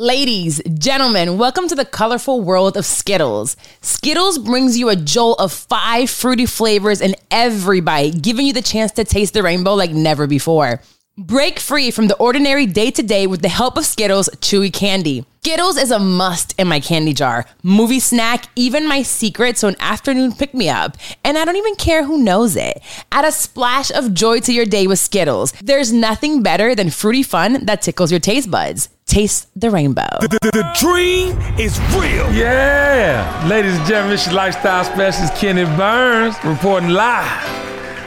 Ladies, 0.00 0.62
gentlemen, 0.78 1.36
welcome 1.36 1.68
to 1.68 1.74
the 1.74 1.84
colorful 1.84 2.40
world 2.40 2.78
of 2.78 2.86
Skittles. 2.86 3.54
Skittles 3.82 4.38
brings 4.38 4.78
you 4.78 4.88
a 4.88 4.96
jolt 4.96 5.38
of 5.38 5.52
five 5.52 6.08
fruity 6.08 6.46
flavors 6.46 7.02
in 7.02 7.14
every 7.30 7.80
bite, 7.80 8.22
giving 8.22 8.46
you 8.46 8.54
the 8.54 8.62
chance 8.62 8.92
to 8.92 9.04
taste 9.04 9.34
the 9.34 9.42
rainbow 9.42 9.74
like 9.74 9.90
never 9.90 10.26
before. 10.26 10.80
Break 11.22 11.58
free 11.58 11.90
from 11.90 12.08
the 12.08 12.16
ordinary 12.16 12.64
day 12.64 12.90
to 12.92 13.02
day 13.02 13.26
with 13.26 13.42
the 13.42 13.50
help 13.50 13.76
of 13.76 13.84
Skittles 13.84 14.30
Chewy 14.36 14.72
Candy. 14.72 15.26
Skittles 15.42 15.76
is 15.76 15.90
a 15.90 15.98
must 15.98 16.58
in 16.58 16.66
my 16.66 16.80
candy 16.80 17.12
jar, 17.12 17.44
movie 17.62 18.00
snack, 18.00 18.46
even 18.56 18.88
my 18.88 19.02
secret, 19.02 19.58
so 19.58 19.68
an 19.68 19.76
afternoon 19.80 20.32
pick 20.32 20.54
me 20.54 20.70
up. 20.70 20.96
And 21.22 21.36
I 21.36 21.44
don't 21.44 21.56
even 21.56 21.74
care 21.74 22.04
who 22.04 22.24
knows 22.24 22.56
it. 22.56 22.80
Add 23.12 23.26
a 23.26 23.32
splash 23.32 23.90
of 23.90 24.14
joy 24.14 24.40
to 24.40 24.52
your 24.54 24.64
day 24.64 24.86
with 24.86 24.98
Skittles. 24.98 25.52
There's 25.62 25.92
nothing 25.92 26.42
better 26.42 26.74
than 26.74 26.88
fruity 26.88 27.22
fun 27.22 27.66
that 27.66 27.82
tickles 27.82 28.10
your 28.10 28.20
taste 28.20 28.50
buds. 28.50 28.88
Taste 29.04 29.50
the 29.54 29.70
rainbow. 29.70 30.08
The, 30.22 30.38
the, 30.40 30.50
the 30.52 30.74
dream 30.80 31.36
is 31.60 31.78
real. 31.94 32.32
Yeah. 32.32 33.46
Ladies 33.46 33.76
and 33.76 33.86
gentlemen, 33.86 34.14
it's 34.14 34.24
your 34.24 34.36
lifestyle 34.36 34.84
specialist, 34.84 35.34
Kenny 35.34 35.64
Burns, 35.76 36.42
reporting 36.42 36.88
live 36.88 37.46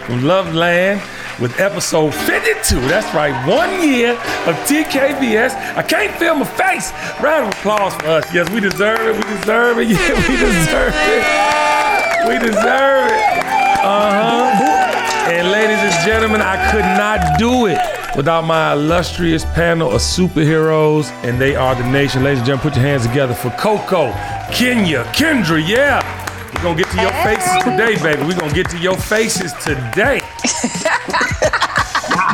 from 0.05 0.23
Loveland 0.23 0.99
with 1.43 1.59
episode 1.59 2.15
52. 2.15 2.79
That's 2.87 3.13
right, 3.13 3.35
one 3.45 3.85
year 3.85 4.13
of 4.47 4.55
TKBS. 4.63 5.75
I 5.75 5.83
can't 5.83 6.17
feel 6.17 6.35
my 6.35 6.45
face. 6.45 6.93
Round 7.21 7.51
of 7.51 7.59
applause 7.59 7.93
for 7.95 8.07
us. 8.07 8.33
Yes, 8.33 8.49
we 8.49 8.61
deserve 8.61 9.01
it. 9.01 9.15
We 9.17 9.35
deserve 9.35 9.77
it. 9.79 9.87
Yeah, 9.93 10.15
we 10.29 10.37
deserve 10.37 10.93
it. 10.95 12.29
We 12.29 12.39
deserve 12.39 13.11
it. 13.11 13.43
Uh 13.83 14.53
huh. 14.55 15.29
And 15.29 15.51
ladies 15.51 15.79
and 15.79 16.05
gentlemen, 16.05 16.39
I 16.39 16.71
could 16.71 16.85
not 16.97 17.37
do 17.37 17.65
it 17.67 17.77
without 18.15 18.45
my 18.45 18.71
illustrious 18.71 19.43
panel 19.43 19.91
of 19.91 19.99
superheroes, 19.99 21.11
and 21.25 21.41
they 21.41 21.57
are 21.57 21.75
the 21.75 21.85
nation. 21.91 22.23
Ladies 22.23 22.39
and 22.39 22.47
gentlemen, 22.47 22.71
put 22.71 22.77
your 22.77 22.87
hands 22.87 23.05
together 23.05 23.33
for 23.33 23.49
Coco, 23.51 24.13
Kenya, 24.49 25.03
Kendra, 25.11 25.61
yeah. 25.67 26.22
We're 26.55 26.63
gonna 26.63 26.77
get 26.77 26.91
to 26.91 27.01
your 27.01 27.11
faces 27.11 27.63
today, 27.63 27.95
baby. 28.01 28.23
We're 28.23 28.39
gonna 28.39 28.53
get 28.53 28.69
to 28.69 28.77
your 28.77 28.95
faces 28.97 29.53
today. 29.63 30.21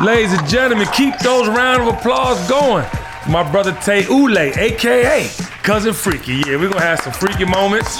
Ladies 0.04 0.32
and 0.32 0.48
gentlemen, 0.48 0.86
keep 0.94 1.18
those 1.18 1.48
round 1.48 1.82
of 1.82 1.94
applause 1.94 2.38
going. 2.48 2.86
My 3.28 3.48
brother 3.50 3.72
Tay 3.82 4.04
Ule, 4.08 4.38
aka 4.38 5.28
Cousin 5.62 5.92
Freaky. 5.92 6.42
Yeah, 6.46 6.56
we're 6.56 6.70
gonna 6.70 6.80
have 6.80 7.00
some 7.00 7.12
freaky 7.12 7.44
moments 7.44 7.96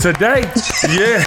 today. 0.00 0.50
Yeah. 0.90 1.24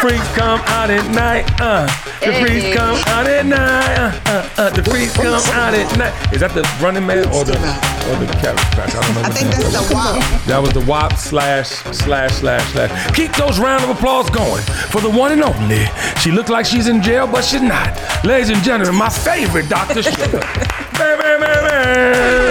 Freaks 0.00 0.28
come 0.34 0.60
out 0.66 0.90
at 0.90 1.08
night, 1.14 1.44
uh. 1.60 1.86
The 2.20 2.32
freaks 2.40 2.74
come 2.76 2.96
out 3.08 3.26
at 3.26 3.46
night, 3.46 3.98
uh, 3.98 4.12
uh, 4.26 4.48
uh. 4.58 4.70
The 4.70 4.82
freaks 4.82 5.14
come 5.16 5.34
out 5.34 5.74
at 5.74 5.98
night. 5.98 6.32
Is 6.32 6.40
that 6.40 6.52
the 6.54 6.62
running 6.82 7.06
man 7.06 7.26
or 7.28 7.44
the 7.44 7.54
or 7.54 8.16
the 8.18 8.26
cabbage 8.40 8.64
patch? 8.74 8.94
I 8.94 9.00
don't 9.02 9.14
know. 9.14 9.22
I 9.22 9.30
think 9.30 9.50
that's 9.50 9.88
the 9.88 9.94
WAP. 9.94 10.44
That 10.46 10.58
was 10.58 10.72
the 10.72 10.80
WAP 10.80 11.12
slash 11.16 11.68
slash 11.68 12.34
slash 12.34 12.72
slash. 12.72 13.14
Keep 13.14 13.32
those 13.36 13.58
round 13.58 13.84
of 13.84 13.90
applause 13.90 14.30
going 14.30 14.62
for 14.90 15.00
the 15.00 15.10
one 15.10 15.32
and 15.32 15.42
only. 15.42 15.86
She 16.20 16.30
looked 16.30 16.50
like 16.50 16.66
she's 16.66 16.88
in 16.88 17.02
jail, 17.02 17.26
but 17.26 17.44
she's 17.44 17.62
not. 17.62 17.92
Ladies 18.24 18.50
and 18.50 18.62
gentlemen, 18.62 18.94
my 18.96 19.08
favorite 19.08 19.68
Dr. 19.68 20.02
Sugar. 20.02 20.40
Bam, 20.92 21.18
bam, 21.18 21.40
bam, 21.40 21.64
bam. 21.64 22.41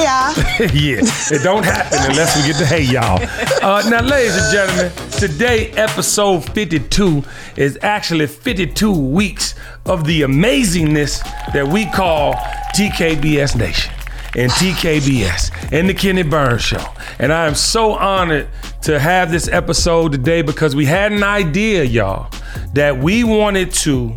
Hey 0.00 0.06
y'all. 0.06 0.34
yeah, 0.74 1.00
it 1.30 1.42
don't 1.42 1.62
happen 1.62 1.98
unless 2.08 2.34
we 2.34 2.50
get 2.50 2.56
to 2.56 2.64
hey 2.64 2.84
y'all. 2.84 3.20
Uh, 3.62 3.86
now, 3.90 4.00
ladies 4.00 4.34
and 4.34 4.50
gentlemen, 4.50 4.90
today 5.10 5.72
episode 5.72 6.40
52 6.54 7.22
is 7.58 7.78
actually 7.82 8.26
52 8.26 8.98
weeks 8.98 9.54
of 9.84 10.04
the 10.04 10.22
amazingness 10.22 11.22
that 11.52 11.68
we 11.68 11.84
call 11.84 12.32
TKBS 12.74 13.56
Nation 13.56 13.92
and 14.36 14.50
TKBS 14.52 15.70
and 15.70 15.86
the 15.86 15.92
Kenny 15.92 16.22
Burns 16.22 16.62
Show. 16.62 16.82
And 17.18 17.30
I 17.30 17.46
am 17.46 17.54
so 17.54 17.92
honored 17.92 18.48
to 18.84 18.98
have 18.98 19.30
this 19.30 19.48
episode 19.48 20.12
today 20.12 20.40
because 20.40 20.74
we 20.74 20.86
had 20.86 21.12
an 21.12 21.22
idea, 21.22 21.84
y'all, 21.84 22.32
that 22.72 22.96
we 22.96 23.22
wanted 23.22 23.70
to 23.74 24.14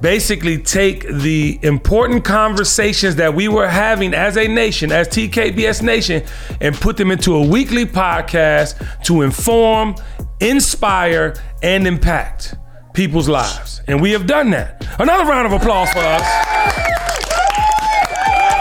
basically 0.00 0.58
take 0.58 1.06
the 1.08 1.58
important 1.62 2.24
conversations 2.24 3.16
that 3.16 3.34
we 3.34 3.48
were 3.48 3.68
having 3.68 4.14
as 4.14 4.36
a 4.36 4.46
nation, 4.46 4.92
as 4.92 5.08
TKBS 5.08 5.82
Nation, 5.82 6.24
and 6.60 6.74
put 6.74 6.96
them 6.96 7.10
into 7.10 7.34
a 7.34 7.46
weekly 7.46 7.84
podcast 7.84 9.04
to 9.04 9.22
inform, 9.22 9.94
inspire, 10.40 11.34
and 11.62 11.86
impact 11.86 12.54
people's 12.94 13.28
lives. 13.28 13.82
And 13.86 14.00
we 14.00 14.12
have 14.12 14.26
done 14.26 14.50
that. 14.50 14.86
Another 14.98 15.24
round 15.24 15.46
of 15.46 15.52
applause 15.52 15.90
for 15.90 16.00
us. 16.00 16.22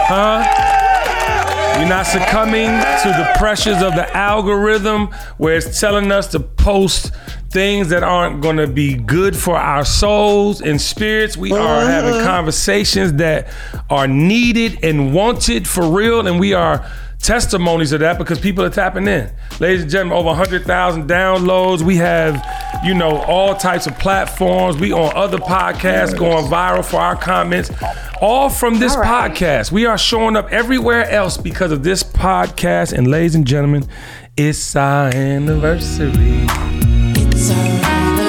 Huh? 0.09 0.66
You're 1.77 1.87
not 1.87 2.07
succumbing 2.07 2.69
to 2.69 3.09
the 3.09 3.33
pressures 3.37 3.83
of 3.83 3.93
the 3.93 4.09
algorithm 4.15 5.07
where 5.37 5.55
it's 5.57 5.79
telling 5.79 6.11
us 6.11 6.27
to 6.31 6.39
post 6.39 7.13
things 7.51 7.89
that 7.89 8.01
aren't 8.01 8.41
going 8.41 8.57
to 8.57 8.65
be 8.65 8.95
good 8.95 9.37
for 9.37 9.55
our 9.55 9.85
souls 9.85 10.59
and 10.59 10.81
spirits. 10.81 11.37
We 11.37 11.51
are 11.51 11.57
uh-huh. 11.57 11.87
having 11.87 12.23
conversations 12.23 13.13
that 13.13 13.53
are 13.91 14.07
needed 14.07 14.79
and 14.83 15.13
wanted 15.13 15.67
for 15.67 15.87
real, 15.87 16.25
and 16.25 16.39
we 16.39 16.53
are 16.53 16.83
testimonies 17.19 17.91
of 17.91 17.99
that 18.01 18.17
because 18.17 18.39
people 18.39 18.63
are 18.63 18.69
tapping 18.69 19.07
in. 19.07 19.29
Ladies 19.59 19.83
and 19.83 19.91
gentlemen, 19.91 20.17
over 20.17 20.27
100,000 20.27 21.09
downloads. 21.09 21.81
We 21.81 21.97
have, 21.97 22.43
you 22.85 22.93
know, 22.93 23.17
all 23.23 23.55
types 23.55 23.87
of 23.87 23.97
platforms. 23.99 24.77
We 24.77 24.93
on 24.93 25.11
other 25.15 25.37
podcasts 25.37 26.17
going 26.17 26.45
viral 26.45 26.85
for 26.85 26.97
our 26.97 27.15
comments. 27.15 27.71
All 28.21 28.49
from 28.49 28.79
this 28.79 28.95
podcast. 28.95 29.71
We 29.71 29.85
are 29.85 29.97
showing 29.97 30.35
up 30.35 30.49
everywhere 30.51 31.09
else 31.09 31.37
because 31.37 31.71
of 31.71 31.83
this 31.83 32.03
podcast. 32.03 32.93
And 32.93 33.07
ladies 33.07 33.35
and 33.35 33.45
gentlemen, 33.45 33.87
it's 34.35 34.75
our 34.75 35.07
anniversary. 35.13 36.11
It's 36.15 37.51
our 37.51 37.57
anniversary. 37.57 38.26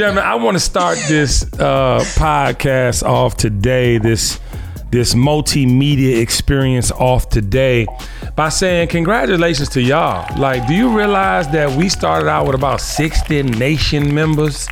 Gentlemen, 0.00 0.24
I 0.24 0.36
want 0.36 0.54
to 0.54 0.60
start 0.60 0.96
this 1.08 1.42
uh, 1.60 2.00
podcast 2.16 3.02
off 3.02 3.36
today, 3.36 3.98
this 3.98 4.40
this 4.90 5.12
multimedia 5.12 6.22
experience 6.22 6.90
off 6.90 7.28
today 7.28 7.86
by 8.34 8.48
saying 8.48 8.88
congratulations 8.88 9.68
to 9.68 9.82
y'all. 9.82 10.26
Like, 10.38 10.66
do 10.66 10.72
you 10.72 10.96
realize 10.96 11.48
that 11.48 11.76
we 11.76 11.90
started 11.90 12.30
out 12.30 12.46
with 12.46 12.54
about 12.54 12.80
60 12.80 13.42
nation 13.42 14.14
members 14.14 14.66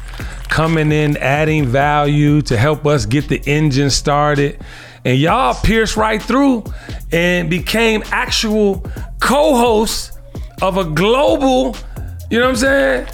coming 0.48 0.92
in, 0.92 1.18
adding 1.18 1.66
value 1.66 2.40
to 2.42 2.56
help 2.56 2.86
us 2.86 3.04
get 3.04 3.28
the 3.28 3.42
engine 3.44 3.90
started? 3.90 4.58
And 5.04 5.18
y'all 5.18 5.60
pierced 5.62 5.98
right 5.98 6.22
through 6.22 6.64
and 7.12 7.50
became 7.50 8.02
actual 8.12 8.82
co-hosts 9.20 10.18
of 10.62 10.78
a 10.78 10.84
global, 10.84 11.76
you 12.30 12.38
know 12.38 12.44
what 12.44 12.50
I'm 12.50 12.56
saying? 12.56 13.06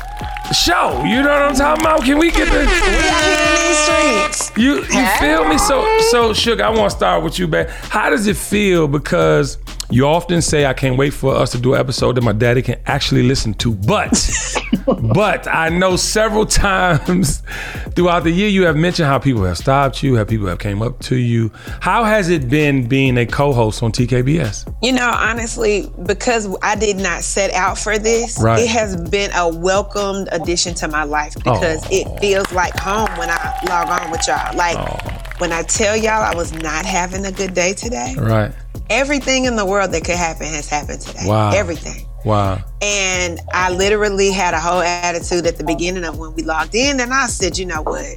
Show. 0.52 1.02
You 1.04 1.22
know 1.22 1.30
what 1.30 1.42
I'm 1.42 1.54
talking 1.54 1.84
about? 1.84 2.04
Can 2.04 2.18
we 2.18 2.30
get 2.30 2.46
the 2.52 2.58
We 2.58 2.66
out 2.66 3.24
here 3.24 3.68
these 3.68 3.78
streets. 3.78 4.52
you 4.56 4.74
you 4.76 5.06
feel 5.18 5.48
me? 5.48 5.56
So 5.58 5.86
so 6.10 6.32
sugar, 6.34 6.64
I 6.64 6.70
want 6.70 6.90
to 6.90 6.96
start 6.96 7.22
with 7.24 7.38
you, 7.38 7.46
babe. 7.48 7.68
How 7.68 8.10
does 8.10 8.26
it 8.26 8.36
feel? 8.36 8.86
Because 8.86 9.58
you 9.94 10.06
often 10.06 10.42
say 10.42 10.66
I 10.66 10.72
can't 10.74 10.98
wait 10.98 11.12
for 11.14 11.32
us 11.34 11.52
to 11.52 11.58
do 11.58 11.74
an 11.74 11.80
episode 11.80 12.16
that 12.16 12.22
my 12.24 12.32
daddy 12.32 12.62
can 12.62 12.80
actually 12.86 13.22
listen 13.22 13.54
to. 13.54 13.72
But 13.72 14.10
but 15.14 15.46
I 15.46 15.68
know 15.68 15.94
several 15.96 16.46
times 16.46 17.42
throughout 17.94 18.24
the 18.24 18.30
year 18.32 18.48
you 18.48 18.64
have 18.66 18.74
mentioned 18.76 19.06
how 19.06 19.20
people 19.20 19.44
have 19.44 19.56
stopped 19.56 20.02
you, 20.02 20.16
how 20.16 20.24
people 20.24 20.48
have 20.48 20.58
came 20.58 20.82
up 20.82 20.98
to 21.02 21.16
you. 21.16 21.52
How 21.80 22.02
has 22.02 22.28
it 22.28 22.48
been 22.50 22.88
being 22.88 23.16
a 23.18 23.24
co-host 23.24 23.84
on 23.84 23.92
TKBS? 23.92 24.74
You 24.82 24.92
know, 24.92 25.10
honestly, 25.14 25.88
because 26.06 26.48
I 26.60 26.74
did 26.74 26.96
not 26.96 27.22
set 27.22 27.52
out 27.52 27.78
for 27.78 27.96
this, 27.96 28.36
Right. 28.42 28.62
it 28.62 28.68
has 28.68 28.96
been 29.10 29.30
a 29.32 29.48
welcomed 29.48 30.28
addition 30.32 30.74
to 30.74 30.88
my 30.88 31.04
life 31.04 31.34
because 31.36 31.84
Aw. 31.84 31.88
it 31.92 32.20
feels 32.20 32.50
like 32.52 32.74
home 32.76 33.08
when 33.16 33.30
I 33.30 33.58
log 33.68 33.88
on 34.02 34.10
with 34.10 34.26
y'all. 34.26 34.56
Like 34.56 34.76
when 35.40 35.52
I 35.52 35.62
tell 35.62 35.96
y'all 35.96 36.22
I 36.22 36.34
was 36.34 36.52
not 36.52 36.84
having 36.84 37.24
a 37.26 37.32
good 37.32 37.54
day 37.54 37.74
today, 37.74 38.14
Right. 38.18 38.52
Everything 38.94 39.44
in 39.44 39.56
the 39.56 39.66
world 39.66 39.90
that 39.92 40.04
could 40.04 40.16
happen 40.16 40.46
has 40.46 40.68
happened 40.68 41.00
today. 41.00 41.24
Wow. 41.26 41.50
Everything. 41.52 42.06
Wow. 42.24 42.64
And 42.80 43.40
I 43.52 43.70
literally 43.70 44.30
had 44.30 44.54
a 44.54 44.60
whole 44.60 44.80
attitude 44.80 45.46
at 45.46 45.58
the 45.58 45.64
beginning 45.64 46.04
of 46.04 46.18
when 46.18 46.32
we 46.34 46.42
logged 46.42 46.74
in, 46.74 47.00
and 47.00 47.12
I 47.12 47.26
said, 47.26 47.58
you 47.58 47.66
know 47.66 47.82
what? 47.82 48.16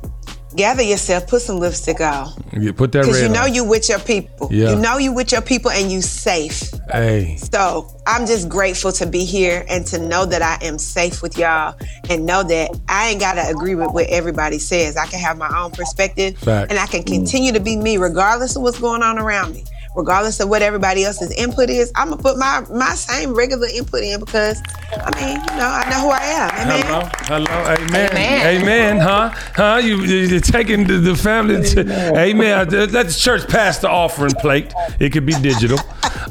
Gather 0.55 0.81
yourself, 0.81 1.27
put 1.27 1.41
some 1.41 1.57
lipstick 1.57 1.99
on. 1.99 2.31
You 2.53 2.73
put 2.73 2.91
that 2.93 3.01
Because 3.01 3.21
you 3.21 3.27
know 3.27 3.43
on. 3.43 3.53
you 3.53 3.65
with 3.65 3.89
your 3.89 3.99
people. 3.99 4.47
Yeah. 4.49 4.71
You 4.71 4.75
know 4.77 4.97
you 4.97 5.13
with 5.13 5.31
your 5.31 5.41
people 5.41 5.69
and 5.69 5.91
you 5.91 6.01
safe. 6.01 6.71
Hey. 6.89 7.35
So 7.35 7.87
I'm 8.07 8.25
just 8.25 8.47
grateful 8.47 8.91
to 8.93 9.05
be 9.05 9.25
here 9.25 9.65
and 9.69 9.85
to 9.87 9.99
know 9.99 10.25
that 10.25 10.41
I 10.41 10.57
am 10.65 10.79
safe 10.79 11.21
with 11.21 11.37
y'all 11.37 11.75
and 12.09 12.25
know 12.25 12.43
that 12.43 12.71
I 12.87 13.09
ain't 13.09 13.19
gotta 13.19 13.47
agree 13.47 13.75
with 13.75 13.91
what 13.91 14.07
everybody 14.07 14.57
says. 14.57 14.95
I 14.95 15.05
can 15.05 15.19
have 15.19 15.37
my 15.37 15.49
own 15.59 15.71
perspective 15.71 16.37
Fact. 16.37 16.71
and 16.71 16.79
I 16.79 16.87
can 16.87 17.03
mm. 17.03 17.07
continue 17.07 17.51
to 17.51 17.59
be 17.59 17.75
me 17.75 17.97
regardless 17.97 18.55
of 18.55 18.61
what's 18.61 18.79
going 18.79 19.03
on 19.03 19.19
around 19.19 19.53
me. 19.53 19.65
Regardless 19.97 20.39
of 20.39 20.47
what 20.47 20.61
everybody 20.61 21.03
else's 21.03 21.31
input 21.31 21.69
is, 21.69 21.91
I'm 21.95 22.09
gonna 22.09 22.21
put 22.21 22.37
my 22.37 22.63
my 22.71 22.91
same 22.91 23.33
regular 23.33 23.67
input 23.67 24.03
in 24.03 24.19
because 24.19 24.61
I 24.91 25.09
mean, 25.19 25.41
you 25.41 25.57
know, 25.57 25.67
I 25.67 25.89
know 25.89 25.99
who 26.01 26.09
I 26.09 26.23
am. 26.23 26.67
Amen. 26.67 26.85
Hello, 26.85 27.45
hello, 27.45 27.73
amen, 27.73 28.11
Amen. 28.11 28.61
amen, 28.61 28.97
huh, 28.99 29.29
huh? 29.55 29.81
You 29.83 29.97
you're 30.03 30.39
taking 30.39 30.85
the, 30.85 30.99
the 30.99 31.15
family 31.15 31.63
to, 31.69 32.15
amen. 32.17 32.73
Uh, 32.73 32.87
Let 32.91 33.07
the 33.07 33.13
church 33.13 33.47
pass 33.49 33.79
the 33.79 33.89
offering 33.89 34.33
plate. 34.33 34.71
It 34.99 35.11
could 35.11 35.25
be 35.25 35.33
digital. 35.33 35.79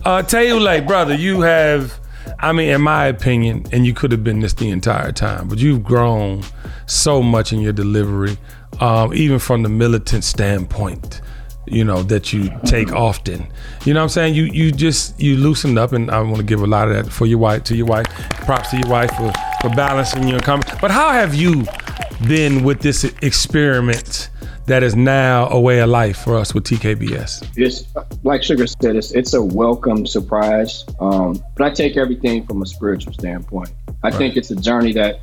Uh, 0.05 0.23
Tayule, 0.23 0.87
brother, 0.87 1.15
you 1.15 1.41
have, 1.41 1.99
I 2.39 2.53
mean, 2.53 2.71
in 2.71 2.81
my 2.81 3.07
opinion, 3.07 3.67
and 3.73 3.85
you 3.85 3.93
could 3.93 4.13
have 4.13 4.23
been 4.23 4.41
this 4.41 4.55
the 4.55 4.71
entire 4.71 5.11
time, 5.11 5.49
but 5.49 5.59
you've 5.59 5.83
grown 5.83 6.45
so 6.87 7.23
much 7.23 7.53
in 7.53 7.61
your 7.61 7.73
delivery, 7.73 8.39
um, 8.79 9.13
even 9.13 9.41
from 9.41 9.65
the 9.65 9.69
militant 9.69 10.23
standpoint 10.23 11.21
you 11.67 11.85
know 11.85 12.03
that 12.03 12.33
you 12.33 12.51
take 12.65 12.93
often 12.93 13.47
you 13.85 13.93
know 13.93 14.01
what 14.01 14.05
i'm 14.05 14.09
saying 14.09 14.35
you 14.35 14.45
you 14.45 14.71
just 14.73 15.19
you 15.21 15.37
loosened 15.37 15.79
up 15.79 15.93
and 15.93 16.11
i 16.11 16.21
want 16.21 16.37
to 16.37 16.43
give 16.43 16.63
a 16.63 16.67
lot 16.67 16.89
of 16.89 16.95
that 16.95 17.13
for 17.13 17.27
your 17.27 17.39
wife 17.39 17.65
to 17.65 17.77
your 17.77 17.87
wife 17.87 18.07
props 18.45 18.71
to 18.71 18.79
your 18.79 18.89
wife 18.89 19.11
for 19.17 19.33
for 19.61 19.71
balancing 19.71 20.29
your 20.29 20.41
comment 20.41 20.67
but 20.81 20.91
how 20.91 21.11
have 21.11 21.35
you 21.35 21.65
been 22.27 22.63
with 22.63 22.81
this 22.81 23.05
experiment 23.23 24.31
that 24.67 24.83
is 24.83 24.97
now 24.97 25.49
a 25.51 25.61
way 25.61 25.81
of 25.81 25.89
life 25.89 26.19
for 26.19 26.37
us 26.37 26.55
with 26.55 26.65
tkbs 26.65 27.47
it's 27.57 27.85
like 28.23 28.43
Sugar 28.43 28.67
said, 28.67 28.97
it's 28.97 29.13
it's 29.13 29.35
a 29.35 29.43
welcome 29.43 30.07
surprise. 30.07 30.85
Um, 31.01 31.43
but 31.57 31.65
I 31.65 31.71
take 31.71 31.97
everything 31.97 32.47
from 32.47 32.63
a 32.63 32.67
spiritual 32.67 33.13
standpoint. 33.13 33.71
I 34.03 34.11
think 34.11 34.37
it's 34.37 34.51
a 34.51 34.57
journey 34.57 34.93
that 34.95 35.21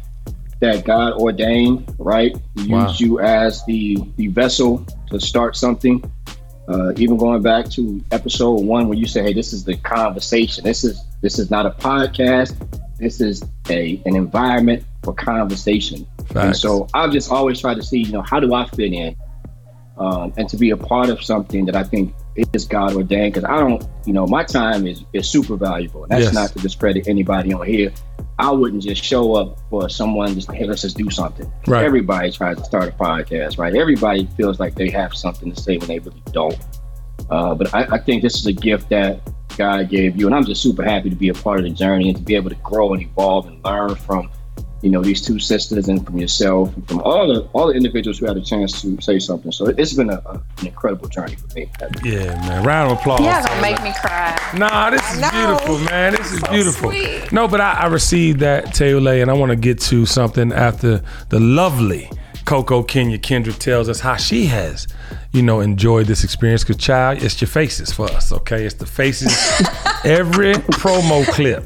that 0.59 0.85
God 0.85 1.13
ordained, 1.13 1.93
right? 1.99 2.35
He 2.55 2.71
Wow. 2.71 2.87
Used 2.87 3.01
you 3.01 3.19
as 3.19 3.63
the 3.65 3.97
the 4.15 4.27
vessel 4.27 4.85
to 5.11 5.19
start 5.19 5.55
something. 5.55 6.03
Uh, 6.67 6.93
even 6.95 7.17
going 7.17 7.41
back 7.41 7.69
to 7.71 8.03
episode 8.11 8.61
one, 8.61 8.87
where 8.87 8.97
you 8.97 9.05
say, 9.05 9.21
"Hey, 9.21 9.33
this 9.33 9.51
is 9.51 9.65
the 9.65 9.75
conversation. 9.77 10.63
This 10.63 10.83
is 10.83 11.03
this 11.21 11.37
is 11.39 11.51
not 11.51 11.65
a 11.65 11.71
podcast. 11.71 12.55
This 12.97 13.19
is 13.19 13.43
a 13.69 14.01
an 14.05 14.15
environment 14.15 14.83
for 15.03 15.13
conversation." 15.13 16.07
And 16.35 16.55
so 16.55 16.87
I've 16.93 17.11
just 17.11 17.31
always 17.31 17.59
tried 17.59 17.75
to 17.75 17.83
see, 17.83 17.99
you 17.99 18.11
know, 18.11 18.21
how 18.21 18.39
do 18.39 18.53
I 18.53 18.65
fit 18.69 18.93
in, 18.93 19.15
um, 19.97 20.33
and 20.37 20.47
to 20.49 20.57
be 20.57 20.69
a 20.69 20.77
part 20.77 21.09
of 21.09 21.21
something 21.21 21.65
that 21.65 21.75
I 21.75 21.83
think 21.83 22.13
is 22.35 22.65
God 22.65 22.95
ordained. 22.95 23.33
Because 23.33 23.49
I 23.49 23.57
don't, 23.59 23.83
you 24.05 24.13
know, 24.13 24.25
my 24.27 24.43
time 24.43 24.87
is 24.87 25.03
is 25.13 25.29
super 25.29 25.55
valuable. 25.55 26.03
And 26.03 26.11
that's 26.11 26.25
Yes. 26.25 26.33
not 26.33 26.51
to 26.53 26.59
discredit 26.59 27.07
anybody 27.07 27.53
on 27.53 27.65
here. 27.65 27.91
I 28.39 28.51
wouldn't 28.51 28.81
just 28.83 29.03
show 29.03 29.35
up 29.35 29.59
for 29.69 29.87
someone 29.89 30.33
just 30.33 30.51
hey, 30.51 30.65
let's 30.65 30.81
just 30.81 30.97
do 30.97 31.09
something. 31.09 31.51
Right. 31.67 31.85
Everybody 31.85 32.31
tries 32.31 32.57
to 32.57 32.65
start 32.65 32.89
a 32.89 32.91
podcast, 32.91 33.57
right? 33.57 33.75
Everybody 33.75 34.27
feels 34.37 34.59
like 34.59 34.75
they 34.75 34.89
have 34.89 35.13
something 35.13 35.53
to 35.53 35.61
say 35.61 35.77
when 35.77 35.87
they 35.87 35.99
really 35.99 36.23
don't. 36.31 36.57
Uh, 37.29 37.53
but 37.53 37.73
I, 37.73 37.83
I 37.95 37.97
think 37.99 38.21
this 38.23 38.35
is 38.35 38.45
a 38.47 38.53
gift 38.53 38.89
that 38.89 39.21
God 39.55 39.87
gave 39.89 40.19
you, 40.19 40.25
and 40.25 40.35
I'm 40.35 40.45
just 40.45 40.63
super 40.63 40.83
happy 40.83 41.09
to 41.11 41.15
be 41.15 41.29
a 41.29 41.33
part 41.33 41.59
of 41.59 41.65
the 41.65 41.69
journey 41.69 42.09
and 42.09 42.17
to 42.17 42.23
be 42.23 42.35
able 42.35 42.49
to 42.49 42.55
grow 42.57 42.93
and 42.93 43.03
evolve 43.03 43.47
and 43.47 43.63
learn 43.63 43.93
from, 43.95 44.31
you 44.83 44.89
know, 44.89 45.01
these 45.01 45.21
two 45.21 45.39
sisters 45.39 45.87
and 45.87 46.05
from 46.05 46.17
yourself 46.17 46.75
and 46.75 46.87
from 46.87 46.99
all 47.01 47.25
the 47.27 47.41
all 47.53 47.67
the 47.67 47.73
individuals 47.73 48.19
who 48.19 48.25
had 48.25 48.37
a 48.37 48.41
chance 48.41 48.81
to 48.81 48.99
say 49.01 49.17
something. 49.17 49.51
So 49.51 49.67
it's 49.67 49.93
been 49.93 50.09
a, 50.09 50.21
a, 50.25 50.33
an 50.59 50.67
incredible 50.67 51.07
journey 51.07 51.35
for 51.35 51.47
me. 51.55 51.69
yeah 52.03 52.35
man 52.47 52.63
round 52.65 52.91
of 52.91 52.99
applause 52.99 53.21
Yeah, 53.21 53.41
for 53.41 53.47
gonna 53.47 53.61
make 53.61 53.81
me 53.81 53.93
cry. 53.99 54.37
Nah, 54.57 54.89
this 54.89 55.13
is 55.13 55.19
know. 55.21 55.31
beautiful, 55.31 55.79
man. 55.89 56.13
This 56.13 56.31
is 56.33 56.43
beautiful. 56.43 56.91
sweet. 56.91 57.31
No, 57.31 57.47
but 57.47 57.61
I, 57.61 57.71
I 57.83 57.85
received 57.87 58.41
that, 58.41 58.73
Teole, 58.75 59.21
and 59.21 59.31
I 59.31 59.33
want 59.33 59.51
to 59.51 59.55
get 59.55 59.79
to 59.81 60.05
something 60.05 60.51
after 60.51 61.01
the 61.29 61.39
lovely 61.39 62.09
Coco 62.45 62.83
Kenya 62.83 63.17
Kendrick 63.17 63.57
tells 63.57 63.87
us 63.87 64.01
how 64.01 64.17
she 64.17 64.45
has, 64.47 64.87
you 65.31 65.41
know, 65.41 65.61
enjoyed 65.61 66.07
this 66.07 66.23
experience. 66.25 66.63
Because, 66.63 66.77
child, 66.77 67.23
it's 67.23 67.39
your 67.39 67.47
faces 67.47 67.91
for 67.93 68.11
us, 68.11 68.31
okay? 68.33 68.65
It's 68.65 68.75
the 68.75 68.85
faces, 68.85 69.31
every 70.03 70.53
promo 70.55 71.25
clip, 71.27 71.63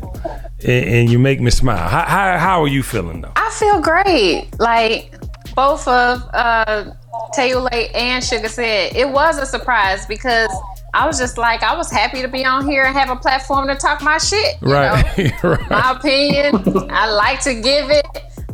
and, 0.64 0.86
and 0.86 1.10
you 1.10 1.20
make 1.20 1.40
me 1.42 1.52
smile. 1.52 1.88
How, 1.90 2.04
how, 2.06 2.38
how 2.38 2.62
are 2.64 2.68
you 2.68 2.84
feeling, 2.84 3.22
though? 3.22 3.34
I 3.36 3.50
feel 3.60 3.80
great. 3.82 4.48
Like 4.60 5.14
both 5.56 5.88
of 5.88 6.24
uh 6.34 6.92
Tayule 7.36 7.96
and 7.96 8.24
Sugar 8.24 8.48
said, 8.50 8.96
it 8.96 9.10
was 9.10 9.38
a 9.38 9.46
surprise 9.46 10.06
because 10.06 10.50
I 10.94 11.06
was 11.06 11.20
just 11.20 11.38
like, 11.38 11.62
I 11.64 11.76
was 11.76 11.92
happy 11.92 12.22
to 12.22 12.28
be 12.28 12.46
on 12.46 12.68
here 12.68 12.84
and 12.86 12.96
have 12.96 13.10
a 13.10 13.16
platform 13.16 13.68
to 13.68 13.76
talk 13.76 14.02
my 14.02 14.18
shit. 14.18 14.56
you 14.62 14.72
Right, 14.72 15.18
know? 15.18 15.40
right. 15.50 15.70
My 15.70 15.92
opinion. 15.92 16.90
I 16.90 17.12
like 17.12 17.42
to 17.42 17.54
give 17.56 17.90
it. 17.90 18.06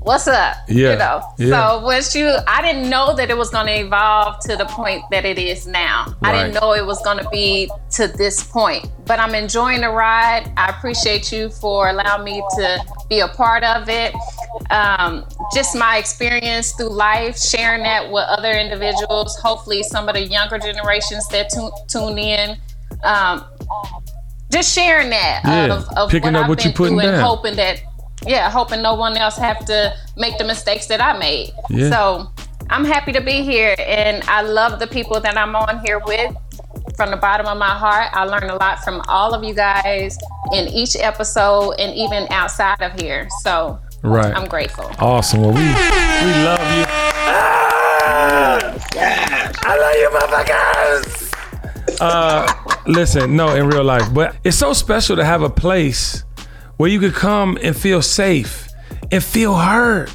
What's 0.03 0.27
up? 0.27 0.57
Yeah, 0.67 0.91
You 0.91 0.97
know. 0.97 1.23
yeah. 1.37 1.69
So 1.77 1.85
once 1.85 2.13
you 2.13 2.29
I 2.47 2.61
didn't 2.61 2.89
know 2.89 3.15
that 3.15 3.29
it 3.29 3.37
was 3.37 3.49
gonna 3.49 3.71
evolve 3.71 4.39
to 4.41 4.57
the 4.57 4.65
point 4.65 5.01
that 5.11 5.23
it 5.23 5.37
is 5.37 5.65
now. 5.65 6.13
Right. 6.21 6.35
I 6.35 6.43
didn't 6.43 6.61
know 6.61 6.73
it 6.73 6.85
was 6.85 7.01
gonna 7.03 7.27
be 7.29 7.69
to 7.91 8.07
this 8.09 8.43
point. 8.43 8.85
But 9.05 9.19
I'm 9.19 9.33
enjoying 9.33 9.79
the 9.81 9.89
ride. 9.89 10.51
I 10.57 10.67
appreciate 10.69 11.31
you 11.31 11.49
for 11.49 11.87
allowing 11.89 12.25
me 12.25 12.43
to 12.57 12.79
be 13.09 13.21
a 13.21 13.29
part 13.29 13.63
of 13.63 13.87
it. 13.87 14.13
Um, 14.71 15.25
just 15.53 15.75
my 15.75 15.97
experience 15.97 16.73
through 16.73 16.89
life, 16.89 17.37
sharing 17.37 17.83
that 17.83 18.11
with 18.11 18.25
other 18.27 18.51
individuals. 18.51 19.37
Hopefully, 19.39 19.83
some 19.83 20.09
of 20.09 20.15
the 20.15 20.23
younger 20.23 20.57
generations 20.59 21.25
that 21.29 21.49
tune, 21.49 21.71
tune 21.87 22.17
in. 22.17 22.57
Um, 23.03 23.45
just 24.51 24.73
sharing 24.73 25.09
that 25.09 25.41
Yeah, 25.45 25.73
of, 25.75 25.87
of 25.97 26.09
picking 26.11 26.33
what 26.33 26.35
up 26.39 26.43
I've 26.43 26.49
what 26.49 26.63
you're 26.63 26.73
putting 26.73 26.99
and 26.99 27.11
down. 27.11 27.21
hoping 27.21 27.55
that, 27.55 27.81
yeah, 28.25 28.49
hoping 28.49 28.81
no 28.81 28.95
one 28.95 29.17
else 29.17 29.37
have 29.37 29.65
to 29.65 29.93
make 30.17 30.37
the 30.37 30.43
mistakes 30.43 30.87
that 30.87 31.01
I 31.01 31.17
made. 31.17 31.51
Yeah. 31.69 31.89
So 31.89 32.31
I'm 32.69 32.85
happy 32.85 33.11
to 33.13 33.21
be 33.21 33.41
here, 33.43 33.75
and 33.79 34.23
I 34.27 34.41
love 34.41 34.79
the 34.79 34.87
people 34.87 35.19
that 35.19 35.37
I'm 35.37 35.55
on 35.55 35.79
here 35.85 35.99
with. 36.05 36.35
From 36.95 37.09
the 37.11 37.17
bottom 37.17 37.47
of 37.47 37.57
my 37.57 37.69
heart, 37.75 38.09
I 38.13 38.23
learned 38.25 38.51
a 38.51 38.55
lot 38.55 38.83
from 38.83 39.01
all 39.07 39.33
of 39.33 39.43
you 39.43 39.53
guys 39.55 40.17
in 40.53 40.67
each 40.67 40.95
episode, 40.95 41.71
and 41.79 41.93
even 41.95 42.27
outside 42.31 42.81
of 42.81 42.99
here. 42.99 43.27
So 43.41 43.79
Right. 44.03 44.35
I'm 44.35 44.47
grateful. 44.49 44.91
Awesome. 44.99 45.41
Well, 45.41 45.51
we 45.51 45.59
we 45.61 45.65
love 46.43 46.59
you. 46.77 46.83
Ah, 47.25 48.59
I 49.65 49.77
love 49.79 49.95
you, 49.95 50.09
motherfuckers. 50.09 52.01
Uh, 52.01 52.53
listen, 52.85 53.35
no, 53.35 53.55
in 53.55 53.67
real 53.67 53.83
life, 53.83 54.13
but 54.13 54.35
it's 54.43 54.57
so 54.57 54.73
special 54.73 55.15
to 55.15 55.23
have 55.23 55.41
a 55.41 55.49
place 55.49 56.23
where 56.83 56.91
you 56.91 56.99
could 56.99 57.13
come 57.13 57.57
and 57.63 57.77
feel 57.77 58.01
safe 58.01 58.67
and 59.09 59.23
feel 59.23 59.55
heard. 59.55 60.11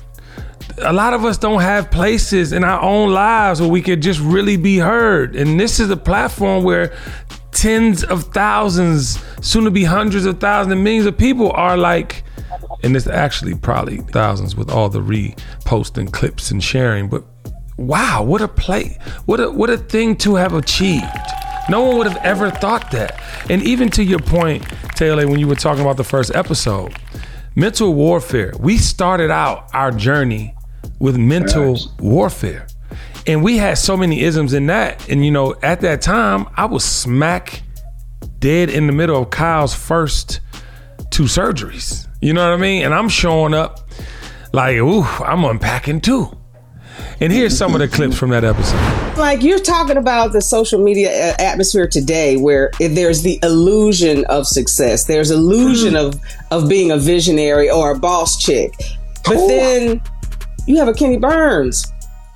A 0.83 0.93
lot 0.93 1.15
of 1.15 1.25
us 1.25 1.39
don't 1.39 1.63
have 1.63 1.91
places 1.91 2.53
in 2.53 2.63
our 2.63 2.79
own 2.83 3.11
lives 3.11 3.59
where 3.59 3.71
we 3.71 3.81
could 3.81 4.03
just 4.03 4.21
really 4.21 4.59
be 4.59 4.77
heard, 4.77 5.35
and 5.35 5.59
this 5.59 5.81
is 5.81 5.89
a 5.89 5.97
platform 5.97 6.65
where 6.65 6.95
tens 7.53 8.05
of 8.05 8.25
thousands, 8.35 9.19
soon 9.41 9.65
to 9.65 9.71
be 9.71 9.83
hundreds 9.83 10.27
of 10.27 10.41
thousands, 10.41 10.75
and 10.75 10.85
millions 10.85 11.07
of 11.07 11.17
people 11.17 11.51
are 11.53 11.79
like 11.79 12.23
and 12.83 12.95
it's 12.95 13.07
actually 13.07 13.55
probably 13.55 13.97
thousands 14.13 14.55
with 14.55 14.71
all 14.71 14.91
the 14.91 15.01
reposting 15.01 16.13
clips 16.13 16.51
and 16.51 16.63
sharing. 16.63 17.09
But 17.09 17.25
wow 17.79 18.23
what 18.23 18.43
a 18.43 18.49
play 18.49 18.99
what 19.25 19.41
a 19.41 19.51
what 19.51 19.71
a 19.71 19.79
thing 19.79 20.17
to 20.17 20.35
have 20.35 20.53
achieved. 20.53 21.07
No 21.71 21.85
one 21.85 21.97
would 21.97 22.07
have 22.07 22.23
ever 22.25 22.51
thought 22.51 22.91
that. 22.91 23.23
And 23.49 23.63
even 23.63 23.89
to 23.91 24.05
your 24.05 24.19
point 24.19 24.67
taylor 24.99 25.27
when 25.29 25.39
you 25.39 25.47
were 25.47 25.55
talking 25.55 25.83
about 25.83 25.97
the 25.97 26.05
first 26.05 26.35
episode 26.35 26.95
mental 27.55 27.95
warfare 27.95 28.53
we 28.61 28.77
started 28.77 29.31
out 29.31 29.69
our 29.73 29.91
journey 29.91 30.55
with 30.99 31.17
mental 31.17 31.77
Facts. 31.77 31.89
warfare 32.01 32.67
and 33.27 33.43
we 33.43 33.57
had 33.57 33.79
so 33.79 33.97
many 33.97 34.21
isms 34.23 34.53
in 34.53 34.67
that 34.67 35.09
and 35.09 35.25
you 35.25 35.31
know 35.31 35.55
at 35.63 35.81
that 35.81 36.03
time 36.03 36.47
i 36.57 36.65
was 36.65 36.85
smack 36.85 37.63
dead 38.39 38.71
in 38.71 38.87
the 38.87 38.93
middle 38.93 39.23
of 39.23 39.31
kyle's 39.31 39.75
first 39.75 40.41
two 41.11 41.25
surgeries. 41.25 42.07
You 42.21 42.33
know 42.33 42.49
what 42.49 42.55
I 42.55 42.61
mean? 42.61 42.85
And 42.85 42.95
I'm 42.95 43.09
showing 43.09 43.55
up 43.55 43.89
like, 44.53 44.77
ooh, 44.77 45.03
I'm 45.03 45.45
unpacking 45.45 46.01
too. 46.01 46.37
And 47.21 47.33
here's 47.33 47.59
some 47.59 47.75
of 47.75 47.81
the 47.81 47.89
clips 47.89 48.17
from 48.17 48.31
that 48.31 48.45
episode. 48.45 49.19
like 49.19 49.43
you're 49.43 49.59
talking 49.59 49.97
about 49.97 50.33
the 50.33 50.41
social 50.41 50.81
media 50.81 51.11
uh, 51.11 51.37
atmosphere 51.41 51.89
today 51.89 52.37
where 52.37 52.71
there's 52.79 53.23
the 53.23 53.41
illusion 53.43 54.25
of 54.27 54.47
success. 54.47 55.07
There's 55.07 55.31
illusion 55.31 55.91
hmm. 55.91 55.97
of 55.97 56.21
of 56.53 56.69
being 56.69 56.93
a 56.93 56.97
visionary 56.97 57.69
or 57.69 57.93
a 57.93 57.99
boss 57.99 58.39
chick. 58.39 58.73
But 59.25 59.47
then 59.49 60.01
you 60.67 60.77
have 60.77 60.87
a 60.87 60.95
kenny 60.95 61.19
burns 61.19 61.85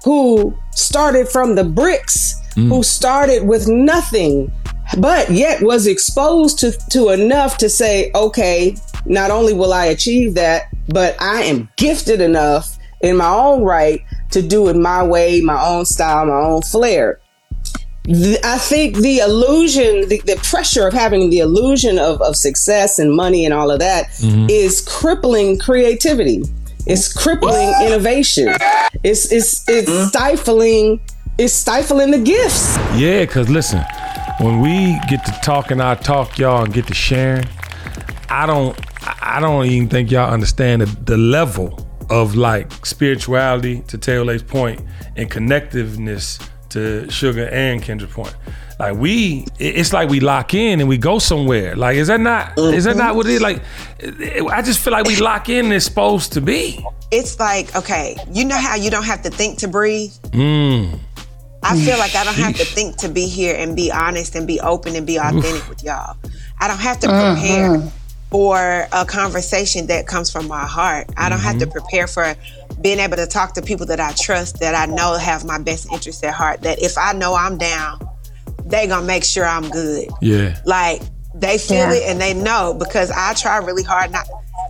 who 0.05 0.57
started 0.73 1.29
from 1.29 1.55
the 1.55 1.65
bricks 1.65 2.41
hmm. 2.55 2.69
who 2.69 2.83
started 2.83 3.47
with 3.47 3.69
nothing 3.69 4.51
but 4.99 5.31
yet 5.31 5.63
was 5.63 5.87
exposed 5.87 6.59
to 6.59 6.73
to 6.91 7.11
enough 7.11 7.57
to 7.57 7.69
say 7.69 8.11
okay 8.15 8.77
not 9.07 9.31
only 9.31 9.53
will 9.53 9.73
i 9.73 9.87
achieve 9.87 10.35
that 10.35 10.65
but 10.89 11.15
i 11.21 11.43
am 11.43 11.69
gifted 11.77 12.21
enough 12.21 12.79
in 13.01 13.17
my 13.17 13.29
own 13.29 13.63
right 13.63 14.03
to 14.33 14.43
do 14.43 14.69
it 14.69 14.77
my 14.77 15.03
way 15.03 15.41
my 15.41 15.65
own 15.65 15.85
style 15.85 16.27
my 16.27 16.35
own 16.35 16.63
flair 16.63 17.21
I 18.09 18.59
think 18.59 18.97
the 18.97 19.19
illusion, 19.19 20.09
the, 20.09 20.21
the 20.27 20.37
pressure 20.43 20.89
of 20.89 20.93
having 20.93 21.31
the 21.31 21.39
illusion 21.39 22.01
of, 22.01 22.21
of 22.21 22.35
success 22.35 22.99
and 22.99 23.15
money 23.15 23.45
and 23.45 23.55
all 23.55 23.71
of 23.71 23.79
that 23.79 24.09
mm-hmm. 24.09 24.51
is 24.51 24.81
crippling 24.81 25.57
creativity. 25.57 26.43
It's 26.85 27.13
crippling 27.13 27.73
innovation. 27.81 28.49
It's 29.05 29.31
it's 29.31 29.69
it's 29.69 29.89
mm-hmm. 29.89 30.09
stifling. 30.09 31.01
It's 31.39 31.55
stifling 31.55 32.11
the 32.11 32.19
gifts. 32.19 32.77
Yeah, 32.97 33.21
because 33.21 33.49
listen, 33.49 33.85
when 34.41 34.61
we 34.61 34.99
get 35.09 35.25
to 35.27 35.33
talking 35.45 35.81
our 35.81 35.95
talk, 35.95 36.39
y'all, 36.39 36.65
and 36.65 36.75
get 36.75 36.89
to 36.89 36.95
sharing, 36.95 37.49
I 38.29 38.47
don't, 38.47 38.77
I 39.23 39.39
don't 39.41 39.67
even 39.67 39.89
think 39.89 40.11
y'all 40.11 40.31
understand 40.31 40.83
the, 40.83 40.87
the 41.05 41.17
level 41.17 41.87
of 42.13 42.35
like 42.35 42.85
spirituality 42.85 43.81
to 43.89 43.97
Taylor's 43.97 44.43
point 44.43 44.83
and 45.17 45.31
connectiveness 45.31 46.47
to 46.69 47.11
Sugar 47.11 47.49
and 47.49 47.83
Kendra 47.83 48.11
point. 48.11 48.37
Like 48.79 48.97
we, 48.97 49.47
it's 49.59 49.95
like 49.95 50.11
we 50.11 50.21
lock 50.21 50.53
in 50.53 50.81
and 50.81 50.89
we 50.91 50.99
go 50.99 51.19
somewhere. 51.19 51.75
Like 51.75 51.97
is 51.97 52.09
that 52.09 52.21
not? 52.21 52.59
Is 52.59 52.85
that 52.85 52.97
not 52.97 53.17
what 53.17 53.27
it 53.27 53.33
is? 53.33 53.41
Like 53.41 53.63
I 54.53 54.61
just 54.61 54.81
feel 54.81 54.93
like 54.93 55.07
we 55.07 55.17
lock 55.17 55.49
in 55.49 55.67
and 55.67 55.75
it's 55.75 55.87
supposed 55.87 56.35
to 56.35 56.43
be. 56.43 56.85
It's 57.11 57.41
like, 57.41 57.75
okay, 57.75 58.17
you 58.31 58.45
know 58.45 58.59
how 58.59 58.75
you 58.75 58.91
don't 58.91 59.05
have 59.05 59.23
to 59.23 59.31
think 59.31 59.59
to 59.61 59.69
breathe? 59.69 60.13
Mm. 60.33 60.99
I 61.63 61.79
feel 61.79 61.97
like 61.99 62.15
I 62.15 62.25
don't 62.25 62.37
have 62.37 62.57
to 62.57 62.65
think 62.65 62.97
to 62.99 63.09
be 63.09 63.27
here 63.27 63.57
and 63.57 63.75
be 63.75 63.91
honest 63.91 64.35
and 64.35 64.47
be 64.47 64.61
open 64.61 64.97
and 64.97 65.07
be 65.07 65.17
authentic 65.17 65.67
with 65.69 65.83
y'all. 65.83 66.17
I 66.59 66.69
don't 66.69 66.81
have 66.81 66.99
to 67.01 67.07
prepare 67.07 67.81
for 68.33 68.89
a 68.93 69.05
conversation 69.05 69.89
that 69.89 70.07
comes 70.07 70.33
from 70.33 70.49
my 70.49 70.65
heart. 70.65 71.07
I 71.19 71.29
don't 71.29 71.39
have 71.39 71.59
to 71.59 71.67
mm-hmm. 71.67 71.73
prepare 71.73 72.07
for 72.07 72.35
being 72.81 72.99
able 72.99 73.17
to 73.17 73.27
talk 73.27 73.53
to 73.55 73.63
people 73.63 73.85
that 73.87 74.01
I 74.01 74.13
trust, 74.15 74.59
that 74.61 74.75
I 74.75 74.87
know 74.91 75.19
have 75.19 75.45
my 75.45 75.59
best 75.59 75.93
interests 75.93 76.25
at 76.25 76.33
heart. 76.33 76.63
That 76.63 76.83
if 76.83 76.97
I 76.97 77.13
know 77.13 77.35
I'm 77.35 77.59
down, 77.59 78.01
they 78.65 78.87
gonna 78.87 79.07
make 79.07 79.23
sure 79.23 79.45
I'm 79.45 79.69
good. 79.69 80.09
Yeah. 80.23 80.59
Like 80.65 81.03
they 81.35 81.59
feel 81.59 81.77
Yeah. 81.77 81.93
it 81.93 82.03
and 82.09 82.19
they 82.19 82.33
know 82.33 82.73
because 82.73 83.11
I 83.11 83.35
try 83.35 83.59
really 83.59 83.83
hard 83.83 84.11
not. 84.11 84.27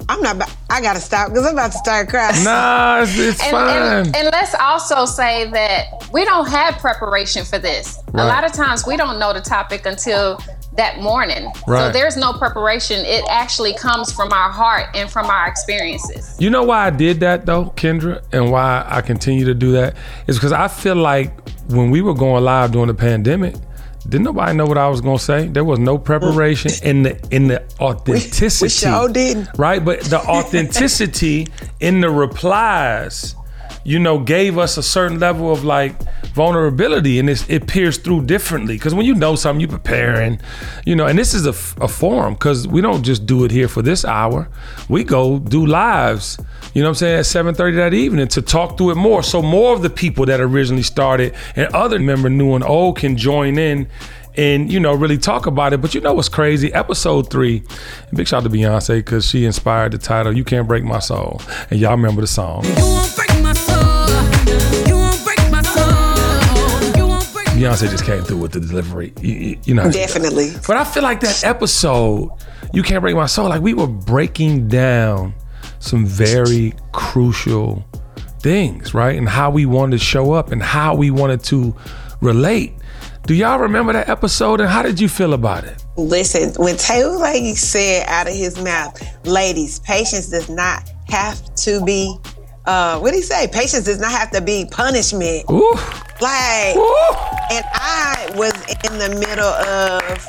I'm 0.09 0.21
not. 0.21 0.51
I 0.69 0.81
gotta 0.81 1.01
stop 1.01 1.29
because 1.29 1.47
I'm 1.47 1.53
about 1.53 1.71
to 1.71 1.79
start 1.79 2.09
crying. 2.09 2.43
Nah, 2.43 3.03
it's, 3.03 3.17
it's 3.17 3.43
And, 3.45 3.51
fine. 3.53 3.77
and, 3.77 4.17
and 4.17 4.29
let's 4.33 4.57
also 4.57 5.05
say 5.05 5.49
that 5.53 6.11
we 6.13 6.25
don't 6.25 6.49
have 6.49 6.79
preparation 6.79 7.45
for 7.45 7.61
this. 7.61 8.01
Right. 8.11 8.25
A 8.25 8.27
lot 8.27 8.45
of 8.45 8.53
times 8.53 8.85
we 8.85 8.97
don't 8.97 9.21
know 9.21 9.33
the 9.33 9.41
topic 9.41 9.87
until 9.87 10.41
that 10.77 11.01
morning. 11.01 11.51
Right. 11.67 11.87
So 11.87 11.93
there's 11.93 12.17
no 12.17 12.33
preparation. 12.33 13.05
It 13.05 13.25
actually 13.29 13.75
comes 13.75 14.13
from 14.13 14.33
our 14.33 14.51
heart 14.51 14.89
and 14.95 15.11
from 15.11 15.27
our 15.27 15.47
experiences. 15.47 16.37
You 16.39 16.51
know 16.51 16.63
why 16.63 16.87
I 16.87 16.91
did 16.91 17.21
that 17.21 17.47
though, 17.47 17.67
Kendra, 17.77 18.23
and 18.33 18.51
why 18.51 18.85
I 18.87 19.03
continue 19.03 19.45
to 19.45 19.55
do 19.55 19.73
that 19.73 19.97
is 20.27 20.37
because 20.37 20.53
I 20.53 20.69
feel 20.69 20.97
like 20.97 21.33
when 21.69 21.91
we 21.91 22.01
were 22.01 22.15
going 22.15 22.45
live 22.45 22.73
during 22.73 22.89
the 22.89 22.95
pandemic, 22.95 23.55
didn't 24.09 24.25
nobody 24.25 24.57
know 24.57 24.67
what 24.67 24.79
I 24.79 24.89
was 24.89 25.01
gonna 25.01 25.19
say? 25.19 25.47
There 25.47 25.65
was 25.65 25.79
no 25.79 25.97
preparation 25.97 26.73
in 26.83 27.05
the 27.05 27.29
in 27.31 27.47
the 27.47 27.63
authenticity. 27.81 28.65
we 28.65 28.69
sure 28.69 29.09
didn't. 29.09 29.49
Right, 29.57 29.85
but 29.85 30.01
the 30.01 30.19
authenticity 30.19 31.47
in 31.79 32.01
the 32.01 32.11
replies, 32.11 33.37
you 33.85 33.99
know, 33.99 34.19
gave 34.19 34.59
us 34.59 34.77
a 34.77 34.83
certain 34.83 35.19
level 35.19 35.53
of 35.53 35.65
like 35.65 35.95
vulnerability, 36.35 37.19
and 37.19 37.29
it's, 37.29 37.49
it 37.49 37.67
peers 37.67 37.99
through 37.99 38.25
differently. 38.25 38.75
Because 38.75 38.95
when 38.95 39.07
you 39.07 39.15
know 39.15 39.35
something, 39.35 39.61
you 39.61 39.69
preparing, 39.69 40.41
you 40.87 40.95
know, 40.95 41.07
and 41.07 41.19
this 41.19 41.35
is 41.35 41.47
a, 41.47 41.83
a 41.83 41.89
forum 41.89 42.35
because 42.35 42.67
we 42.67 42.81
don't 42.81 43.03
just 43.03 43.27
do 43.27 43.45
it 43.45 43.51
here 43.51 43.69
for 43.69 43.83
this 43.83 44.05
hour. 44.05 44.49
We 44.89 45.05
go 45.05 45.39
do 45.39 45.67
lives. 45.67 46.39
You 46.75 46.83
know 46.83 46.89
what 46.89 47.03
I'm 47.03 47.25
saying? 47.25 47.47
At 47.47 47.57
7:30 47.57 47.77
that 47.77 47.95
evening 47.95 48.29
to 48.29 48.43
talk 48.43 48.79
through 48.79 48.91
it 48.91 48.95
more. 48.97 49.23
So 49.23 49.43
more 49.43 49.75
of 49.75 49.83
the 49.83 49.91
people 49.91 50.27
that 50.27 50.41
originally 50.41 50.83
started 50.83 51.35
and 51.57 51.67
other 51.75 51.99
member 51.99 52.31
new 52.31 52.55
and 52.55 52.65
old 52.65 52.99
can 52.99 53.17
join 53.17 53.59
in 53.59 53.89
and 54.37 54.73
you 54.73 54.81
know 54.81 54.95
really 54.95 55.19
talk 55.19 55.47
about 55.47 55.73
it. 55.73 55.81
But 55.81 55.95
you 55.95 56.01
know 56.01 56.15
what's 56.15 56.29
crazy? 56.29 56.73
Episode 56.73 57.31
three, 57.31 57.63
big 58.15 58.29
shout 58.29 58.45
out 58.45 58.51
to 58.51 58.57
Beyonce 58.57 58.97
because 58.97 59.27
she 59.27 59.45
inspired 59.45 59.93
the 59.93 59.99
title 59.99 60.37
"You 60.37 60.45
Can't 60.45 60.67
Break 60.67 60.85
My 60.85 60.99
Soul," 60.99 61.41
and 61.71 61.79
y'all 61.81 61.93
remember 61.93 62.21
the 62.21 62.27
song. 62.27 62.63
Beyonce 67.63 67.89
just 67.89 68.05
came 68.05 68.25
through 68.25 68.39
with 68.39 68.51
the 68.51 68.59
delivery. 68.59 69.13
You, 69.21 69.57
you- 69.65 69.75
know, 69.75 69.89
Definitely. 69.89 70.51
But 70.67 70.77
I 70.79 70.85
feel 70.85 71.05
like 71.05 71.21
that 71.21 71.45
episode, 71.45 72.31
You 72.73 72.83
Can't 72.83 73.01
Break 73.01 73.15
My 73.15 73.27
Soul, 73.27 73.51
like 73.51 73.63
we 73.63 73.73
were 73.73 73.87
breaking 73.87 74.67
down 74.67 75.33
some 75.79 76.05
very 76.05 76.75
crucial 76.91 77.85
things, 78.41 78.95
right? 78.95 79.17
And 79.17 79.29
how 79.29 79.51
we 79.51 79.65
wanted 79.67 79.99
to 79.99 80.05
show 80.05 80.33
up 80.33 80.51
and 80.51 80.61
how 80.61 80.97
we 80.97 81.13
wanted 81.13 81.45
to 81.45 81.73
relate. 82.21 82.73
Do 83.27 83.35
y'all 83.35 83.61
remember 83.61 83.93
that 83.93 84.09
episode 84.09 84.61
and 84.61 84.69
how 84.69 84.83
did 84.83 84.99
you 84.99 85.09
feel 85.09 85.33
about 85.33 85.63
it? 85.63 85.85
Listen, 85.97 86.53
when 86.61 86.77
Taylor 86.77 87.17
Lady 87.17 87.55
said 87.55 88.09
out 88.09 88.27
of 88.27 88.35
his 88.35 88.61
mouth, 88.61 89.01
ladies, 89.25 89.79
patience 89.81 90.29
does 90.31 90.49
not 90.51 90.91
have 91.09 91.55
to 91.57 91.85
be, 91.85 92.17
uh, 92.67 92.99
what 93.01 93.11
did 93.11 93.17
he 93.17 93.23
say? 93.23 93.49
Patience 93.49 93.85
does 93.85 93.99
not 93.99 94.11
have 94.13 94.31
to 94.33 94.41
be 94.41 94.67
punishment. 94.71 95.45
Ooh. 95.51 95.75
Like, 96.21 96.77
Ooh. 96.77 97.15
and 97.51 97.65
I 97.75 98.31
was 98.35 98.53
in 98.85 98.99
the 98.99 99.17
middle 99.19 99.45
of 99.45 100.29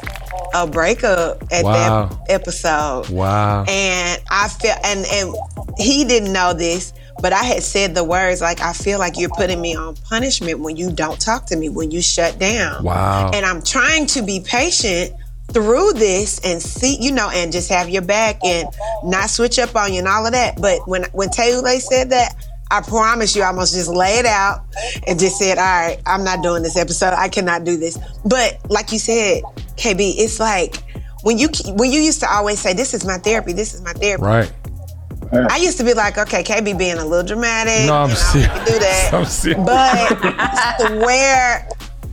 a 0.56 0.68
breakup 0.68 1.44
at 1.52 1.64
Wow. 1.64 2.06
that 2.08 2.32
episode. 2.32 3.10
Wow. 3.10 3.66
And 3.68 4.22
I 4.30 4.48
felt, 4.48 4.80
and 4.84 5.06
and 5.12 5.36
he 5.78 6.04
didn't 6.06 6.34
know 6.34 6.54
this, 6.54 6.94
but 7.22 7.34
I 7.34 7.44
had 7.44 7.62
said 7.64 7.94
the 7.96 8.04
words 8.04 8.42
like, 8.42 8.62
I 8.62 8.74
feel 8.74 8.98
like 9.00 9.18
you're 9.18 9.30
putting 9.30 9.62
me 9.62 9.76
on 9.76 9.96
punishment 10.10 10.60
when 10.60 10.76
you 10.76 10.92
don't 10.92 11.20
talk 11.20 11.46
to 11.48 11.56
me, 11.56 11.70
when 11.70 11.92
you 11.92 12.02
shut 12.02 12.40
down. 12.40 12.84
Wow. 12.84 13.32
And 13.34 13.46
I'm 13.46 13.62
trying 13.62 14.06
to 14.08 14.22
be 14.24 14.40
patient 14.40 15.14
through 15.54 15.94
this 15.94 16.40
and 16.44 16.62
see, 16.62 16.98
you 17.00 17.12
know, 17.12 17.30
and 17.30 17.52
just 17.52 17.70
have 17.70 17.90
your 17.90 18.02
back 18.02 18.40
and 18.44 18.68
not 19.04 19.30
switch 19.30 19.60
up 19.60 19.76
on 19.76 19.94
you 19.94 20.00
and 20.00 20.08
all 20.08 20.26
of 20.26 20.32
that. 20.34 20.60
But 20.60 20.88
when 20.88 21.06
when 21.14 21.30
Taylor 21.30 21.80
said 21.80 22.10
that, 22.10 22.36
I 22.72 22.82
promise 22.82 23.36
you, 23.36 23.44
I 23.44 23.48
almost 23.48 23.74
just 23.76 23.90
laid 23.90 24.22
it 24.22 24.26
out 24.26 24.66
and 25.08 25.20
just 25.20 25.38
said, 25.38 25.58
"All 25.58 25.64
right, 25.64 25.98
I'm 26.06 26.24
not 26.24 26.42
doing 26.42 26.64
this 26.64 26.76
episode. 26.76 27.14
I 27.14 27.30
cannot 27.30 27.64
do 27.64 27.78
this." 27.78 27.98
But 28.26 28.58
like 28.70 28.92
you 28.92 29.00
said, 29.00 29.44
KB, 29.76 30.16
it's 30.18 30.40
like 30.40 30.78
when 31.22 31.38
you 31.38 31.50
when 31.76 31.92
you 31.92 32.00
used 32.02 32.20
to 32.22 32.30
always 32.32 32.60
say, 32.60 32.74
"This 32.74 32.94
is 32.94 33.06
my 33.06 33.18
therapy. 33.20 33.54
This 33.54 33.74
is 33.74 33.82
my 33.82 33.94
therapy." 33.94 34.24
Right. 34.24 34.52
I 35.50 35.58
used 35.58 35.78
to 35.80 35.84
be 35.84 35.94
like, 35.94 36.18
"Okay, 36.18 36.44
KB 36.44 36.78
being 36.78 36.98
a 36.98 37.06
little 37.06 37.26
dramatic." 37.26 37.88
No, 37.88 37.96
I'm 37.96 38.12
I 38.12 38.14
serious. 38.14 38.48
can 38.50 38.66
do 38.66 38.80
that. 38.80 39.10
I'm 39.14 39.26
serious. 39.26 39.66
But 39.66 40.88
to 40.88 40.96
where 41.06 41.68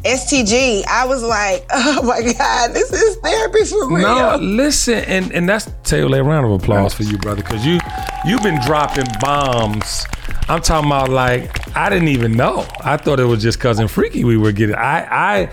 STG, 0.04 0.84
I 0.86 1.04
was 1.06 1.22
like, 1.22 1.66
"Oh 1.72 2.02
my 2.02 2.22
God, 2.32 2.72
this 2.72 2.92
is 2.92 3.16
therapy 3.16 3.64
for 3.64 3.88
real." 3.88 3.98
No, 4.08 4.36
listen, 4.40 5.04
and 5.04 5.32
and 5.32 5.48
that's 5.48 5.70
Taylor. 5.82 6.20
A 6.20 6.24
round 6.24 6.46
of 6.46 6.52
applause 6.52 6.94
for 6.94 7.02
you, 7.02 7.18
brother, 7.18 7.42
because 7.42 7.64
you 7.66 7.78
you've 8.26 8.42
been 8.42 8.60
dropping 8.64 9.06
bombs. 9.20 10.06
I'm 10.48 10.60
talking 10.62 10.88
about 10.90 11.10
like 11.10 11.76
I 11.76 11.88
didn't 11.88 12.08
even 12.08 12.32
know. 12.32 12.66
I 12.82 12.96
thought 12.96 13.20
it 13.20 13.24
was 13.24 13.42
just 13.42 13.60
cousin 13.60 13.86
Freaky 13.88 14.24
we 14.24 14.36
were 14.36 14.52
getting. 14.52 14.74
I 14.74 15.06
I 15.42 15.50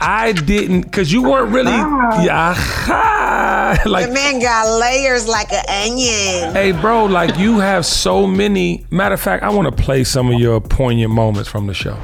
I 0.00 0.32
didn't 0.32 0.82
because 0.82 1.12
you 1.12 1.22
weren't 1.22 1.52
really 1.52 1.72
yeah 2.24 2.54
like 3.84 4.06
The 4.08 4.14
man 4.14 4.40
got 4.40 4.78
layers 4.80 5.26
like 5.28 5.52
an 5.52 5.64
onion. 5.68 6.54
hey 6.54 6.72
bro 6.72 7.04
like 7.04 7.36
you 7.36 7.58
have 7.58 7.84
so 7.84 8.26
many. 8.26 8.86
Matter 8.90 9.14
of 9.14 9.20
fact, 9.20 9.42
I 9.42 9.50
want 9.50 9.76
to 9.76 9.82
play 9.82 10.04
some 10.04 10.32
of 10.32 10.40
your 10.40 10.60
poignant 10.60 11.12
moments 11.12 11.48
from 11.50 11.66
the 11.66 11.74
show. 11.74 11.98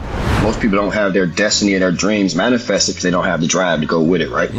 Most 0.45 0.61
people 0.61 0.77
don't 0.77 0.93
have 0.93 1.15
their 1.15 1.27
destiny 1.27 1.73
and 1.75 1.83
their 1.83 1.91
dreams 1.91 2.35
manifested 2.37 2.93
because 2.95 3.03
they 3.03 3.11
don't 3.11 3.25
have 3.25 3.41
the 3.41 3.47
drive 3.47 3.81
to 3.81 3.87
go 3.87 4.03
with 4.03 4.21
it, 4.21 4.29
right? 4.31 4.51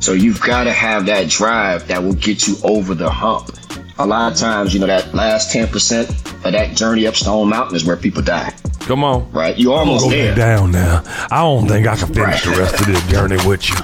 So 0.00 0.12
you've 0.12 0.40
got 0.40 0.64
to 0.64 0.72
have 0.72 1.06
that 1.06 1.28
drive 1.28 1.88
that 1.88 2.00
will 2.02 2.14
get 2.14 2.46
you 2.46 2.54
over 2.62 2.94
the 2.94 3.10
hump. 3.10 3.50
A 3.98 4.06
lot 4.06 4.30
of 4.32 4.38
times, 4.38 4.72
you 4.72 4.78
know, 4.80 4.86
that 4.86 5.12
last 5.12 5.52
10% 5.54 6.08
of 6.44 6.52
that 6.52 6.76
journey 6.76 7.06
up 7.08 7.16
Stone 7.16 7.48
Mountain 7.48 7.74
is 7.74 7.84
where 7.84 7.96
people 7.96 8.22
die, 8.22 8.52
Come 8.80 9.02
on. 9.02 9.30
right? 9.32 9.56
You 9.56 9.72
almost 9.72 10.04
Go 10.04 10.10
there. 10.10 10.34
down 10.36 10.70
now. 10.70 11.02
I 11.32 11.40
don't 11.42 11.66
think 11.66 11.86
I 11.88 11.96
can 11.96 12.14
finish 12.14 12.44
the 12.44 12.50
rest 12.50 12.80
of 12.80 12.86
this 12.86 13.04
journey 13.08 13.36
with 13.46 13.68
you. 13.68 13.76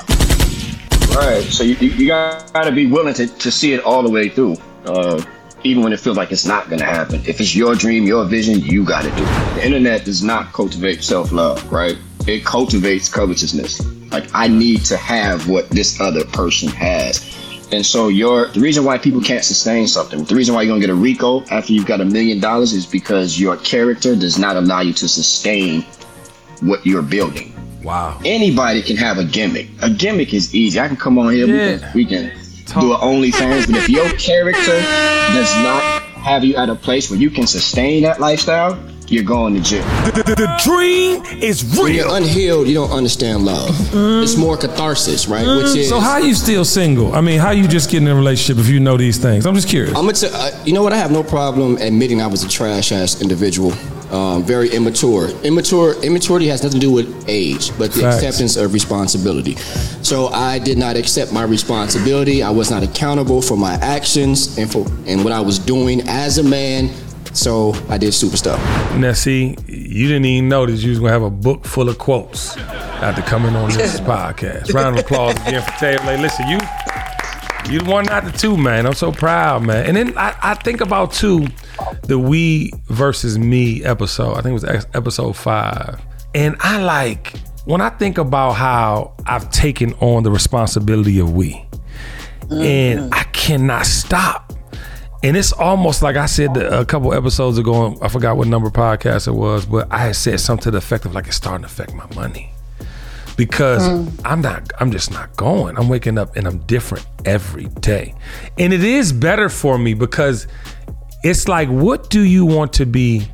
Right. 1.16 1.42
So 1.45 1.64
you, 1.64 1.75
you, 1.80 1.90
you 1.90 2.07
got 2.09 2.62
to 2.62 2.71
be 2.73 2.87
willing 2.87 3.14
to, 3.14 3.26
to 3.26 3.50
see 3.50 3.73
it 3.73 3.83
all 3.85 4.02
the 4.04 4.11
way 4.11 4.28
through, 4.28 4.57
uh, 4.87 5.21
even 5.64 5.83
when 5.83 5.93
it 5.93 6.00
feels 6.00 6.17
like 6.17 6.33
it's 6.33 6.47
not 6.47 6.69
going 6.69 6.81
to 6.81 6.87
happen. 6.87 7.21
If 7.26 7.40
it's 7.40 7.55
your 7.55 7.75
dream, 7.75 8.05
your 8.05 8.25
vision, 8.25 8.61
you 8.61 8.85
got 8.85 9.02
to 9.02 9.11
do 9.11 9.23
it. 9.23 9.55
The 9.55 9.67
internet 9.67 10.05
does 10.05 10.23
not 10.23 10.52
cultivate 10.52 11.02
self 11.02 11.33
love, 11.33 11.71
right? 11.71 11.97
It 12.26 12.45
cultivates 12.45 13.09
covetousness. 13.09 13.85
Like, 14.11 14.29
I 14.35 14.49
need 14.49 14.85
to 14.87 14.97
have 14.97 15.49
what 15.49 15.69
this 15.71 16.00
other 16.00 16.25
person 16.25 16.69
has. 16.71 17.26
And 17.73 17.87
so 17.87 18.09
your 18.09 18.49
the 18.49 18.61
reason 18.61 18.85
why 18.85 18.99
people 18.99 19.21
can't 19.21 19.45
sustain 19.45 19.87
something, 19.87 20.25
the 20.25 20.35
reason 20.35 20.55
why 20.55 20.62
you're 20.62 20.73
gonna 20.73 20.81
get 20.81 20.90
a 20.90 20.95
RICO 20.95 21.45
after 21.50 21.73
you've 21.73 21.87
got 21.87 22.00
a 22.00 22.05
million 22.05 22.40
dollars 22.40 22.73
is 22.73 22.85
because 22.85 23.38
your 23.38 23.57
character 23.59 24.17
does 24.17 24.38
not 24.38 24.57
allow 24.57 24.81
you 24.81 24.93
to 24.95 25.07
sustain 25.07 25.83
what 26.62 26.85
you're 26.85 27.02
building 27.02 27.55
Wow. 27.85 28.21
anybody 28.25 28.83
can 28.83 28.97
have 28.97 29.19
a 29.19 29.25
gimmick. 29.25 29.69
A 29.83 29.88
gimmick 29.88 30.35
is 30.35 30.55
easy. 30.55 30.81
I 30.81 30.88
can 30.88 30.97
come 30.97 31.19
on 31.19 31.33
here. 31.33 31.47
Yeah. 31.47 31.93
We 31.95 32.05
can, 32.05 32.26
we 32.26 32.33
can 32.33 32.39
do 32.73 32.93
an 32.95 33.00
OnlyFans. 33.00 33.67
But 33.67 33.77
if 33.77 33.89
your 33.89 34.09
character 34.11 34.81
does 35.33 35.55
not 35.62 36.03
have 36.03 36.45
you 36.45 36.57
at 36.57 36.69
a 36.69 36.75
place 36.75 37.11
where 37.11 37.19
you 37.19 37.31
can 37.31 37.47
sustain 37.47 38.03
that 38.03 38.21
lifestyle, 38.21 38.79
you're 39.11 39.25
going 39.25 39.55
to 39.55 39.61
jail. 39.61 39.83
The, 40.05 40.23
the- 40.23 40.35
the 40.37 40.61
dream 40.64 41.43
is 41.43 41.64
real. 41.75 41.83
When 41.85 41.95
you're 41.95 42.14
unhealed, 42.17 42.69
you 42.69 42.75
don't 42.75 42.90
understand 42.93 43.45
love. 43.45 43.69
It's 44.23 44.37
more 44.37 44.57
catharsis, 44.57 45.26
right? 45.29 45.47
Which 45.47 45.76
is 45.76 45.88
So 45.88 45.99
how 46.00 46.19
you 46.19 46.35
still 46.35 46.64
single? 46.64 47.12
I 47.14 47.21
mean, 47.21 47.38
how 47.40 47.50
you 47.50 47.67
just 47.69 47.90
getting 47.90 48.07
in 48.07 48.12
a 48.14 48.17
relationship 48.17 48.59
if 48.64 48.69
you 48.71 48.79
know 48.81 48.97
these 48.97 49.19
things? 49.19 49.45
I'm 49.47 49.55
just 49.55 49.69
curious. 49.69 49.90
I'm 49.97 50.05
gonna. 50.07 50.12
T- 50.14 50.29
uh, 50.33 50.64
you 50.64 50.73
know 50.73 50.83
what? 50.83 50.93
I 50.93 50.97
have 50.97 51.11
no 51.11 51.23
problem 51.23 51.76
admitting 51.79 52.23
I 52.23 52.26
was 52.29 52.45
a 52.45 52.49
trash 52.49 52.93
ass 52.93 53.21
individual. 53.21 53.73
um, 54.12 54.43
very 54.45 54.69
immature. 54.71 55.29
Immature 55.45 55.95
immaturity 56.02 56.47
has 56.49 56.62
nothing 56.62 56.81
to 56.81 56.87
do 56.87 56.93
with 56.93 57.25
age, 57.29 57.71
but 57.79 57.93
the 57.93 58.00
Facts. 58.02 58.17
acceptance 58.17 58.57
of 58.57 58.73
responsibility. 58.73 59.55
So 60.02 60.29
I 60.29 60.59
did 60.59 60.79
not 60.79 60.97
accept 60.97 61.33
my 61.33 61.43
responsibility. 61.45 62.43
I 62.43 62.50
was 62.50 62.71
not 62.71 62.83
accountable 62.83 63.40
for 63.43 63.57
my 63.57 63.75
actions 63.75 64.57
and 64.59 64.71
for 64.71 64.87
and 65.07 65.23
what 65.25 65.33
I 65.33 65.40
was 65.40 65.59
doing 65.59 66.02
as 66.09 66.38
a 66.38 66.43
man. 66.45 66.90
So 67.32 67.72
I 67.88 67.99
did 67.99 68.12
super 68.12 68.37
stuff. 68.37 68.60
Now, 68.96 69.12
see, 69.12 69.56
you 69.66 70.08
didn't 70.08 70.25
even 70.25 70.49
know 70.49 70.66
that 70.66 70.72
you 70.72 70.90
was 70.90 70.99
gonna 70.99 71.12
have 71.12 71.22
a 71.22 71.30
book 71.30 71.64
full 71.64 71.88
of 71.88 71.99
quotes 71.99 72.56
after 72.56 73.22
coming 73.22 73.54
on 73.54 73.70
this 73.70 74.00
podcast. 74.00 74.72
Round 74.75 74.99
of 74.99 75.04
applause 75.04 75.34
again 75.46 75.62
for 75.62 75.78
Taylor. 75.78 76.18
Listen, 76.18 76.49
you, 76.49 76.58
you 77.70 77.80
the 77.80 77.90
one, 77.90 78.04
not 78.06 78.25
the 78.25 78.32
two, 78.32 78.56
man. 78.56 78.87
I'm 78.87 78.94
so 78.94 79.12
proud, 79.12 79.62
man. 79.64 79.87
And 79.87 79.96
then 79.96 80.18
I, 80.18 80.34
I 80.42 80.54
think 80.54 80.80
about 80.80 81.12
too, 81.12 81.46
the 82.02 82.18
we 82.18 82.72
versus 82.87 83.38
me 83.38 83.84
episode. 83.84 84.32
I 84.32 84.42
think 84.42 84.60
it 84.62 84.66
was 84.66 84.87
episode 84.94 85.37
five, 85.37 86.00
and 86.34 86.56
I 86.60 86.82
like 86.82 87.34
when 87.64 87.80
I 87.80 87.90
think 87.90 88.18
about 88.18 88.52
how 88.52 89.14
I've 89.26 89.50
taken 89.50 89.92
on 89.94 90.25
the 90.25 90.30
responsibility 90.30 91.20
of 91.20 91.32
we, 91.32 91.52
mm-hmm. 91.52 92.60
and 92.60 93.14
I 93.14 93.22
cannot 93.25 93.87
stop. 93.87 94.50
And 95.23 95.37
it's 95.37 95.53
almost 95.53 96.03
like 96.03 96.17
I 96.17 96.27
said 96.27 96.57
a 96.57 96.85
couple 96.85 97.12
episodes 97.12 97.59
ago. 97.59 97.99
I 98.00 98.09
forgot 98.09 98.39
what 98.39 98.49
number 98.49 98.71
podcast 98.71 99.29
it 99.29 99.33
was, 99.33 99.67
but 99.67 99.87
I 99.91 99.99
had 99.99 100.17
said 100.17 100.41
something 100.41 100.65
to 100.65 100.71
the 100.71 100.79
effect 100.79 101.05
of 101.05 101.15
like 101.15 101.27
it's 101.27 101.37
starting 101.37 101.62
to 101.62 101.67
affect 101.67 101.93
my 101.93 102.07
money 102.15 102.53
because 103.37 103.87
hmm. 103.87 104.09
I'm 104.27 104.41
not. 104.41 104.71
I'm 104.81 104.91
just 104.91 105.11
not 105.11 105.37
going. 105.37 105.77
I'm 105.77 105.89
waking 105.89 106.17
up 106.17 106.37
and 106.37 106.47
I'm 106.47 106.59
different 106.61 107.07
every 107.25 107.67
day, 107.67 108.15
and 108.59 108.73
it 108.73 108.83
is 108.83 109.12
better 109.12 109.49
for 109.49 109.79
me 109.79 109.95
because 109.95 110.47
it's 111.23 111.49
like, 111.49 111.69
what 111.69 112.09
do 112.11 112.23
you 112.23 112.47
want 112.47 112.73
to 112.75 112.87
be 112.87 113.29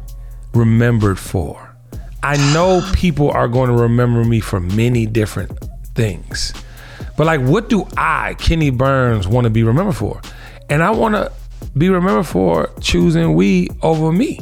remembered 0.55 1.19
for? 1.19 1.77
I 2.23 2.37
know 2.53 2.89
people 2.95 3.31
are 3.31 3.49
going 3.49 3.71
to 3.71 3.77
remember 3.77 4.25
me 4.25 4.41
for 4.41 4.59
many 4.59 5.07
different 5.07 5.57
things. 5.95 6.53
But 7.17 7.27
like, 7.27 7.41
what 7.41 7.69
do 7.69 7.87
I, 7.97 8.35
Kenny 8.35 8.71
Burns, 8.71 9.27
want 9.27 9.45
to 9.45 9.51
be 9.51 9.63
remembered 9.63 9.97
for? 9.97 10.21
And 10.69 10.83
I 10.83 10.91
want 10.91 11.15
to 11.15 11.33
be 11.77 11.89
remembered 11.89 12.27
for 12.27 12.71
choosing 12.81 13.35
we 13.35 13.69
over 13.83 14.13
me. 14.13 14.41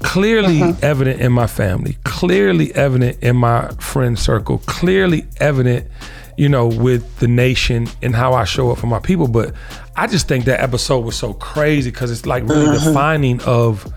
Clearly 0.00 0.62
uh-huh. 0.62 0.74
evident 0.82 1.20
in 1.20 1.32
my 1.32 1.46
family, 1.46 1.96
clearly 2.04 2.74
evident 2.74 3.22
in 3.22 3.36
my 3.36 3.68
friend 3.80 4.18
circle, 4.18 4.58
clearly 4.66 5.26
evident, 5.38 5.88
you 6.36 6.50
know, 6.50 6.66
with 6.66 7.18
the 7.18 7.26
nation 7.26 7.88
and 8.02 8.14
how 8.14 8.34
I 8.34 8.44
show 8.44 8.70
up 8.70 8.78
for 8.78 8.88
my 8.88 8.98
people. 8.98 9.26
But 9.26 9.54
I 9.96 10.06
just 10.06 10.28
think 10.28 10.44
that 10.44 10.60
episode 10.60 11.00
was 11.00 11.16
so 11.16 11.32
crazy 11.32 11.90
because 11.90 12.10
it's 12.10 12.26
like 12.26 12.44
really 12.44 12.76
uh-huh. 12.76 12.88
defining 12.88 13.40
of 13.42 13.90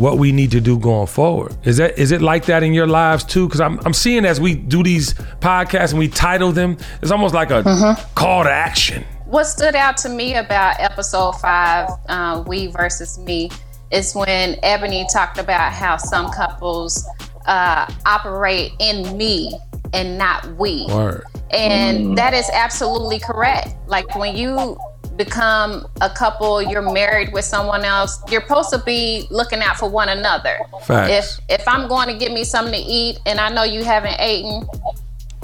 what 0.00 0.16
we 0.18 0.32
need 0.32 0.50
to 0.50 0.60
do 0.60 0.78
going 0.78 1.06
forward. 1.06 1.54
Is 1.64 1.76
that 1.76 1.98
is 1.98 2.10
it 2.10 2.22
like 2.22 2.46
that 2.46 2.62
in 2.62 2.72
your 2.72 2.86
lives 2.86 3.22
too? 3.22 3.46
Because 3.46 3.60
I'm 3.60 3.78
I'm 3.84 3.92
seeing 3.92 4.24
as 4.24 4.40
we 4.40 4.54
do 4.54 4.82
these 4.82 5.14
podcasts 5.40 5.90
and 5.90 5.98
we 5.98 6.08
title 6.08 6.52
them, 6.52 6.76
it's 7.02 7.10
almost 7.10 7.34
like 7.34 7.50
a 7.50 7.58
uh-huh. 7.58 7.94
call 8.14 8.44
to 8.44 8.50
action. 8.50 9.04
What 9.30 9.44
stood 9.44 9.76
out 9.76 9.96
to 9.96 10.08
me 10.08 10.34
about 10.34 10.80
episode 10.80 11.32
five, 11.40 11.88
uh, 12.08 12.42
we 12.48 12.66
versus 12.66 13.16
me, 13.18 13.48
is 13.92 14.12
when 14.12 14.56
Ebony 14.64 15.06
talked 15.12 15.38
about 15.38 15.72
how 15.72 15.96
some 15.96 16.30
couples 16.32 17.06
uh, 17.46 17.90
operate 18.06 18.72
in 18.80 19.16
me 19.16 19.56
and 19.92 20.18
not 20.18 20.44
we. 20.56 20.86
Word. 20.88 21.24
And 21.52 22.18
that 22.18 22.34
is 22.34 22.50
absolutely 22.52 23.20
correct. 23.20 23.74
Like 23.86 24.16
when 24.16 24.36
you 24.36 24.76
become 25.16 25.86
a 26.00 26.10
couple, 26.10 26.60
you're 26.60 26.90
married 26.92 27.32
with 27.32 27.44
someone 27.44 27.84
else, 27.84 28.20
you're 28.30 28.42
supposed 28.42 28.70
to 28.70 28.78
be 28.78 29.28
looking 29.30 29.60
out 29.60 29.76
for 29.76 29.88
one 29.88 30.08
another. 30.08 30.58
Facts. 30.82 31.40
If 31.48 31.60
if 31.60 31.68
I'm 31.68 31.88
going 31.88 32.08
to 32.08 32.16
get 32.16 32.32
me 32.32 32.42
something 32.42 32.74
to 32.74 32.80
eat 32.80 33.20
and 33.26 33.38
I 33.38 33.48
know 33.48 33.62
you 33.62 33.84
haven't 33.84 34.20
eaten, 34.20 34.66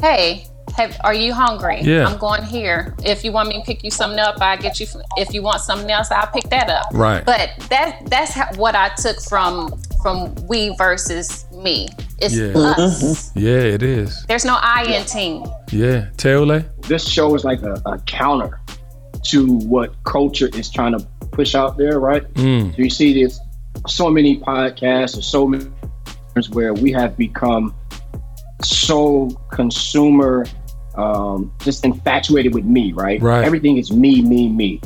hey, 0.01 0.47
have, 0.77 0.97
are 1.05 1.15
you 1.15 1.33
hungry? 1.33 1.81
Yeah. 1.83 2.07
I'm 2.07 2.19
going 2.19 2.43
here. 2.43 2.95
If 3.03 3.25
you 3.25 3.33
want 3.33 3.49
me 3.49 3.59
to 3.59 3.65
pick 3.65 3.83
you 3.83 3.91
something 3.91 4.19
up, 4.19 4.41
I 4.41 4.57
get 4.57 4.79
you. 4.79 4.87
If 5.17 5.33
you 5.33 5.43
want 5.43 5.61
something 5.61 5.91
else, 5.91 6.11
I'll 6.11 6.27
pick 6.27 6.45
that 6.51 6.69
up. 6.69 6.87
Right. 6.93 7.25
But 7.25 7.51
that 7.71 8.03
that's 8.07 8.33
how, 8.33 8.49
what 8.57 8.75
I 8.75 8.91
took 8.97 9.21
from 9.23 9.81
from 10.03 10.35
we 10.47 10.75
versus 10.77 11.47
me. 11.53 11.89
It's 12.19 12.37
Yeah. 12.37 12.53
us. 12.57 13.35
Yeah, 13.35 13.59
it 13.59 13.83
is. 13.83 14.25
There's 14.27 14.45
no 14.45 14.59
I 14.61 14.85
in 14.85 15.05
team. 15.05 15.45
Yeah. 15.73 16.09
Teole? 16.17 16.65
this 16.83 17.09
show 17.09 17.35
is 17.35 17.45
like 17.45 17.63
a, 17.63 17.83
a 17.87 17.99
counter 18.07 18.61
to 19.25 19.59
what 19.61 19.93
culture 20.05 20.49
is 20.55 20.71
trying 20.71 20.97
to 20.97 21.05
push 21.33 21.55
out 21.55 21.77
there, 21.77 21.99
right? 21.99 22.23
Mm. 22.35 22.75
So 22.77 22.83
you 22.83 22.91
see 22.91 23.23
this 23.23 23.41
so 23.87 24.11
many 24.11 24.39
podcasts 24.39 25.19
or 25.19 25.23
so 25.23 25.47
many 25.47 25.67
where 26.51 26.75
we 26.75 26.93
have 26.93 27.17
become 27.17 27.75
so 28.63 29.29
consumer 29.51 30.45
um, 30.97 31.53
just 31.61 31.85
infatuated 31.85 32.55
with 32.55 32.65
me, 32.65 32.93
right? 32.93 33.21
Right. 33.21 33.45
Everything 33.45 33.77
is 33.77 33.93
me, 33.93 34.23
me, 34.23 34.49
me. 34.49 34.81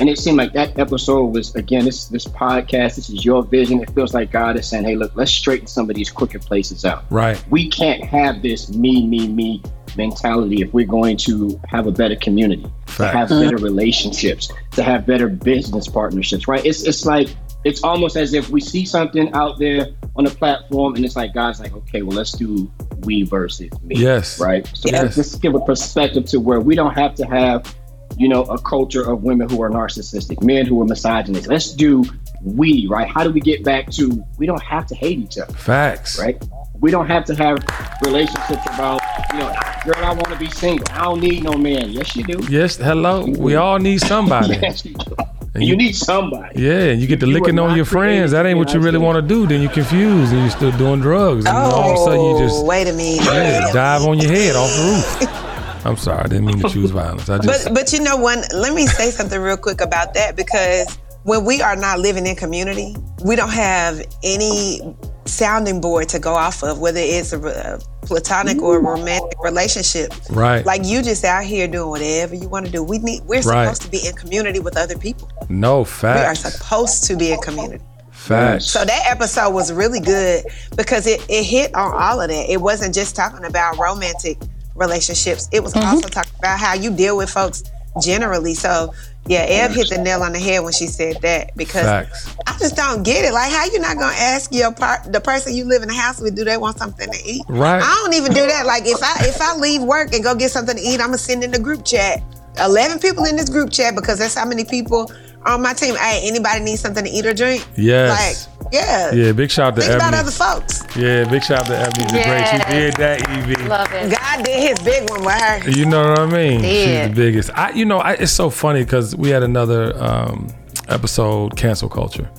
And 0.00 0.08
it 0.08 0.18
seemed 0.18 0.38
like 0.38 0.54
that 0.54 0.78
episode 0.78 1.26
was 1.34 1.54
again 1.54 1.84
this 1.84 2.06
this 2.06 2.24
podcast, 2.24 2.96
this 2.96 3.10
is 3.10 3.24
your 3.24 3.42
vision. 3.44 3.80
It 3.82 3.90
feels 3.90 4.14
like 4.14 4.32
God 4.32 4.58
is 4.58 4.66
saying, 4.66 4.84
Hey, 4.84 4.96
look, 4.96 5.12
let's 5.14 5.30
straighten 5.30 5.66
some 5.66 5.90
of 5.90 5.96
these 5.96 6.10
crooked 6.10 6.42
places 6.42 6.84
out 6.84 7.04
Right. 7.10 7.42
we 7.50 7.68
can't 7.68 8.02
have 8.02 8.42
this 8.42 8.70
me, 8.74 9.06
me, 9.06 9.28
me 9.28 9.62
mentality 9.96 10.62
if 10.62 10.72
we're 10.72 10.86
going 10.86 11.16
to 11.18 11.60
have 11.68 11.86
a 11.86 11.92
better 11.92 12.16
community, 12.16 12.66
to 12.96 13.06
have 13.06 13.28
better 13.28 13.58
relationships, 13.58 14.50
to 14.72 14.82
have 14.82 15.06
better 15.06 15.28
business 15.28 15.88
partnerships, 15.88 16.48
right? 16.48 16.64
It's 16.64 16.84
it's 16.84 17.04
like 17.04 17.28
it's 17.64 17.82
almost 17.82 18.16
as 18.16 18.34
if 18.34 18.48
we 18.50 18.60
see 18.60 18.84
something 18.84 19.32
out 19.34 19.58
there 19.58 19.86
on 20.16 20.24
the 20.24 20.30
platform 20.30 20.94
and 20.96 21.04
it's 21.04 21.16
like 21.16 21.32
God's 21.34 21.60
like, 21.60 21.72
okay, 21.74 22.02
well 22.02 22.16
let's 22.16 22.32
do 22.32 22.70
we 23.04 23.22
versus 23.22 23.70
me. 23.82 23.96
Yes. 23.96 24.38
Right. 24.40 24.66
So 24.74 24.88
Yes. 24.90 25.02
let's 25.02 25.14
just 25.16 25.42
give 25.42 25.54
a 25.54 25.60
perspective 25.60 26.24
to 26.26 26.40
where 26.40 26.60
we 26.60 26.74
don't 26.74 26.94
have 26.94 27.14
to 27.16 27.24
have, 27.26 27.74
you 28.18 28.28
know, 28.28 28.42
a 28.44 28.58
culture 28.60 29.08
of 29.08 29.22
women 29.22 29.48
who 29.48 29.62
are 29.62 29.70
narcissistic, 29.70 30.42
men 30.42 30.66
who 30.66 30.80
are 30.82 30.84
misogynist. 30.84 31.46
Let's 31.46 31.72
do 31.72 32.04
we, 32.42 32.86
right? 32.88 33.08
How 33.08 33.22
do 33.24 33.30
we 33.30 33.40
get 33.40 33.62
back 33.64 33.90
to 33.92 34.24
we 34.38 34.46
don't 34.46 34.62
have 34.62 34.86
to 34.88 34.94
hate 34.94 35.18
each 35.18 35.38
other 35.38 35.52
Facts. 35.54 36.18
right? 36.18 36.42
We 36.80 36.90
don't 36.90 37.06
have 37.06 37.24
to 37.26 37.34
have 37.36 37.58
relationships 38.04 38.66
about, 38.74 39.00
you 39.32 39.38
know, 39.38 39.54
girl, 39.84 40.04
I 40.04 40.12
want 40.12 40.30
to 40.30 40.36
be 40.36 40.50
single. 40.50 40.84
I 40.90 41.04
don't 41.04 41.20
need 41.20 41.44
no 41.44 41.52
man. 41.52 41.90
Yes, 41.92 42.16
you 42.16 42.24
do. 42.24 42.44
Yes. 42.50 42.76
Hello. 42.76 43.24
We 43.24 43.54
all 43.54 43.78
need 43.78 44.00
somebody. 44.00 44.56
Yes, 44.62 44.84
you 44.84 44.94
do. 44.94 45.14
And 45.54 45.62
You 45.64 45.70
you- 45.70 45.76
need 45.76 45.94
somebody. 45.94 46.62
Yeah, 46.62 46.90
and 46.92 47.00
you 47.00 47.06
get 47.06 47.20
to 47.20 47.26
You 47.26 47.34
licking 47.34 47.58
on 47.58 47.76
your 47.76 47.84
friends. 47.84 48.30
That 48.32 48.46
ain't 48.46 48.58
what 48.58 48.72
you 48.72 48.80
really 48.80 48.98
want 48.98 49.16
to 49.16 49.22
do. 49.22 49.46
Then 49.46 49.60
you're 49.60 49.70
confused 49.70 50.32
and 50.32 50.40
you're 50.42 50.50
still 50.50 50.72
doing 50.72 51.00
drugs. 51.00 51.44
And 51.44 51.56
all 51.56 51.90
of 51.90 51.94
a 51.94 52.04
sudden 52.04 52.24
you 52.24 52.38
just 52.38 52.60
Oh, 52.60 52.64
wait 52.64 52.88
a 52.88 52.92
minute. 52.92 53.24
yeah, 53.24 53.70
dive 53.72 54.02
on 54.06 54.18
your 54.18 54.30
head 54.32 54.56
off 54.56 54.70
the 54.74 54.82
roof. 55.26 55.38
I'm 55.84 55.96
sorry, 55.96 56.20
I 56.20 56.28
didn't 56.28 56.46
mean 56.46 56.60
to 56.60 56.68
choose 56.70 56.90
violence. 57.02 57.28
I 57.28 57.38
just 57.38 57.64
But 57.66 57.74
but 57.74 57.92
you 57.92 58.00
know 58.00 58.16
one. 58.16 58.42
Let 58.54 58.72
me 58.72 58.86
say 58.86 59.10
something 59.10 59.40
real 59.40 59.56
quick 59.56 59.80
about 59.80 60.14
that 60.14 60.36
because 60.36 60.96
when 61.24 61.44
we 61.44 61.60
are 61.60 61.76
not 61.76 61.98
living 61.98 62.26
in 62.26 62.34
community, 62.36 62.96
we 63.24 63.36
don't 63.36 63.50
have 63.52 64.00
any 64.22 64.80
sounding 65.24 65.80
board 65.80 66.08
to 66.10 66.18
go 66.18 66.32
off 66.34 66.62
of, 66.64 66.78
whether 66.80 66.98
it's 67.00 67.32
a, 67.32 67.40
a 67.40 67.78
platonic 68.06 68.60
or 68.62 68.76
a 68.78 68.80
romantic 68.80 69.38
relationship. 69.42 70.12
Right. 70.30 70.64
Like 70.66 70.82
you 70.84 71.02
just 71.02 71.24
out 71.24 71.44
here 71.44 71.66
doing 71.68 71.88
whatever 71.90 72.34
you 72.36 72.48
want 72.48 72.66
to 72.66 72.72
do. 72.72 72.82
We 72.82 72.98
need. 72.98 73.22
We're 73.24 73.42
Right. 73.42 73.64
supposed 73.64 73.82
to 73.82 73.90
be 73.90 74.06
in 74.06 74.14
community 74.14 74.60
with 74.60 74.76
other 74.76 74.96
people. 74.98 75.28
No 75.52 75.84
facts. 75.84 76.20
We 76.20 76.48
are 76.48 76.50
supposed 76.50 77.04
to 77.04 77.16
be 77.16 77.32
a 77.32 77.38
community. 77.38 77.84
Facts. 78.10 78.66
So 78.66 78.84
that 78.84 79.02
episode 79.08 79.52
was 79.52 79.72
really 79.72 80.00
good 80.00 80.44
because 80.76 81.06
it, 81.06 81.24
it 81.28 81.44
hit 81.44 81.74
on 81.74 81.92
all 81.92 82.20
of 82.20 82.28
that. 82.28 82.50
It 82.50 82.60
wasn't 82.60 82.94
just 82.94 83.16
talking 83.16 83.44
about 83.44 83.78
romantic 83.78 84.38
relationships. 84.74 85.48
It 85.52 85.62
was 85.62 85.74
mm-hmm. 85.74 85.86
also 85.86 86.08
talking 86.08 86.32
about 86.38 86.58
how 86.58 86.74
you 86.74 86.94
deal 86.94 87.16
with 87.16 87.30
folks 87.30 87.64
generally. 88.00 88.54
So 88.54 88.94
yeah, 89.26 89.40
Eb 89.40 89.72
hit 89.72 89.90
the 89.90 89.98
nail 89.98 90.22
on 90.22 90.32
the 90.32 90.38
head 90.38 90.62
when 90.62 90.72
she 90.72 90.86
said 90.86 91.20
that 91.22 91.56
because 91.56 91.84
Facts. 91.84 92.36
I 92.46 92.56
just 92.58 92.76
don't 92.76 93.02
get 93.02 93.24
it. 93.24 93.32
Like 93.32 93.52
how 93.52 93.64
you 93.66 93.78
not 93.78 93.96
gonna 93.96 94.16
ask 94.16 94.52
your 94.52 94.72
part 94.72 95.12
the 95.12 95.20
person 95.20 95.54
you 95.54 95.64
live 95.64 95.82
in 95.82 95.88
the 95.88 95.94
house 95.94 96.20
with, 96.20 96.34
do 96.34 96.44
they 96.44 96.56
want 96.56 96.78
something 96.78 97.10
to 97.10 97.18
eat? 97.24 97.42
Right. 97.48 97.82
I 97.82 97.94
don't 98.02 98.14
even 98.14 98.32
do 98.32 98.46
that. 98.46 98.66
Like 98.66 98.84
if 98.86 99.02
I 99.02 99.26
if 99.26 99.40
I 99.40 99.56
leave 99.56 99.82
work 99.82 100.12
and 100.12 100.24
go 100.24 100.34
get 100.34 100.50
something 100.50 100.76
to 100.76 100.82
eat, 100.82 101.00
I'm 101.00 101.08
gonna 101.08 101.18
send 101.18 101.44
in 101.44 101.50
the 101.50 101.58
group 101.58 101.84
chat. 101.84 102.22
Eleven 102.58 102.98
people 102.98 103.24
in 103.24 103.36
this 103.36 103.48
group 103.48 103.70
chat 103.70 103.94
because 103.94 104.18
that's 104.18 104.34
how 104.34 104.44
many 104.44 104.64
people 104.64 105.10
on 105.44 105.62
my 105.62 105.72
team. 105.74 105.94
Hey, 105.96 106.20
anybody 106.24 106.60
need 106.60 106.76
something 106.78 107.04
to 107.04 107.10
eat 107.10 107.26
or 107.26 107.34
drink? 107.34 107.66
Yes. 107.76 108.48
Like, 108.48 108.72
yeah. 108.72 109.12
Yeah, 109.12 109.32
big 109.32 109.50
shout 109.50 109.72
out 109.72 109.76
to 109.76 109.82
Think 109.82 109.94
about 109.96 110.14
Ebony. 110.14 110.20
other 110.20 110.30
folks. 110.30 110.96
Yeah, 110.96 111.28
big 111.28 111.42
shout 111.42 111.60
out 111.60 111.66
to 111.66 111.76
Ebony. 111.78 112.04
The 112.06 112.24
great. 112.24 112.48
She 112.48 112.72
did 112.74 112.94
that, 112.94 113.28
Evie. 113.30 113.68
Love 113.68 113.92
it. 113.92 114.10
God 114.18 114.44
did 114.44 114.68
his 114.70 114.78
big 114.84 115.10
one 115.10 115.24
with 115.24 115.34
her. 115.34 115.70
You 115.70 115.86
know 115.86 116.10
what 116.10 116.18
I 116.20 116.26
mean? 116.26 116.60
She's 116.62 117.08
the 117.08 117.12
biggest. 117.14 117.50
I, 117.50 117.70
you 117.72 117.84
know, 117.84 117.98
I, 117.98 118.12
it's 118.12 118.32
so 118.32 118.48
funny 118.50 118.82
because 118.84 119.14
we 119.14 119.28
had 119.28 119.42
another 119.42 119.92
um, 120.02 120.48
episode, 120.88 121.56
cancel 121.56 121.88
culture, 121.90 122.30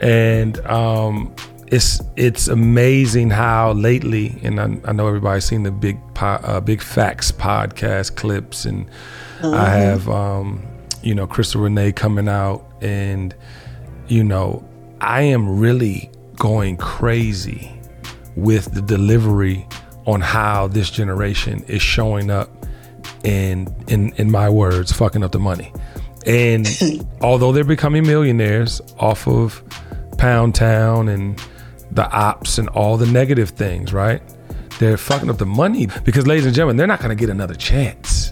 and 0.00 0.58
um, 0.66 1.34
it's 1.68 2.00
it's 2.16 2.48
amazing 2.48 3.30
how 3.30 3.72
lately, 3.72 4.38
and 4.42 4.60
I, 4.60 4.76
I 4.88 4.92
know 4.92 5.06
everybody's 5.06 5.44
seen 5.44 5.62
the 5.62 5.70
big 5.70 5.98
po- 6.14 6.40
uh, 6.42 6.60
big 6.60 6.82
facts 6.82 7.30
podcast 7.30 8.16
clips, 8.16 8.64
and 8.64 8.86
I 9.42 9.68
have 9.68 10.08
um, 10.08 10.66
you 11.06 11.14
know 11.14 11.26
Crystal 11.26 11.60
Renee 11.60 11.92
coming 11.92 12.28
out, 12.28 12.66
and 12.82 13.34
you 14.08 14.24
know 14.24 14.68
I 15.00 15.22
am 15.22 15.58
really 15.58 16.10
going 16.34 16.76
crazy 16.76 17.72
with 18.34 18.74
the 18.74 18.82
delivery 18.82 19.66
on 20.04 20.20
how 20.20 20.66
this 20.66 20.90
generation 20.90 21.62
is 21.68 21.80
showing 21.80 22.30
up 22.30 22.50
and 23.24 23.72
in 23.86 24.12
in 24.14 24.30
my 24.30 24.50
words 24.50 24.92
fucking 24.92 25.22
up 25.22 25.30
the 25.30 25.38
money. 25.38 25.72
And 26.26 26.66
although 27.20 27.52
they're 27.52 27.62
becoming 27.62 28.04
millionaires 28.04 28.80
off 28.98 29.28
of 29.28 29.62
pound 30.18 30.56
town 30.56 31.08
and 31.08 31.40
the 31.92 32.10
ops 32.10 32.58
and 32.58 32.68
all 32.70 32.96
the 32.96 33.06
negative 33.06 33.50
things 33.50 33.92
right 33.92 34.20
they're 34.78 34.96
fucking 34.96 35.30
up 35.30 35.38
the 35.38 35.46
money 35.46 35.86
because 36.04 36.26
ladies 36.26 36.46
and 36.46 36.54
gentlemen 36.54 36.76
they're 36.76 36.86
not 36.86 36.98
going 36.98 37.10
to 37.10 37.14
get 37.14 37.30
another 37.30 37.54
chance 37.54 38.25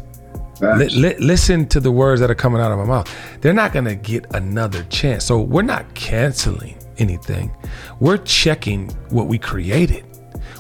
Li- 0.61 0.89
li- 0.91 1.17
listen 1.19 1.67
to 1.69 1.81
the 1.81 1.91
words 1.91 2.21
that 2.21 2.31
are 2.31 2.35
coming 2.35 2.61
out 2.61 2.73
of 2.73 2.79
my 2.79 2.85
mouth. 2.85 3.15
They're 3.41 3.53
not 3.53 3.73
going 3.73 3.87
to 3.87 3.95
get 3.95 4.27
another 4.35 4.85
chance. 4.85 5.25
So 5.25 5.41
we're 5.41 5.63
not 5.63 5.95
canceling 5.95 6.77
anything. 6.99 7.55
We're 8.01 8.19
checking 8.19 8.89
what 9.11 9.27
we 9.27 9.39
created. 9.39 10.05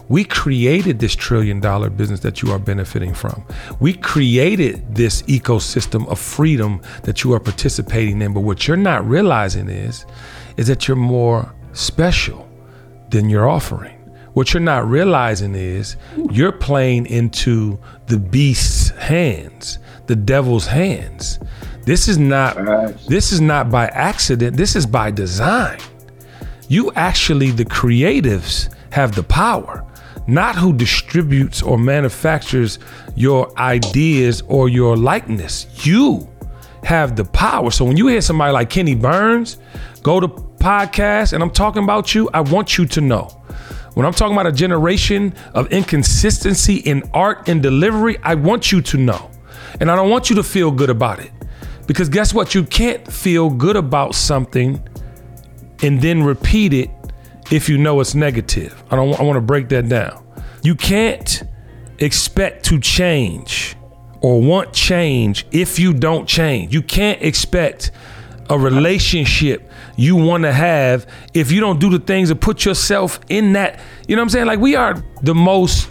We 0.08 0.24
created 0.24 0.98
this 0.98 1.14
trillion 1.14 1.60
dollar 1.60 1.88
business 1.88 2.20
that 2.20 2.42
you 2.42 2.50
are 2.52 2.58
benefiting 2.58 3.14
from. 3.14 3.44
We 3.80 3.94
created 3.94 4.94
this 4.94 5.22
ecosystem 5.22 6.06
of 6.08 6.18
freedom 6.18 6.82
that 7.04 7.24
you 7.24 7.32
are 7.32 7.40
participating 7.40 8.20
in. 8.20 8.34
But 8.34 8.40
what 8.40 8.68
you're 8.68 8.76
not 8.76 9.06
realizing 9.08 9.68
is, 9.68 10.04
is 10.56 10.66
that 10.66 10.86
you're 10.86 10.96
more 10.96 11.54
special 11.72 12.48
than 13.10 13.28
you're 13.28 13.48
offering. 13.48 13.96
What 14.34 14.52
you're 14.52 14.60
not 14.60 14.86
realizing 14.88 15.54
is 15.54 15.96
you're 16.30 16.52
playing 16.52 17.06
into 17.06 17.78
the 18.06 18.18
beast's 18.18 18.83
hands, 18.96 19.78
the 20.06 20.16
devil's 20.16 20.66
hands. 20.66 21.38
This 21.84 22.08
is 22.08 22.18
not 22.18 22.56
this 23.06 23.32
is 23.32 23.40
not 23.40 23.70
by 23.70 23.86
accident. 23.88 24.56
This 24.56 24.74
is 24.74 24.86
by 24.86 25.10
design. 25.10 25.78
You 26.68 26.92
actually 26.92 27.50
the 27.50 27.64
creatives 27.64 28.74
have 28.90 29.14
the 29.14 29.22
power, 29.22 29.84
not 30.26 30.56
who 30.56 30.72
distributes 30.72 31.62
or 31.62 31.76
manufactures 31.78 32.78
your 33.14 33.56
ideas 33.58 34.42
or 34.46 34.68
your 34.68 34.96
likeness. 34.96 35.66
You 35.86 36.28
have 36.84 37.16
the 37.16 37.24
power. 37.24 37.70
So 37.70 37.84
when 37.84 37.96
you 37.96 38.06
hear 38.06 38.20
somebody 38.20 38.52
like 38.52 38.70
Kenny 38.70 38.94
Burns 38.94 39.58
go 40.02 40.20
to 40.20 40.28
podcast 40.28 41.34
and 41.34 41.42
I'm 41.42 41.50
talking 41.50 41.84
about 41.84 42.14
you, 42.14 42.30
I 42.32 42.40
want 42.40 42.78
you 42.78 42.86
to 42.86 43.00
know. 43.00 43.42
When 43.94 44.04
I'm 44.04 44.12
talking 44.12 44.34
about 44.34 44.46
a 44.46 44.52
generation 44.52 45.34
of 45.54 45.72
inconsistency 45.72 46.76
in 46.76 47.08
art 47.14 47.48
and 47.48 47.62
delivery, 47.62 48.18
I 48.22 48.34
want 48.34 48.72
you 48.72 48.80
to 48.82 48.98
know. 48.98 49.30
And 49.80 49.90
I 49.90 49.96
don't 49.96 50.10
want 50.10 50.30
you 50.30 50.36
to 50.36 50.42
feel 50.42 50.70
good 50.70 50.90
about 50.90 51.20
it. 51.20 51.30
Because 51.86 52.08
guess 52.08 52.34
what? 52.34 52.54
You 52.54 52.64
can't 52.64 53.10
feel 53.10 53.50
good 53.50 53.76
about 53.76 54.14
something 54.14 54.82
and 55.82 56.00
then 56.00 56.22
repeat 56.22 56.72
it 56.72 56.90
if 57.50 57.68
you 57.68 57.78
know 57.78 58.00
it's 58.00 58.14
negative. 58.14 58.82
I 58.90 58.96
don't 58.96 59.18
I 59.18 59.22
want 59.22 59.36
to 59.36 59.40
break 59.40 59.68
that 59.68 59.88
down. 59.88 60.24
You 60.62 60.74
can't 60.74 61.42
expect 61.98 62.64
to 62.66 62.80
change 62.80 63.76
or 64.22 64.40
want 64.40 64.72
change 64.72 65.46
if 65.52 65.78
you 65.78 65.92
don't 65.92 66.26
change. 66.26 66.72
You 66.72 66.82
can't 66.82 67.20
expect 67.22 67.90
a 68.50 68.58
relationship 68.58 69.70
you 69.96 70.16
want 70.16 70.42
to 70.44 70.52
have 70.52 71.06
if 71.32 71.50
you 71.50 71.60
don't 71.60 71.80
do 71.80 71.90
the 71.90 71.98
things 71.98 72.28
to 72.28 72.36
put 72.36 72.64
yourself 72.64 73.20
in 73.28 73.52
that. 73.54 73.80
You 74.06 74.16
know 74.16 74.22
what 74.22 74.24
I'm 74.24 74.30
saying? 74.30 74.46
Like 74.46 74.60
we 74.60 74.76
are 74.76 75.02
the 75.22 75.34
most 75.34 75.88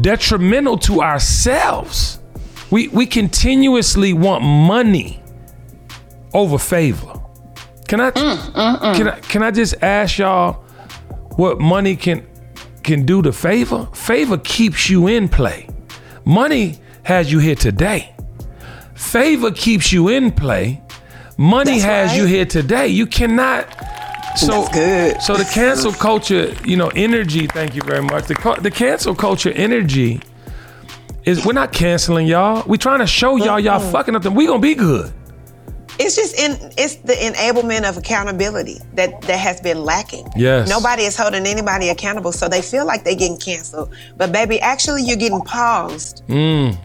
detrimental 0.00 0.78
to 0.78 1.02
ourselves. 1.02 2.20
We 2.70 2.88
we 2.88 3.06
continuously 3.06 4.12
want 4.12 4.44
money 4.44 5.22
over 6.34 6.58
favor. 6.58 7.14
Can 7.86 8.00
I 8.00 8.10
mm, 8.10 8.36
mm, 8.36 8.78
mm. 8.78 8.96
can 8.96 9.08
I 9.08 9.20
can 9.20 9.42
I 9.42 9.50
just 9.50 9.82
ask 9.82 10.18
y'all 10.18 10.64
what 11.36 11.58
money 11.58 11.96
can 11.96 12.26
can 12.82 13.06
do 13.06 13.22
to 13.22 13.32
favor? 13.32 13.88
Favor 13.94 14.38
keeps 14.38 14.90
you 14.90 15.06
in 15.06 15.28
play. 15.28 15.68
Money 16.24 16.78
has 17.04 17.32
you 17.32 17.38
here 17.38 17.54
today. 17.54 18.14
Favor 18.94 19.50
keeps 19.50 19.92
you 19.92 20.08
in 20.08 20.30
play. 20.30 20.82
Money 21.38 21.78
That's 21.78 22.10
has 22.10 22.16
you 22.16 22.26
here 22.26 22.44
today. 22.44 22.88
You 22.88 23.06
cannot. 23.06 23.72
So 24.36 24.46
That's 24.46 24.74
good. 24.74 25.22
So 25.22 25.36
the 25.36 25.44
cancel 25.44 25.92
culture, 25.92 26.52
you 26.64 26.76
know, 26.76 26.88
energy. 26.88 27.46
Thank 27.46 27.76
you 27.76 27.82
very 27.82 28.02
much. 28.02 28.26
The 28.26 28.58
the 28.60 28.72
cancel 28.72 29.14
culture 29.14 29.52
energy 29.52 30.20
is 31.24 31.46
we're 31.46 31.52
not 31.52 31.72
canceling 31.72 32.26
y'all. 32.26 32.64
We're 32.66 32.76
trying 32.76 32.98
to 32.98 33.06
show 33.06 33.36
y'all 33.36 33.60
y'all 33.60 33.78
fucking 33.78 34.16
up. 34.16 34.22
Them. 34.22 34.34
We 34.34 34.46
gonna 34.46 34.58
be 34.58 34.74
good. 34.74 35.12
It's 36.00 36.16
just 36.16 36.36
in 36.38 36.72
it's 36.76 36.96
the 36.96 37.12
enablement 37.12 37.88
of 37.88 37.96
accountability 37.96 38.78
that 38.94 39.20
that 39.22 39.38
has 39.38 39.60
been 39.60 39.84
lacking. 39.84 40.28
Yes. 40.36 40.68
Nobody 40.68 41.04
is 41.04 41.16
holding 41.16 41.46
anybody 41.46 41.88
accountable, 41.90 42.32
so 42.32 42.48
they 42.48 42.62
feel 42.62 42.84
like 42.84 43.04
they're 43.04 43.14
getting 43.14 43.38
canceled. 43.38 43.94
But 44.16 44.32
baby, 44.32 44.60
actually 44.60 45.04
you're 45.04 45.16
getting 45.16 45.40
paused 45.42 46.24
mm. 46.26 46.76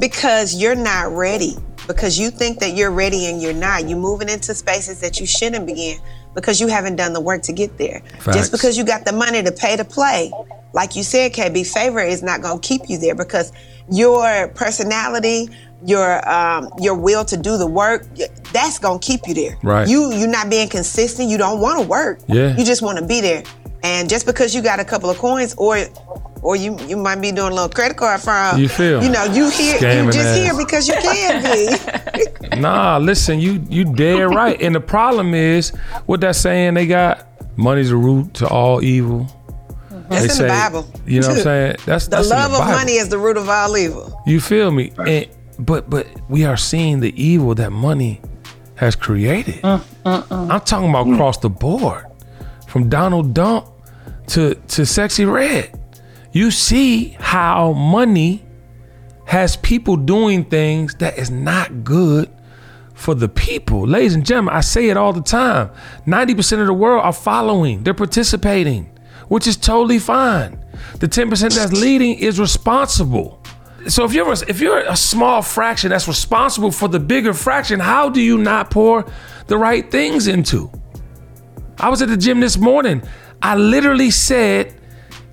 because 0.00 0.60
you're 0.60 0.74
not 0.74 1.12
ready. 1.12 1.56
Because 1.86 2.18
you 2.18 2.30
think 2.30 2.60
that 2.60 2.74
you're 2.74 2.90
ready 2.90 3.26
and 3.26 3.42
you're 3.42 3.52
not. 3.52 3.88
You're 3.88 3.98
moving 3.98 4.28
into 4.28 4.54
spaces 4.54 5.00
that 5.00 5.20
you 5.20 5.26
shouldn't 5.26 5.66
be 5.66 5.90
in 5.90 5.98
because 6.34 6.60
you 6.60 6.68
haven't 6.68 6.96
done 6.96 7.12
the 7.12 7.20
work 7.20 7.42
to 7.42 7.52
get 7.52 7.76
there. 7.78 8.00
Facts. 8.18 8.36
Just 8.36 8.52
because 8.52 8.76
you 8.76 8.84
got 8.84 9.04
the 9.04 9.12
money 9.12 9.42
to 9.42 9.52
pay 9.52 9.76
to 9.76 9.84
play, 9.84 10.32
like 10.72 10.96
you 10.96 11.02
said, 11.02 11.32
KB, 11.32 11.66
favor 11.72 12.00
is 12.00 12.22
not 12.22 12.42
gonna 12.42 12.60
keep 12.60 12.82
you 12.88 12.98
there 12.98 13.14
because 13.14 13.52
your 13.90 14.48
personality, 14.48 15.48
your 15.84 16.28
um, 16.28 16.68
your 16.80 16.94
will 16.94 17.24
to 17.26 17.36
do 17.36 17.56
the 17.56 17.66
work, 17.66 18.06
that's 18.52 18.78
gonna 18.78 18.98
keep 18.98 19.26
you 19.26 19.34
there. 19.34 19.58
Right. 19.62 19.86
You 19.86 20.12
you're 20.12 20.28
not 20.28 20.50
being 20.50 20.68
consistent. 20.68 21.28
You 21.28 21.38
don't 21.38 21.60
want 21.60 21.80
to 21.80 21.86
work. 21.86 22.20
Yeah. 22.26 22.56
You 22.56 22.64
just 22.64 22.82
want 22.82 22.98
to 22.98 23.06
be 23.06 23.20
there. 23.20 23.44
And 23.84 24.08
just 24.08 24.24
because 24.26 24.54
you 24.54 24.62
got 24.62 24.80
a 24.80 24.84
couple 24.84 25.10
of 25.10 25.18
coins, 25.18 25.54
or 25.58 25.78
or 26.40 26.56
you 26.56 26.78
you 26.86 26.96
might 26.96 27.20
be 27.20 27.32
doing 27.32 27.52
a 27.52 27.54
little 27.54 27.68
credit 27.68 27.96
card 27.96 28.20
fraud. 28.20 28.58
You 28.58 28.68
feel 28.68 29.02
You 29.02 29.10
know, 29.10 29.24
you 29.24 29.50
here. 29.50 29.78
Scamming 29.78 30.06
you 30.06 30.12
just 30.12 30.26
ass. 30.26 30.36
here 30.36 30.56
because 30.56 30.88
you 30.88 30.94
can 30.94 31.42
be. 31.42 32.58
Nah, 32.60 32.98
listen, 32.98 33.40
you 33.40 33.64
you 33.68 33.84
dead 33.84 34.22
right. 34.34 34.60
And 34.62 34.74
the 34.74 34.80
problem 34.80 35.34
is 35.34 35.70
what 36.06 36.20
that 36.20 36.36
saying 36.36 36.74
they 36.74 36.86
got 36.86 37.26
money's 37.56 37.90
the 37.90 37.96
root 37.96 38.32
to 38.34 38.48
all 38.48 38.82
evil. 38.82 39.26
That's 40.08 40.38
They 40.38 40.44
in 40.44 40.48
the 40.48 40.54
Bible. 40.54 40.92
You 41.06 41.20
know 41.20 41.28
what 41.28 41.36
I'm 41.38 41.42
saying? 41.42 41.76
That's 41.84 42.04
The 42.06 42.16
that's 42.16 42.30
in 42.30 42.36
love 42.36 42.52
of 42.52 42.66
money 42.68 42.92
is 42.92 43.08
the 43.08 43.18
root 43.18 43.36
of 43.36 43.48
all 43.48 43.76
evil. 43.76 44.22
You 44.26 44.40
feel 44.40 44.70
me? 44.70 44.92
And, 45.06 45.26
but 45.58 45.90
but 45.90 46.06
we 46.30 46.44
are 46.44 46.56
seeing 46.56 47.00
the 47.00 47.12
evil 47.22 47.54
that 47.56 47.70
money 47.70 48.20
has 48.76 48.96
created. 48.96 49.62
Mm, 49.62 49.80
mm, 50.04 50.22
mm. 50.22 50.50
I'm 50.50 50.60
talking 50.60 50.90
about 50.90 51.08
across 51.08 51.38
the 51.38 51.50
board, 51.50 52.04
from 52.66 52.88
Donald 52.88 53.34
Dump 53.34 53.66
to 54.28 54.54
to 54.54 54.82
Sexyy 54.82 55.30
Red. 55.30 55.80
You 56.32 56.50
see 56.50 57.10
how 57.20 57.72
money 57.72 58.44
has 59.26 59.56
people 59.56 59.96
doing 59.96 60.44
things 60.44 60.94
that 60.96 61.18
is 61.18 61.30
not 61.30 61.84
good 61.84 62.30
for 62.92 63.14
the 63.14 63.28
people. 63.28 63.86
Ladies 63.86 64.14
and 64.14 64.24
gentlemen, 64.24 64.54
I 64.54 64.60
say 64.60 64.88
it 64.88 64.96
all 64.96 65.12
the 65.12 65.22
time. 65.22 65.70
90% 66.06 66.60
of 66.60 66.66
the 66.66 66.74
world 66.74 67.04
are 67.04 67.12
following, 67.12 67.82
they're 67.82 67.94
participating, 67.94 68.90
which 69.28 69.46
is 69.46 69.56
totally 69.56 69.98
fine. 69.98 70.64
The 71.00 71.08
10% 71.08 71.54
that's 71.54 71.72
leading 71.72 72.18
is 72.18 72.38
responsible. 72.38 73.40
So 73.88 74.04
if 74.04 74.14
you're 74.14 74.32
a, 74.32 74.36
if 74.48 74.60
you're 74.60 74.78
a 74.78 74.96
small 74.96 75.42
fraction 75.42 75.90
that's 75.90 76.08
responsible 76.08 76.70
for 76.70 76.88
the 76.88 77.00
bigger 77.00 77.34
fraction, 77.34 77.80
how 77.80 78.08
do 78.08 78.20
you 78.20 78.38
not 78.38 78.70
pour 78.70 79.04
the 79.46 79.58
right 79.58 79.90
things 79.90 80.26
into? 80.26 80.70
I 81.78 81.90
was 81.90 82.00
at 82.00 82.08
the 82.08 82.16
gym 82.16 82.40
this 82.40 82.56
morning. 82.56 83.02
I 83.44 83.56
literally 83.56 84.10
said, 84.10 84.74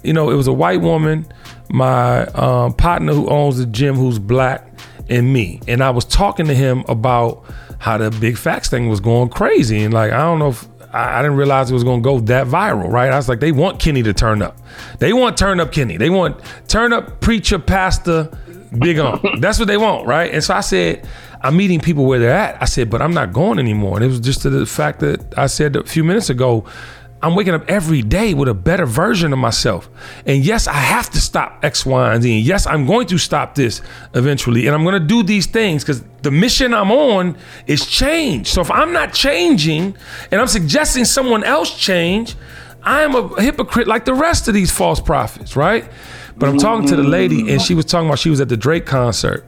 you 0.04 0.12
know, 0.12 0.30
it 0.32 0.36
was 0.36 0.48
a 0.48 0.54
white 0.54 0.82
woman, 0.82 1.26
my 1.70 2.26
um, 2.26 2.74
partner 2.74 3.14
who 3.14 3.30
owns 3.30 3.58
the 3.58 3.66
gym, 3.66 3.96
who's 3.96 4.20
black, 4.20 4.68
and 5.08 5.32
me. 5.32 5.62
And 5.66 5.82
I 5.82 5.92
was 5.92 6.04
talking 6.04 6.46
to 6.48 6.54
him 6.54 6.84
about 6.90 7.46
how 7.80 7.98
the 7.98 8.12
big 8.12 8.38
facts 8.38 8.70
thing 8.70 8.90
was 8.90 9.00
going 9.00 9.30
crazy. 9.30 9.82
And 9.82 9.94
like, 9.94 10.12
I 10.12 10.18
don't 10.18 10.40
know 10.40 10.50
if 10.50 10.68
I, 10.94 11.20
I 11.20 11.22
didn't 11.22 11.38
realize 11.38 11.72
it 11.72 11.74
was 11.74 11.86
going 11.86 12.02
to 12.02 12.04
go 12.04 12.20
that 12.20 12.48
viral, 12.48 12.90
right? 12.90 13.14
I 13.14 13.16
was 13.16 13.30
like, 13.30 13.40
they 13.40 13.54
want 13.54 13.80
Kenny 13.80 14.04
to 14.04 14.14
turn 14.14 14.42
up. 14.42 14.58
They 15.00 15.14
want 15.14 15.38
turn 15.38 15.62
up 15.62 15.72
Kenny. 15.72 15.96
They 15.96 16.10
want 16.10 16.38
turn 16.68 16.92
up 16.92 17.22
preacher, 17.22 17.60
pastor, 17.60 18.30
big 18.78 19.00
on. 19.00 19.40
That's 19.40 19.58
what 19.58 19.70
they 19.70 19.78
want, 19.78 20.06
right? 20.06 20.34
And 20.34 20.44
so 20.44 20.54
I 20.54 20.62
said, 20.62 21.08
I'm 21.40 21.56
meeting 21.56 21.80
people 21.80 22.06
where 22.06 22.20
they're 22.20 22.36
at. 22.36 22.62
I 22.62 22.66
said, 22.66 22.90
but 22.90 23.02
I'm 23.02 23.14
not 23.14 23.32
going 23.32 23.58
anymore. 23.58 23.96
And 23.96 24.04
it 24.04 24.10
was 24.10 24.20
just 24.20 24.42
to 24.42 24.50
the 24.50 24.66
fact 24.66 25.00
that 25.00 25.38
I 25.38 25.48
said 25.48 25.78
a 25.78 25.84
few 25.86 26.04
minutes 26.04 26.30
ago, 26.30 26.66
I'm 27.24 27.36
waking 27.36 27.54
up 27.54 27.70
every 27.70 28.02
day 28.02 28.34
with 28.34 28.50
a 28.50 28.54
better 28.54 28.86
version 28.86 29.32
of 29.32 29.40
myself. 29.40 29.90
And 30.26 30.44
yes, 30.44 30.68
I 30.68 30.74
have 30.74 31.10
to 31.12 31.22
stop 31.22 31.64
X, 31.64 31.86
Y, 31.86 32.14
and 32.14 32.24
Z. 32.24 32.38
And 32.38 32.46
yes, 32.46 32.66
I'm 32.66 32.86
going 32.86 33.08
to 33.08 33.18
stop 33.18 33.56
this 33.56 33.82
eventually. 34.16 34.66
And 34.66 34.76
I'm 34.76 34.84
going 34.84 35.00
to 35.00 35.08
do 35.08 35.22
these 35.22 35.46
things 35.46 35.84
because 35.84 36.04
the 36.24 36.32
mission 36.32 36.74
I'm 36.74 36.92
on 36.92 37.38
is 37.68 37.86
change. 37.86 38.48
So 38.48 38.62
if 38.62 38.72
I'm 38.72 38.92
not 38.92 39.14
changing 39.14 39.96
and 40.32 40.42
I'm 40.42 40.48
suggesting 40.48 41.06
someone 41.06 41.44
else 41.44 41.78
change, 41.78 42.36
I 42.84 43.02
am 43.02 43.16
a 43.16 43.42
hypocrite 43.42 43.88
like 43.88 44.06
the 44.06 44.16
rest 44.16 44.48
of 44.48 44.56
these 44.56 44.72
false 44.72 45.00
prophets, 45.00 45.56
right? 45.56 45.90
But 46.36 46.50
I'm 46.50 46.58
talking 46.58 46.88
to 46.88 46.96
the 46.96 47.04
lady 47.04 47.52
and 47.52 47.62
she 47.62 47.76
was 47.76 47.86
talking 47.86 48.08
about 48.08 48.18
she 48.18 48.32
was 48.32 48.42
at 48.42 48.50
the 48.50 48.58
Drake 48.58 48.88
concert. 48.88 49.46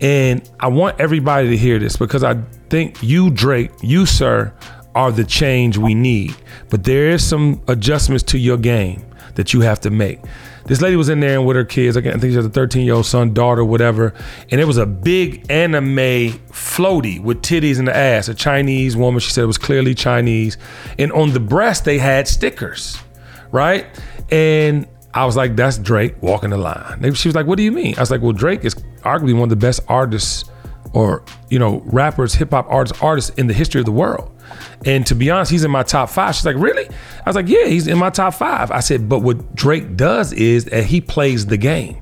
And 0.00 0.48
I 0.58 0.68
want 0.68 0.98
everybody 1.00 1.50
to 1.50 1.56
hear 1.56 1.78
this 1.78 1.96
because 1.96 2.24
I 2.24 2.42
think 2.70 3.02
you, 3.02 3.30
Drake, 3.30 3.70
you, 3.82 4.06
sir, 4.06 4.52
are 4.94 5.12
the 5.12 5.24
change 5.24 5.76
we 5.76 5.94
need. 5.94 6.34
But 6.70 6.84
there 6.84 7.10
is 7.10 7.26
some 7.26 7.62
adjustments 7.68 8.24
to 8.24 8.38
your 8.38 8.56
game 8.56 9.04
that 9.34 9.52
you 9.52 9.60
have 9.60 9.80
to 9.80 9.90
make. 9.90 10.20
This 10.66 10.80
lady 10.80 10.96
was 10.96 11.10
in 11.10 11.20
there 11.20 11.42
with 11.42 11.56
her 11.56 11.64
kids. 11.64 11.96
I 11.96 12.00
think 12.00 12.22
she 12.22 12.34
has 12.34 12.46
a 12.46 12.50
13 12.50 12.86
year 12.86 12.94
old 12.94 13.06
son, 13.06 13.34
daughter, 13.34 13.64
whatever. 13.64 14.14
And 14.50 14.60
it 14.60 14.66
was 14.66 14.78
a 14.78 14.86
big 14.86 15.50
anime 15.50 16.38
floaty 16.50 17.20
with 17.20 17.42
titties 17.42 17.78
in 17.78 17.84
the 17.84 17.94
ass. 17.94 18.28
A 18.28 18.34
Chinese 18.34 18.96
woman. 18.96 19.20
She 19.20 19.30
said 19.30 19.44
it 19.44 19.48
was 19.48 19.58
clearly 19.58 19.94
Chinese. 19.94 20.56
And 20.98 21.12
on 21.12 21.32
the 21.32 21.40
breast, 21.40 21.84
they 21.84 21.98
had 21.98 22.26
stickers, 22.26 22.98
right? 23.50 23.86
And 24.30 24.86
I 25.12 25.26
was 25.26 25.36
like, 25.36 25.54
that's 25.54 25.76
Drake 25.78 26.20
walking 26.22 26.50
the 26.50 26.56
line. 26.56 27.12
She 27.14 27.28
was 27.28 27.34
like, 27.34 27.46
what 27.46 27.56
do 27.56 27.62
you 27.62 27.72
mean? 27.72 27.94
I 27.96 28.00
was 28.00 28.10
like, 28.10 28.22
well, 28.22 28.32
Drake 28.32 28.64
is 28.64 28.74
arguably 29.02 29.34
one 29.34 29.44
of 29.44 29.50
the 29.50 29.56
best 29.56 29.80
artists 29.86 30.50
or, 30.94 31.24
you 31.50 31.58
know, 31.58 31.82
rappers, 31.84 32.34
hip 32.34 32.50
hop 32.50 32.66
artists, 32.70 33.02
artists 33.02 33.30
in 33.36 33.48
the 33.48 33.54
history 33.54 33.80
of 33.80 33.84
the 33.84 33.92
world. 33.92 34.33
And 34.84 35.06
to 35.06 35.14
be 35.14 35.30
honest, 35.30 35.50
he's 35.50 35.64
in 35.64 35.70
my 35.70 35.82
top 35.82 36.10
five. 36.10 36.34
She's 36.34 36.44
like, 36.44 36.56
really? 36.56 36.86
I 36.88 37.28
was 37.28 37.36
like, 37.36 37.48
yeah, 37.48 37.66
he's 37.66 37.86
in 37.86 37.98
my 37.98 38.10
top 38.10 38.34
five. 38.34 38.70
I 38.70 38.80
said, 38.80 39.08
but 39.08 39.20
what 39.20 39.54
Drake 39.54 39.96
does 39.96 40.32
is 40.32 40.66
that 40.66 40.84
he 40.84 41.00
plays 41.00 41.46
the 41.46 41.56
game. 41.56 42.00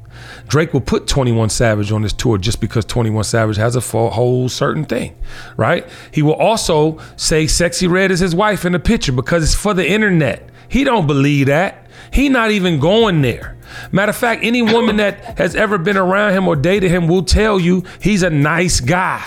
Drake 0.49 0.73
will 0.73 0.81
put 0.81 1.07
21 1.07 1.49
Savage 1.51 1.93
on 1.93 2.03
this 2.03 2.13
tour 2.13 2.39
just 2.39 2.61
because 2.61 2.85
21 2.85 3.25
Savage 3.25 3.57
has 3.57 3.77
a 3.77 3.81
whole 3.81 4.49
certain 4.49 4.85
thing, 4.85 5.17
right? 5.57 5.89
He 6.11 6.23
will 6.23 6.35
also 6.35 6.99
say 7.17 7.45
Sexyy 7.45 7.91
Red 7.91 8.11
is 8.11 8.21
his 8.21 8.35
wife 8.35 8.65
in 8.65 8.73
the 8.73 8.79
picture 8.79 9.13
because 9.13 9.43
it's 9.43 9.55
for 9.55 9.75
the 9.75 9.89
internet. 9.89 10.49
He 10.69 10.85
don't 10.85 11.07
believe 11.07 11.47
that. 11.47 11.87
He 12.13 12.29
not 12.29 12.51
even 12.51 12.81
going 12.81 13.23
there. 13.23 13.57
Matter 13.91 14.11
of 14.11 14.17
fact, 14.17 14.45
any 14.45 14.63
woman 14.63 14.97
that 14.97 15.39
has 15.39 15.55
ever 15.55 15.79
been 15.79 15.97
around 15.97 16.35
him 16.35 16.47
or 16.47 16.57
dated 16.57 16.91
him 16.91 17.09
will 17.09 17.23
tell 17.23 17.59
you 17.59 17.85
he's 18.01 18.23
a 18.23 18.31
nice 18.31 18.81
guy. 18.81 19.25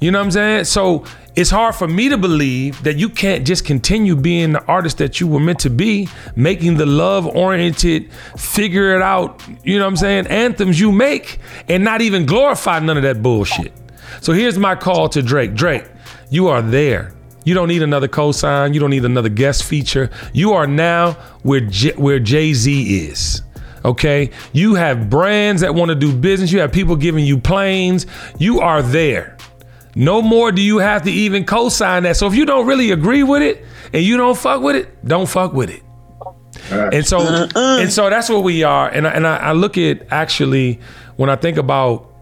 You 0.00 0.10
know 0.10 0.18
what 0.18 0.26
I'm 0.26 0.30
saying? 0.30 0.64
So 0.64 1.04
it's 1.34 1.50
hard 1.50 1.74
for 1.74 1.88
me 1.88 2.08
to 2.08 2.18
believe 2.18 2.82
that 2.82 2.96
you 2.96 3.08
can't 3.08 3.46
just 3.46 3.64
continue 3.64 4.16
being 4.16 4.52
the 4.52 4.64
artist 4.64 4.98
that 4.98 5.20
you 5.20 5.26
were 5.26 5.40
meant 5.40 5.60
to 5.60 5.70
be, 5.70 6.08
making 6.34 6.76
the 6.76 6.86
love 6.86 7.26
oriented, 7.26 8.10
figure 8.36 8.94
it 8.94 9.02
out, 9.02 9.42
you 9.62 9.78
know 9.78 9.84
what 9.84 9.90
I'm 9.90 9.96
saying, 9.96 10.26
anthems 10.28 10.80
you 10.80 10.92
make 10.92 11.38
and 11.68 11.84
not 11.84 12.00
even 12.00 12.26
glorify 12.26 12.78
none 12.80 12.96
of 12.96 13.02
that 13.02 13.22
bullshit. 13.22 13.72
So 14.20 14.32
here's 14.32 14.58
my 14.58 14.74
call 14.74 15.08
to 15.10 15.22
Drake. 15.22 15.54
Drake, 15.54 15.84
you 16.30 16.48
are 16.48 16.62
there. 16.62 17.12
You 17.44 17.54
don't 17.54 17.68
need 17.68 17.82
another 17.82 18.08
cosign. 18.08 18.74
You 18.74 18.80
don't 18.80 18.90
need 18.90 19.04
another 19.04 19.28
guest 19.28 19.64
feature. 19.64 20.10
You 20.32 20.54
are 20.54 20.66
now 20.66 21.12
where 21.42 21.60
J- 21.60 21.94
where 21.94 22.18
Jay 22.18 22.52
Z 22.54 23.06
is. 23.06 23.42
Okay, 23.84 24.30
you 24.52 24.74
have 24.74 25.08
brands 25.08 25.60
that 25.60 25.72
want 25.72 25.90
to 25.90 25.94
do 25.94 26.12
business. 26.12 26.50
You 26.50 26.58
have 26.58 26.72
people 26.72 26.96
giving 26.96 27.24
you 27.24 27.38
planes. 27.38 28.06
You 28.38 28.60
are 28.60 28.82
there. 28.82 29.36
No 29.96 30.20
more 30.20 30.52
do 30.52 30.60
you 30.60 30.76
have 30.76 31.04
to 31.04 31.10
even 31.10 31.46
co-sign 31.46 32.02
that. 32.02 32.18
So 32.18 32.26
if 32.26 32.34
you 32.34 32.44
don't 32.44 32.66
really 32.66 32.90
agree 32.92 33.22
with 33.22 33.40
it 33.40 33.64
and 33.94 34.02
you 34.02 34.18
don't 34.18 34.36
fuck 34.36 34.60
with 34.60 34.76
it, 34.76 35.04
don't 35.06 35.26
fuck 35.26 35.54
with 35.54 35.70
it. 35.70 35.82
And 36.70 37.06
so 37.06 37.18
uh-uh. 37.18 37.78
and 37.80 37.90
so 37.90 38.10
that's 38.10 38.28
what 38.28 38.42
we 38.42 38.62
are. 38.62 38.88
And 38.90 39.06
I, 39.06 39.10
and 39.12 39.26
I, 39.26 39.36
I 39.38 39.52
look 39.52 39.78
at 39.78 40.12
actually 40.12 40.80
when 41.16 41.30
I 41.30 41.36
think 41.36 41.56
about 41.56 42.12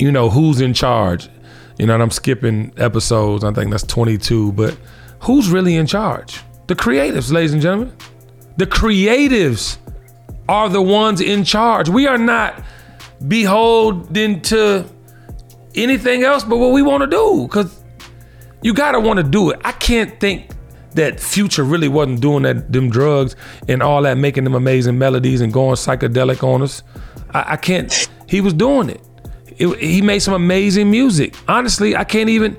you 0.00 0.10
know 0.10 0.28
who's 0.28 0.60
in 0.60 0.74
charge. 0.74 1.28
You 1.78 1.86
know, 1.86 1.94
and 1.94 2.02
I'm 2.02 2.10
skipping 2.10 2.74
episodes. 2.76 3.42
I 3.42 3.52
think 3.52 3.70
that's 3.70 3.84
22, 3.84 4.52
but 4.52 4.76
who's 5.20 5.48
really 5.48 5.76
in 5.76 5.86
charge? 5.86 6.42
The 6.66 6.74
creatives, 6.74 7.32
ladies 7.32 7.54
and 7.54 7.62
gentlemen. 7.62 7.96
The 8.58 8.66
creatives 8.66 9.78
are 10.46 10.68
the 10.68 10.82
ones 10.82 11.22
in 11.22 11.42
charge. 11.42 11.88
We 11.88 12.06
are 12.06 12.18
not 12.18 12.62
beholden 13.26 14.42
to 14.42 14.84
anything 15.74 16.22
else 16.24 16.44
but 16.44 16.56
what 16.56 16.72
we 16.72 16.82
want 16.82 17.02
to 17.02 17.06
do 17.06 17.46
because 17.46 17.82
you 18.62 18.74
gotta 18.74 19.00
want 19.00 19.18
to 19.18 19.22
do 19.22 19.50
it. 19.50 19.60
I 19.64 19.72
can't 19.72 20.18
think 20.20 20.50
that 20.94 21.20
Future 21.20 21.64
really 21.64 21.88
wasn't 21.88 22.20
doing 22.20 22.42
that 22.42 22.72
them 22.72 22.90
drugs 22.90 23.36
and 23.68 23.82
all 23.82 24.02
that, 24.02 24.18
making 24.18 24.44
them 24.44 24.54
amazing 24.54 24.98
melodies 24.98 25.40
and 25.40 25.52
going 25.52 25.76
psychedelic 25.76 26.42
on 26.42 26.62
us. 26.62 26.82
I, 27.32 27.52
I 27.52 27.56
can't. 27.56 28.08
He 28.28 28.40
was 28.40 28.52
doing 28.52 28.90
it. 28.90 29.00
It- 29.58 29.78
He 29.78 30.02
made 30.02 30.20
some 30.20 30.34
amazing 30.34 30.90
music. 30.90 31.34
Honestly, 31.48 31.96
I 31.96 32.04
can't 32.04 32.28
even. 32.28 32.58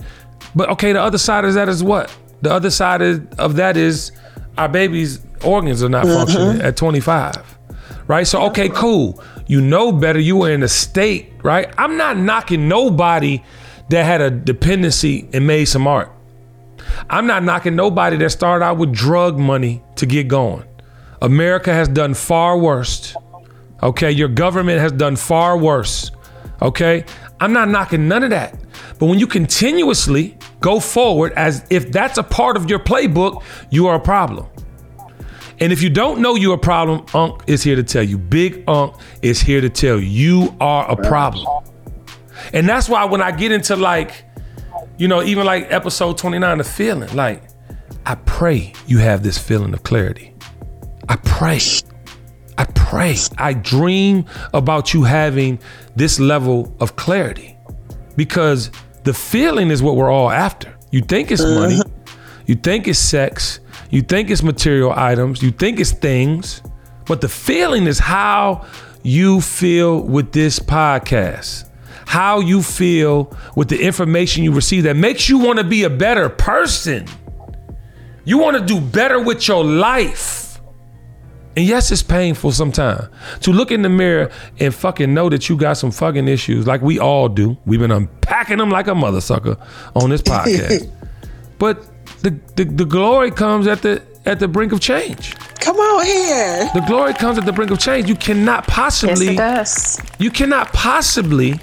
But 0.56 0.70
okay, 0.70 0.94
the 0.94 1.02
other 1.02 1.18
side 1.18 1.46
of 1.46 1.54
that 1.54 1.70
is 1.70 1.84
what? 1.84 2.16
The 2.42 2.52
other 2.52 2.72
side 2.72 3.02
of 3.38 3.56
that 3.56 3.78
is 3.78 4.12
our 4.58 4.68
baby's 4.68 5.22
organs 5.44 5.84
are 5.84 5.90
not 5.90 6.06
mm-hmm. 6.06 6.18
functioning 6.18 6.62
at 6.62 6.78
25 6.78 7.58
right? 8.08 8.26
So 8.26 8.44
okay, 8.48 8.70
cool. 8.70 9.24
You 9.48 9.62
know 9.62 9.92
better. 9.92 10.20
You 10.20 10.38
were 10.38 10.52
in 10.52 10.64
a 10.64 10.68
state, 10.68 11.34
right? 11.44 11.74
I'm 11.78 11.98
not 11.98 12.18
knocking 12.18 12.68
nobody 12.68 13.44
that 13.90 14.04
had 14.04 14.22
a 14.22 14.32
dependency 14.32 15.28
and 15.34 15.46
made 15.46 15.66
some 15.66 15.88
art. 15.88 16.12
I'm 17.10 17.28
not 17.28 17.44
knocking 17.44 17.76
nobody 17.76 18.18
that 18.18 18.30
started 18.30 18.64
out 18.64 18.78
with 18.78 18.94
drug 18.94 19.38
money 19.38 19.84
to 19.98 20.06
get 20.06 20.28
going. 20.28 20.66
America 21.22 21.74
has 21.74 21.88
done 21.88 22.14
far 22.14 22.58
worse. 22.58 23.16
Okay, 23.84 24.12
your 24.12 24.28
government 24.28 24.80
has 24.80 24.92
done 24.92 25.16
far 25.16 25.58
worse. 25.58 26.12
Okay, 26.62 27.06
I'm 27.40 27.54
not 27.54 27.70
knocking 27.70 28.08
none 28.08 28.24
of 28.24 28.30
that. 28.30 28.56
But 29.00 29.08
when 29.08 29.20
you 29.20 29.28
continuously 29.28 30.38
go 30.60 30.80
forward 30.80 31.34
as 31.34 31.66
if 31.70 31.92
that's 31.92 32.18
a 32.18 32.24
part 32.24 32.56
of 32.56 32.70
your 32.70 32.80
playbook, 32.80 33.44
you 33.72 33.88
are 33.88 33.96
a 33.96 34.00
problem. 34.00 34.48
And 35.62 35.72
if 35.72 35.84
you 35.84 35.92
don't 35.92 36.22
know 36.22 36.34
you're 36.34 36.56
a 36.56 36.58
problem, 36.58 37.06
Unc 37.14 37.44
is 37.46 37.62
here 37.62 37.76
to 37.76 37.84
tell 37.84 38.02
you. 38.02 38.18
Big 38.18 38.64
Unc 38.68 38.96
is 39.22 39.40
here 39.40 39.62
to 39.62 39.70
tell 39.70 40.00
you 40.00 40.42
you 40.42 40.56
are 40.60 40.90
a 40.90 40.96
problem. 40.96 41.46
And 42.52 42.68
that's 42.68 42.90
why 42.90 43.06
when 43.06 43.22
I 43.22 43.32
get 43.32 43.52
into 43.52 43.76
like, 43.76 44.26
you 44.98 45.08
know, 45.08 45.22
even 45.22 45.46
like 45.46 45.72
episode 45.72 46.18
29, 46.18 46.58
the 46.58 46.64
feeling, 46.64 47.16
like, 47.16 47.44
I 48.08 48.16
pray 48.16 48.74
you 48.88 48.98
have 48.98 49.22
this 49.22 49.38
feeling 49.38 49.74
of 49.74 49.84
clarity. 49.84 50.34
I 51.08 51.18
pray. 51.18 51.60
I 52.58 52.66
pray. 52.66 53.16
I 53.38 53.54
dream 53.54 54.26
about 54.56 54.96
you 54.96 55.04
having 55.04 55.60
this 55.96 56.20
level 56.20 56.76
of 56.80 56.96
clarity 56.96 57.56
because 58.16 58.72
the 59.04 59.14
feeling 59.14 59.70
is 59.70 59.84
what 59.84 59.96
we're 59.96 60.12
all 60.12 60.32
after. 60.32 60.76
You 60.92 61.02
think 61.02 61.32
it's 61.32 61.44
money, 61.44 61.80
you 62.46 62.56
think 62.56 62.88
it's 62.88 63.00
sex, 63.00 63.60
you 63.90 64.02
think 64.02 64.30
it's 64.30 64.44
material 64.44 64.92
items, 64.92 65.42
you 65.42 65.52
think 65.52 65.80
it's 65.80 65.92
things, 65.92 66.62
but 67.06 67.22
the 67.22 67.30
feeling 67.30 67.88
is 67.88 68.00
how 68.00 68.66
you 69.04 69.42
feel 69.42 70.02
with 70.02 70.32
this 70.32 70.60
podcast. 70.60 71.68
How 72.06 72.40
you 72.40 72.62
feel 72.62 73.36
with 73.56 73.70
the 73.70 73.82
information 73.82 74.44
you 74.44 74.52
receive 74.52 74.84
that 74.84 74.98
makes 74.98 75.30
you 75.30 75.40
want 75.40 75.60
to 75.60 75.64
be 75.64 75.84
a 75.84 75.90
better 75.90 76.28
person. 76.30 77.08
You 78.26 78.38
want 78.38 78.58
to 78.58 78.66
do 78.66 78.82
better 78.82 79.22
with 79.22 79.48
your 79.48 79.64
life. 79.64 80.60
And 81.56 81.66
yes, 81.66 81.92
it's 81.92 82.04
painful 82.04 82.52
sometimes 82.52 83.10
to 83.42 83.52
look 83.52 83.72
in 83.72 83.82
the 83.82 83.90
mirror 83.90 84.30
and 84.60 84.74
fucking 84.74 85.14
know 85.14 85.30
that 85.30 85.50
you 85.50 85.58
got 85.58 85.74
some 85.74 85.92
fucking 85.92 86.28
issues 86.28 86.66
like 86.66 86.82
we 86.82 87.00
all 87.00 87.28
do. 87.28 87.58
We've 87.66 87.80
been 87.80 87.92
unpacking 87.92 88.58
them 88.58 88.70
like 88.70 88.88
a 88.88 88.96
mother 88.96 89.20
sucker 89.22 89.58
on 89.96 90.10
this 90.10 90.22
podcast. 90.22 90.90
but 91.60 91.86
the, 92.22 92.40
the 92.56 92.64
the 92.66 92.86
glory 92.86 93.32
comes 93.32 93.68
at 93.68 93.82
the 93.82 94.02
at 94.26 94.40
the 94.40 94.48
brink 94.48 94.72
of 94.72 94.80
change. 94.80 95.36
Come 95.60 95.78
on 95.78 96.06
here. 96.06 96.70
The 96.74 96.82
glory 96.88 97.14
comes 97.14 97.38
at 97.38 97.46
the 97.46 97.52
brink 97.52 97.72
of 97.72 97.80
change. 97.80 98.08
You 98.10 98.16
cannot 98.16 98.68
possibly 98.68 99.34
Yes, 99.34 99.34
possibly 99.34 99.34
it 99.34 99.38
does. 99.38 100.02
you 100.20 100.32
cannot 100.32 100.74
possibly 100.74 101.60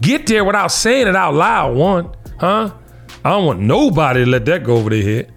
get 0.00 0.26
there 0.26 0.44
without 0.44 0.68
saying 0.68 1.06
it 1.08 1.16
out 1.16 1.34
loud. 1.34 1.76
One, 1.76 2.14
huh? 2.38 2.72
I 3.24 3.30
don't 3.30 3.44
want 3.46 3.60
nobody 3.60 4.24
to 4.24 4.30
let 4.30 4.44
that 4.46 4.64
go 4.64 4.76
over 4.76 4.90
their 4.90 5.02
head. 5.02 5.32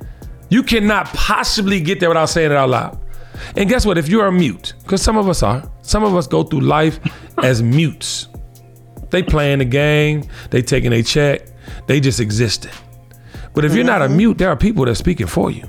You 0.50 0.64
cannot 0.64 1.08
possibly 1.08 1.80
get 1.82 2.00
there 2.00 2.10
without 2.10 2.28
saying 2.30 2.52
it 2.52 2.58
out 2.58 2.70
loud. 2.70 3.00
And 3.58 3.68
guess 3.68 3.86
what? 3.86 3.98
If 3.98 4.08
you're 4.08 4.32
mute, 4.32 4.74
because 4.84 5.02
some 5.02 5.18
of 5.18 5.28
us 5.28 5.42
are, 5.44 5.70
some 5.82 6.04
of 6.04 6.16
us 6.16 6.28
go 6.28 6.44
through 6.44 6.62
life 6.62 7.00
as 7.40 7.62
mutes. 7.64 8.28
They 9.10 9.22
playing 9.24 9.60
the 9.60 9.66
game, 9.66 10.24
they 10.50 10.62
taking 10.62 10.94
a 10.94 11.04
check, 11.04 11.42
they 11.88 12.00
just 12.00 12.20
existing. 12.20 12.72
But 13.54 13.66
if 13.66 13.76
you're 13.76 13.84
not 13.84 14.02
a 14.02 14.06
mm-hmm. 14.06 14.18
mute, 14.18 14.38
there 14.38 14.50
are 14.50 14.58
people 14.58 14.86
that 14.86 14.92
are 14.92 14.96
speaking 14.96 15.28
for 15.28 15.52
you. 15.52 15.64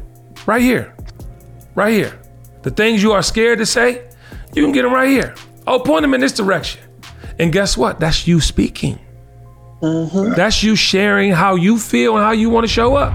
Right 0.46 0.62
here. 0.62 0.96
Right 1.74 1.92
here. 1.92 2.20
The 2.62 2.70
things 2.70 3.02
you 3.02 3.12
are 3.12 3.22
scared 3.22 3.58
to 3.58 3.66
say, 3.66 4.08
you 4.54 4.62
can 4.62 4.72
get 4.72 4.82
them 4.82 4.92
right 4.92 5.08
here. 5.08 5.34
Oh, 5.66 5.80
point 5.80 6.02
them 6.02 6.14
in 6.14 6.20
this 6.20 6.32
direction. 6.32 6.80
And 7.38 7.52
guess 7.52 7.76
what? 7.76 8.00
That's 8.00 8.26
you 8.26 8.40
speaking. 8.40 8.98
Mm-hmm. 9.82 10.34
That's 10.34 10.62
you 10.62 10.76
sharing 10.76 11.32
how 11.32 11.56
you 11.56 11.78
feel 11.78 12.16
and 12.16 12.24
how 12.24 12.32
you 12.32 12.48
want 12.48 12.64
to 12.64 12.72
show 12.72 12.96
up. 12.96 13.12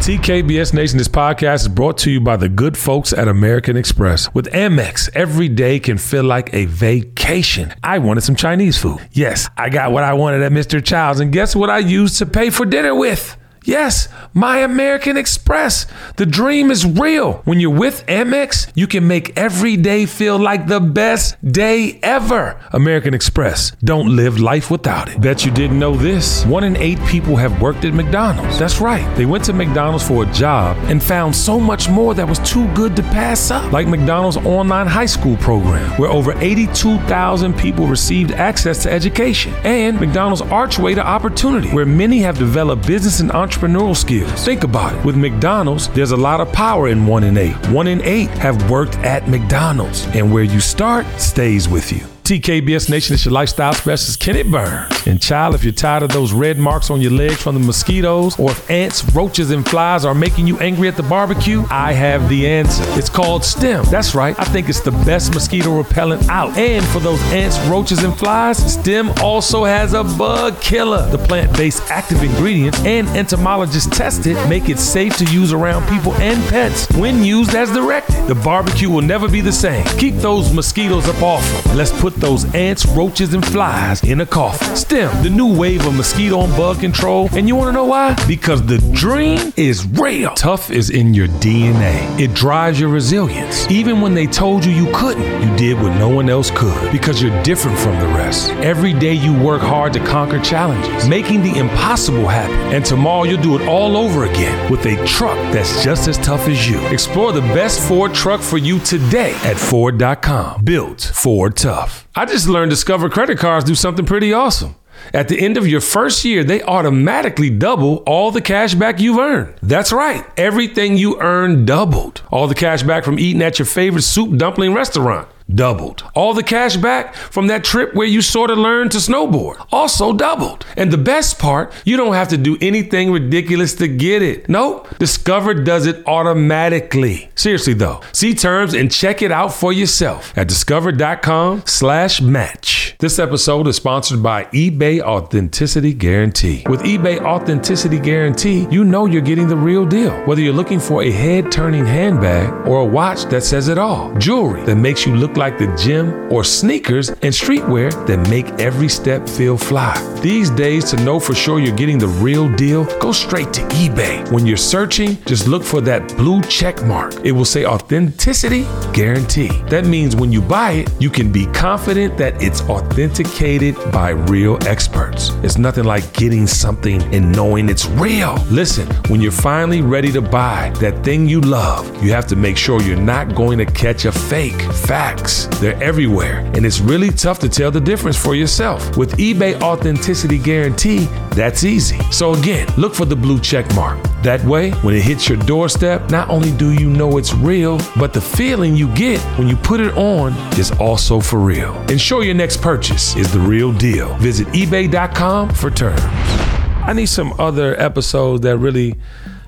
TKBS 0.00 0.72
Nation, 0.72 0.96
this 0.96 1.08
podcast 1.08 1.62
is 1.62 1.68
brought 1.68 1.98
to 1.98 2.10
you 2.10 2.20
by 2.20 2.36
the 2.36 2.48
good 2.48 2.78
folks 2.78 3.12
at 3.12 3.28
American 3.28 3.76
Express. 3.76 4.32
With 4.32 4.46
Amex, 4.52 5.10
every 5.14 5.50
day 5.50 5.78
can 5.80 5.98
feel 5.98 6.22
like 6.22 6.54
a 6.54 6.64
vacation. 6.66 7.74
I 7.82 7.98
wanted 7.98 8.22
some 8.22 8.36
Chinese 8.36 8.78
food. 8.78 9.00
Yes, 9.12 9.50
I 9.56 9.68
got 9.68 9.92
what 9.92 10.04
I 10.04 10.14
wanted 10.14 10.42
at 10.42 10.52
Mr. 10.52 10.82
Child's, 10.82 11.20
and 11.20 11.30
guess 11.30 11.54
what 11.54 11.68
I 11.68 11.78
used 11.78 12.16
to 12.18 12.26
pay 12.26 12.48
for 12.48 12.64
dinner 12.64 12.94
with? 12.94 13.36
Yes, 13.68 14.08
My 14.32 14.60
American 14.60 15.18
Express. 15.18 15.86
The 16.16 16.24
dream 16.24 16.70
is 16.70 16.86
real. 16.86 17.42
When 17.44 17.60
you're 17.60 17.78
with 17.78 18.02
Amex, 18.06 18.72
you 18.74 18.86
can 18.86 19.06
make 19.06 19.36
every 19.36 19.76
day 19.76 20.06
feel 20.06 20.38
like 20.38 20.68
the 20.68 20.80
best 20.80 21.36
day 21.44 22.00
ever. 22.02 22.58
American 22.72 23.12
Express. 23.12 23.72
Don't 23.84 24.16
live 24.16 24.40
life 24.40 24.70
without 24.70 25.10
it. 25.10 25.20
Bet 25.20 25.44
you 25.44 25.50
didn't 25.50 25.78
know 25.78 25.94
this. 25.94 26.46
One 26.46 26.64
in 26.64 26.78
eight 26.78 26.98
people 27.08 27.36
have 27.36 27.60
worked 27.60 27.84
at 27.84 27.92
McDonald's. 27.92 28.58
That's 28.58 28.80
right. 28.80 29.04
They 29.18 29.26
went 29.26 29.44
to 29.44 29.52
McDonald's 29.52 30.08
for 30.08 30.22
a 30.22 30.32
job 30.32 30.78
and 30.88 31.02
found 31.02 31.36
so 31.36 31.60
much 31.60 31.90
more 31.90 32.14
that 32.14 32.26
was 32.26 32.38
too 32.38 32.72
good 32.72 32.96
to 32.96 33.02
pass 33.02 33.50
up. 33.50 33.70
Like 33.70 33.86
McDonald's 33.86 34.38
online 34.38 34.86
high 34.86 35.04
school 35.04 35.36
program, 35.36 35.90
where 35.98 36.08
over 36.08 36.32
82,000 36.38 37.52
people 37.54 37.86
received 37.86 38.30
access 38.32 38.82
to 38.84 38.90
education. 38.90 39.52
And 39.64 40.00
McDonald's 40.00 40.40
Archway 40.40 40.94
to 40.94 41.06
Opportunity, 41.06 41.68
where 41.68 41.84
many 41.84 42.20
have 42.20 42.38
developed 42.38 42.86
business 42.86 43.20
and 43.20 43.30
entrepreneurial 43.58 43.96
skills. 43.96 44.44
Think 44.44 44.64
about 44.64 44.94
it. 44.94 45.04
With 45.04 45.16
McDonald's, 45.16 45.88
there's 45.88 46.12
a 46.12 46.16
lot 46.16 46.40
of 46.40 46.52
power 46.52 46.88
in 46.88 47.06
one 47.06 47.24
in 47.24 47.36
eight. 47.36 47.56
One 47.68 47.86
in 47.86 48.00
eight 48.02 48.30
have 48.30 48.70
worked 48.70 48.96
at 48.98 49.28
McDonald's. 49.28 50.06
And 50.08 50.32
where 50.32 50.44
you 50.44 50.60
start 50.60 51.06
stays 51.18 51.68
with 51.68 51.92
you. 51.92 52.17
TKBS 52.28 52.90
Nation 52.90 53.14
is 53.14 53.24
your 53.24 53.32
lifestyle 53.32 53.72
specialist, 53.72 54.20
Kenneth 54.20 54.50
Burns. 54.50 55.06
And 55.06 55.18
child, 55.18 55.54
if 55.54 55.64
you're 55.64 55.72
tired 55.72 56.02
of 56.02 56.10
those 56.10 56.30
red 56.34 56.58
marks 56.58 56.90
on 56.90 57.00
your 57.00 57.10
legs 57.10 57.40
from 57.40 57.54
the 57.54 57.60
mosquitoes, 57.66 58.38
or 58.38 58.50
if 58.50 58.70
ants, 58.70 59.02
roaches, 59.14 59.50
and 59.50 59.66
flies 59.66 60.04
are 60.04 60.14
making 60.14 60.46
you 60.46 60.58
angry 60.58 60.88
at 60.88 60.96
the 60.98 61.02
barbecue, 61.04 61.64
I 61.70 61.94
have 61.94 62.28
the 62.28 62.46
answer. 62.46 62.84
It's 62.98 63.08
called 63.08 63.46
STEM. 63.46 63.86
That's 63.86 64.14
right. 64.14 64.38
I 64.38 64.44
think 64.44 64.68
it's 64.68 64.82
the 64.82 64.90
best 64.90 65.32
mosquito 65.32 65.74
repellent 65.74 66.28
out. 66.28 66.54
And 66.58 66.84
for 66.88 67.00
those 67.00 67.18
ants, 67.32 67.58
roaches, 67.60 68.04
and 68.04 68.14
flies, 68.14 68.74
STEM 68.74 69.10
also 69.22 69.64
has 69.64 69.94
a 69.94 70.04
bug 70.04 70.60
killer. 70.60 71.08
The 71.08 71.16
plant-based 71.16 71.90
active 71.90 72.22
ingredients 72.22 72.78
and 72.80 73.08
entomologists 73.08 73.96
tested 73.96 74.36
make 74.50 74.68
it 74.68 74.78
safe 74.78 75.16
to 75.16 75.24
use 75.32 75.54
around 75.54 75.88
people 75.88 76.12
and 76.16 76.46
pets 76.50 76.86
when 76.98 77.24
used 77.24 77.54
as 77.54 77.72
directed. 77.72 78.26
The 78.26 78.34
barbecue 78.34 78.90
will 78.90 79.00
never 79.00 79.30
be 79.30 79.40
the 79.40 79.50
same. 79.50 79.86
Keep 79.96 80.16
those 80.16 80.52
mosquitoes 80.52 81.08
up 81.08 81.22
off. 81.22 81.74
Let's 81.74 81.98
put 81.98 82.17
those 82.20 82.52
ants, 82.54 82.86
roaches, 82.86 83.34
and 83.34 83.44
flies 83.44 84.02
in 84.02 84.20
a 84.20 84.26
coffin. 84.26 84.76
STEM, 84.76 85.22
the 85.22 85.30
new 85.30 85.56
wave 85.56 85.86
of 85.86 85.94
mosquito 85.94 86.42
and 86.42 86.56
bug 86.56 86.80
control. 86.80 87.28
And 87.32 87.48
you 87.48 87.56
want 87.56 87.68
to 87.68 87.72
know 87.72 87.84
why? 87.84 88.14
Because 88.26 88.64
the 88.64 88.78
dream 88.92 89.52
is 89.56 89.86
real. 89.86 90.34
Tough 90.34 90.70
is 90.70 90.90
in 90.90 91.14
your 91.14 91.28
DNA. 91.28 92.18
It 92.18 92.34
drives 92.34 92.80
your 92.80 92.88
resilience. 92.88 93.70
Even 93.70 94.00
when 94.00 94.14
they 94.14 94.26
told 94.26 94.64
you 94.64 94.72
you 94.72 94.90
couldn't, 94.92 95.42
you 95.42 95.56
did 95.56 95.80
what 95.80 95.96
no 95.98 96.08
one 96.08 96.28
else 96.28 96.50
could 96.50 96.92
because 96.92 97.22
you're 97.22 97.42
different 97.42 97.78
from 97.78 97.98
the 97.98 98.06
rest. 98.06 98.50
Every 98.52 98.92
day 98.92 99.14
you 99.14 99.32
work 99.42 99.62
hard 99.62 99.92
to 99.94 100.00
conquer 100.04 100.40
challenges, 100.40 101.08
making 101.08 101.42
the 101.42 101.58
impossible 101.58 102.26
happen. 102.26 102.56
And 102.74 102.84
tomorrow 102.84 103.24
you'll 103.24 103.42
do 103.42 103.56
it 103.56 103.68
all 103.68 103.96
over 103.96 104.24
again 104.24 104.70
with 104.70 104.84
a 104.86 104.96
truck 105.06 105.36
that's 105.52 105.82
just 105.84 106.08
as 106.08 106.18
tough 106.18 106.48
as 106.48 106.68
you. 106.68 106.78
Explore 106.88 107.32
the 107.32 107.40
best 107.40 107.86
Ford 107.86 108.14
truck 108.14 108.40
for 108.40 108.58
you 108.58 108.78
today 108.80 109.34
at 109.44 109.56
Ford.com. 109.56 110.64
Built 110.64 111.00
Ford 111.14 111.56
Tough. 111.56 112.07
I 112.18 112.24
just 112.24 112.48
learned 112.48 112.70
Discover 112.70 113.10
credit 113.10 113.38
cards 113.38 113.64
do 113.64 113.76
something 113.76 114.04
pretty 114.04 114.32
awesome. 114.32 114.74
At 115.14 115.28
the 115.28 115.40
end 115.40 115.56
of 115.56 115.68
your 115.68 115.80
first 115.80 116.24
year, 116.24 116.42
they 116.42 116.60
automatically 116.62 117.48
double 117.48 117.98
all 118.08 118.32
the 118.32 118.40
cash 118.40 118.74
back 118.74 118.98
you've 118.98 119.20
earned. 119.20 119.54
That's 119.62 119.92
right, 119.92 120.26
everything 120.36 120.96
you 120.96 121.20
earn 121.20 121.64
doubled. 121.64 122.22
All 122.32 122.48
the 122.48 122.56
cash 122.56 122.82
back 122.82 123.04
from 123.04 123.20
eating 123.20 123.40
at 123.40 123.60
your 123.60 123.66
favorite 123.66 124.02
soup 124.02 124.36
dumpling 124.36 124.74
restaurant. 124.74 125.28
Doubled. 125.52 126.04
All 126.14 126.34
the 126.34 126.42
cash 126.42 126.76
back 126.76 127.14
from 127.14 127.46
that 127.46 127.64
trip 127.64 127.94
where 127.94 128.06
you 128.06 128.20
sort 128.20 128.50
of 128.50 128.58
learned 128.58 128.92
to 128.92 128.98
snowboard. 128.98 129.66
Also 129.72 130.12
doubled. 130.12 130.66
And 130.76 130.92
the 130.92 130.98
best 130.98 131.38
part, 131.38 131.72
you 131.86 131.96
don't 131.96 132.12
have 132.12 132.28
to 132.28 132.36
do 132.36 132.58
anything 132.60 133.10
ridiculous 133.10 133.74
to 133.76 133.88
get 133.88 134.20
it. 134.20 134.46
Nope. 134.50 134.88
Discover 134.98 135.64
does 135.64 135.86
it 135.86 136.06
automatically. 136.06 137.30
Seriously 137.34 137.72
though, 137.72 138.02
see 138.12 138.34
terms 138.34 138.74
and 138.74 138.92
check 138.92 139.22
it 139.22 139.32
out 139.32 139.54
for 139.54 139.72
yourself 139.72 140.36
at 140.36 140.48
discover.com 140.48 141.62
slash 141.64 142.20
match. 142.20 142.94
This 142.98 143.18
episode 143.18 143.68
is 143.68 143.76
sponsored 143.76 144.22
by 144.22 144.44
eBay 144.46 145.00
Authenticity 145.00 145.94
Guarantee. 145.94 146.64
With 146.68 146.82
eBay 146.82 147.20
Authenticity 147.20 147.98
Guarantee, 147.98 148.66
you 148.70 148.84
know 148.84 149.06
you're 149.06 149.22
getting 149.22 149.48
the 149.48 149.56
real 149.56 149.86
deal. 149.86 150.12
Whether 150.26 150.42
you're 150.42 150.52
looking 150.52 150.80
for 150.80 151.02
a 151.02 151.10
head 151.10 151.50
turning 151.50 151.86
handbag 151.86 152.66
or 152.68 152.80
a 152.80 152.84
watch 152.84 153.24
that 153.26 153.44
says 153.44 153.68
it 153.68 153.78
all, 153.78 154.14
jewelry 154.16 154.62
that 154.64 154.76
makes 154.76 155.06
you 155.06 155.14
look 155.16 155.37
like 155.38 155.56
the 155.56 155.74
gym, 155.76 156.30
or 156.32 156.44
sneakers 156.44 157.08
and 157.08 157.32
streetwear 157.32 157.90
that 158.06 158.28
make 158.28 158.46
every 158.60 158.88
step 158.88 159.28
feel 159.28 159.56
fly. 159.56 159.94
These 160.20 160.50
days, 160.50 160.84
to 160.90 160.96
know 161.04 161.20
for 161.20 161.34
sure 161.34 161.60
you're 161.60 161.76
getting 161.76 161.98
the 161.98 162.08
real 162.08 162.52
deal, 162.56 162.84
go 162.98 163.12
straight 163.12 163.52
to 163.54 163.60
eBay. 163.80 164.30
When 164.32 164.44
you're 164.46 164.56
searching, 164.56 165.16
just 165.24 165.46
look 165.46 165.62
for 165.62 165.80
that 165.82 166.16
blue 166.16 166.42
check 166.42 166.84
mark. 166.84 167.14
It 167.24 167.32
will 167.32 167.44
say 167.44 167.64
authenticity 167.64 168.66
guarantee. 168.92 169.48
That 169.68 169.86
means 169.86 170.16
when 170.16 170.32
you 170.32 170.42
buy 170.42 170.72
it, 170.72 170.90
you 171.00 171.08
can 171.08 171.30
be 171.30 171.46
confident 171.46 172.18
that 172.18 172.42
it's 172.42 172.62
authenticated 172.62 173.76
by 173.92 174.10
real 174.10 174.58
experts. 174.66 175.30
It's 175.44 175.56
nothing 175.56 175.84
like 175.84 176.12
getting 176.14 176.46
something 176.48 177.00
and 177.14 177.30
knowing 177.30 177.68
it's 177.68 177.86
real. 177.86 178.34
Listen, 178.50 178.88
when 179.08 179.20
you're 179.20 179.30
finally 179.30 179.82
ready 179.82 180.10
to 180.12 180.20
buy 180.20 180.72
that 180.80 181.04
thing 181.04 181.28
you 181.28 181.40
love, 181.40 182.02
you 182.02 182.10
have 182.10 182.26
to 182.26 182.36
make 182.36 182.56
sure 182.56 182.82
you're 182.82 182.96
not 182.96 183.36
going 183.36 183.58
to 183.58 183.66
catch 183.66 184.04
a 184.04 184.10
fake. 184.12 184.60
Facts. 184.72 185.27
They're 185.60 185.82
everywhere, 185.82 186.38
and 186.54 186.64
it's 186.64 186.80
really 186.80 187.10
tough 187.10 187.38
to 187.40 187.48
tell 187.48 187.70
the 187.70 187.80
difference 187.80 188.16
for 188.16 188.34
yourself. 188.34 188.96
With 188.96 189.16
eBay 189.18 189.60
Authenticity 189.60 190.38
Guarantee, 190.38 191.06
that's 191.32 191.64
easy. 191.64 191.98
So 192.10 192.34
again, 192.34 192.66
look 192.76 192.94
for 192.94 193.04
the 193.04 193.16
blue 193.16 193.38
check 193.38 193.72
mark. 193.74 194.02
That 194.22 194.42
way, 194.44 194.70
when 194.82 194.94
it 194.94 195.02
hits 195.02 195.28
your 195.28 195.38
doorstep, 195.38 196.10
not 196.10 196.30
only 196.30 196.50
do 196.52 196.72
you 196.72 196.88
know 196.88 197.18
it's 197.18 197.34
real, 197.34 197.78
but 197.96 198.12
the 198.12 198.20
feeling 198.20 198.74
you 198.76 198.88
get 198.94 199.20
when 199.38 199.48
you 199.48 199.56
put 199.56 199.80
it 199.80 199.94
on 199.96 200.32
is 200.58 200.70
also 200.72 201.20
for 201.20 201.38
real. 201.38 201.74
Ensure 201.90 202.24
your 202.24 202.34
next 202.34 202.62
purchase 202.62 203.14
is 203.16 203.32
the 203.32 203.40
real 203.40 203.72
deal. 203.72 204.14
Visit 204.16 204.46
eBay.com 204.48 205.50
for 205.50 205.70
terms. 205.70 206.00
I 206.02 206.94
need 206.94 207.06
some 207.06 207.34
other 207.38 207.78
episodes 207.78 208.42
that 208.42 208.56
really 208.56 208.96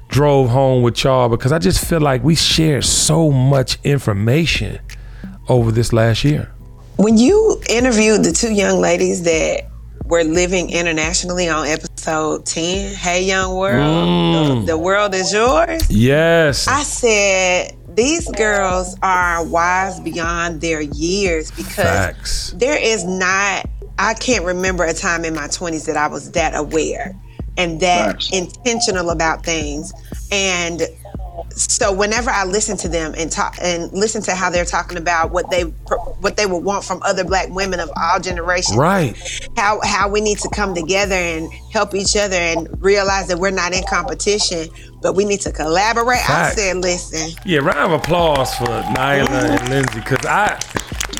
drove 0.08 0.50
home 0.50 0.82
with 0.82 1.02
y'all 1.04 1.28
because 1.28 1.52
I 1.52 1.58
just 1.58 1.84
feel 1.84 2.00
like 2.00 2.22
we 2.22 2.34
shared 2.34 2.84
so 2.84 3.30
much 3.30 3.78
information 3.84 4.80
over 5.50 5.72
this 5.72 5.92
last 5.92 6.24
year. 6.24 6.50
When 6.96 7.18
you 7.18 7.60
interviewed 7.68 8.24
the 8.24 8.32
two 8.32 8.52
young 8.52 8.78
ladies 8.78 9.24
that 9.24 9.68
were 10.04 10.24
living 10.24 10.70
internationally 10.70 11.48
on 11.48 11.66
episode 11.66 12.46
10, 12.46 12.94
Hey 12.94 13.24
Young 13.24 13.56
World, 13.56 13.76
the, 13.76 14.54
mm. 14.54 14.66
the 14.66 14.78
world 14.78 15.14
is 15.14 15.32
yours. 15.32 15.90
Yes. 15.90 16.68
I 16.68 16.82
said, 16.82 17.76
these 17.94 18.30
girls 18.32 18.96
are 19.02 19.44
wise 19.44 19.98
beyond 20.00 20.60
their 20.60 20.80
years 20.80 21.50
because 21.50 21.74
Facts. 21.74 22.50
there 22.52 22.78
is 22.80 23.04
not, 23.04 23.68
I 23.98 24.14
can't 24.14 24.44
remember 24.44 24.84
a 24.84 24.94
time 24.94 25.24
in 25.24 25.34
my 25.34 25.48
20s 25.48 25.86
that 25.86 25.96
I 25.96 26.06
was 26.06 26.30
that 26.32 26.54
aware 26.54 27.18
and 27.56 27.80
that 27.80 28.12
Facts. 28.12 28.30
intentional 28.32 29.10
about 29.10 29.44
things. 29.44 29.92
And 30.30 30.82
so 31.50 31.92
whenever 31.92 32.30
I 32.30 32.44
listen 32.44 32.76
to 32.78 32.88
them 32.88 33.14
and 33.16 33.30
talk 33.30 33.56
and 33.60 33.92
listen 33.92 34.22
to 34.22 34.34
how 34.34 34.50
they're 34.50 34.64
talking 34.64 34.98
about 34.98 35.30
what 35.30 35.50
they 35.50 35.62
what 35.62 36.36
they 36.36 36.46
would 36.46 36.64
want 36.64 36.84
from 36.84 37.00
other 37.02 37.24
black 37.24 37.48
women 37.50 37.80
of 37.80 37.90
all 37.96 38.20
generations, 38.20 38.76
Right. 38.76 39.16
how 39.56 39.80
how 39.84 40.08
we 40.08 40.20
need 40.20 40.38
to 40.38 40.48
come 40.50 40.74
together 40.74 41.14
and 41.14 41.50
help 41.72 41.94
each 41.94 42.16
other 42.16 42.36
and 42.36 42.68
realize 42.82 43.28
that 43.28 43.38
we're 43.38 43.50
not 43.50 43.72
in 43.72 43.82
competition, 43.84 44.68
but 45.02 45.14
we 45.14 45.24
need 45.24 45.40
to 45.42 45.52
collaborate. 45.52 46.20
Facts. 46.20 46.52
I 46.52 46.60
said, 46.60 46.76
listen, 46.78 47.30
Yeah, 47.44 47.60
round 47.60 47.92
of 47.92 48.00
applause 48.00 48.54
for 48.54 48.66
Nyla 48.66 49.60
and 49.60 49.68
Lindsay 49.68 50.00
because 50.00 50.24
I 50.26 50.58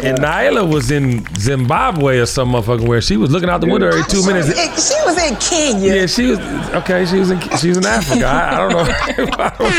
and 0.03 0.19
Nyla 0.19 0.71
was 0.73 0.91
in 0.91 1.25
Zimbabwe 1.37 2.19
or 2.19 2.27
some 2.27 2.53
motherfucking 2.53 2.87
where 2.89 3.01
she 3.01 3.17
was 3.17 3.31
looking 3.31 3.49
out 3.51 3.61
the 3.61 3.67
window 3.67 3.89
every 3.89 4.03
two 4.05 4.21
she 4.23 4.27
minutes. 4.27 4.49
Was 4.49 4.59
in, 4.59 4.71
she 4.71 5.05
was 5.05 5.31
in 5.31 5.37
Kenya. 5.37 5.95
Yeah, 5.95 6.07
she 6.07 6.27
was 6.27 6.39
okay. 6.75 7.05
She 7.07 7.19
was 7.19 7.31
in 7.31 7.41
she 7.59 7.69
was 7.69 7.77
in 7.79 7.85
Africa. 7.87 8.27
I, 8.27 8.55
I 8.55 8.57
don't 8.57 8.73
know. 8.73 8.85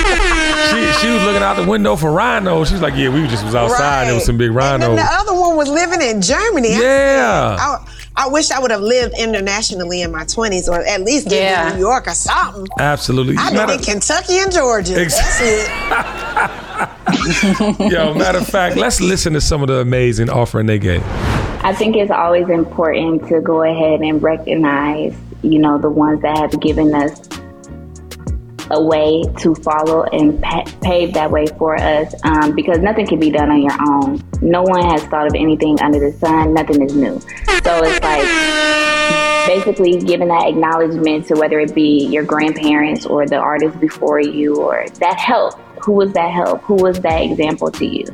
she 0.69 0.99
she 1.01 1.07
was 1.13 1.23
looking 1.23 1.41
out 1.43 1.55
the 1.55 1.65
window 1.67 1.95
for 1.95 2.11
rhinos. 2.11 2.69
She's 2.69 2.81
like, 2.81 2.95
yeah, 2.95 3.09
we 3.09 3.25
just 3.27 3.43
was 3.43 3.55
outside. 3.55 4.05
There 4.05 4.15
was 4.15 4.25
some 4.25 4.37
big 4.37 4.51
rhinos. 4.51 4.87
And 4.89 4.97
then 4.97 5.05
the 5.05 5.11
other 5.13 5.33
one 5.33 5.55
was 5.57 5.69
living 5.69 6.01
in 6.01 6.21
Germany. 6.21 6.75
I 6.75 6.79
Yeah. 6.79 7.55
said, 7.57 7.59
I, 8.17 8.25
I 8.25 8.27
wish 8.27 8.51
I 8.51 8.59
would 8.59 8.71
have 8.71 8.81
lived 8.81 9.15
internationally 9.17 10.01
in 10.01 10.11
my 10.11 10.23
20s 10.25 10.67
or 10.67 10.85
at 10.85 11.01
least 11.01 11.27
lived 11.27 11.35
Yeah. 11.41 11.69
in 11.69 11.75
New 11.75 11.79
York 11.79 12.07
or 12.07 12.13
something. 12.13 12.67
Absolutely. 12.77 13.35
I 13.37 13.51
Matter- 13.53 13.73
lived 13.73 13.87
in 13.87 13.93
Kentucky 13.93 14.37
and 14.39 14.51
Georgia. 14.51 14.99
Ex- 14.99 15.15
That's 15.17 15.39
it. 15.41 16.67
Yo, 17.91 18.13
matter 18.13 18.39
of 18.39 18.47
fact, 18.47 18.75
let's 18.77 19.01
listen 19.01 19.33
to 19.33 19.41
some 19.41 19.61
of 19.61 19.67
the 19.67 19.79
amazing 19.79 20.29
offering 20.29 20.65
they 20.65 20.79
gave. 20.79 21.03
I 21.63 21.73
think 21.73 21.95
it's 21.95 22.11
always 22.11 22.49
important 22.49 23.27
to 23.29 23.39
go 23.41 23.63
ahead 23.63 24.01
and 24.01 24.21
recognize, 24.21 25.15
you 25.43 25.59
know, 25.59 25.77
the 25.77 25.89
ones 25.89 26.21
that 26.21 26.37
have 26.37 26.59
given 26.59 26.93
us 26.95 27.29
a 28.71 28.81
way 28.81 29.23
to 29.39 29.53
follow 29.55 30.03
and 30.05 30.41
pa- 30.41 30.63
pave 30.81 31.13
that 31.13 31.29
way 31.29 31.45
for 31.57 31.75
us 31.75 32.15
um, 32.23 32.55
because 32.55 32.79
nothing 32.79 33.05
can 33.05 33.19
be 33.19 33.29
done 33.29 33.49
on 33.51 33.61
your 33.61 33.75
own. 33.89 34.21
No 34.41 34.63
one 34.63 34.83
has 34.85 35.03
thought 35.03 35.27
of 35.27 35.35
anything 35.35 35.79
under 35.81 35.99
the 35.99 36.17
sun, 36.17 36.53
nothing 36.53 36.81
is 36.81 36.95
new. 36.95 37.19
So 37.63 37.83
it's 37.83 38.01
like 38.03 38.60
basically 39.45 39.99
giving 39.99 40.27
that 40.27 40.47
acknowledgement 40.47 41.27
to 41.27 41.35
whether 41.35 41.59
it 41.59 41.73
be 41.73 42.05
your 42.07 42.23
grandparents 42.23 43.05
or 43.05 43.25
the 43.25 43.37
artists 43.37 43.79
before 43.79 44.19
you 44.19 44.55
or 44.61 44.85
that 44.99 45.19
help. 45.19 45.59
Who 45.83 45.93
was 45.93 46.13
that 46.13 46.31
help? 46.31 46.61
Who 46.61 46.75
was 46.75 46.99
that 46.99 47.21
example 47.23 47.71
to 47.71 47.85
you? 47.85 48.05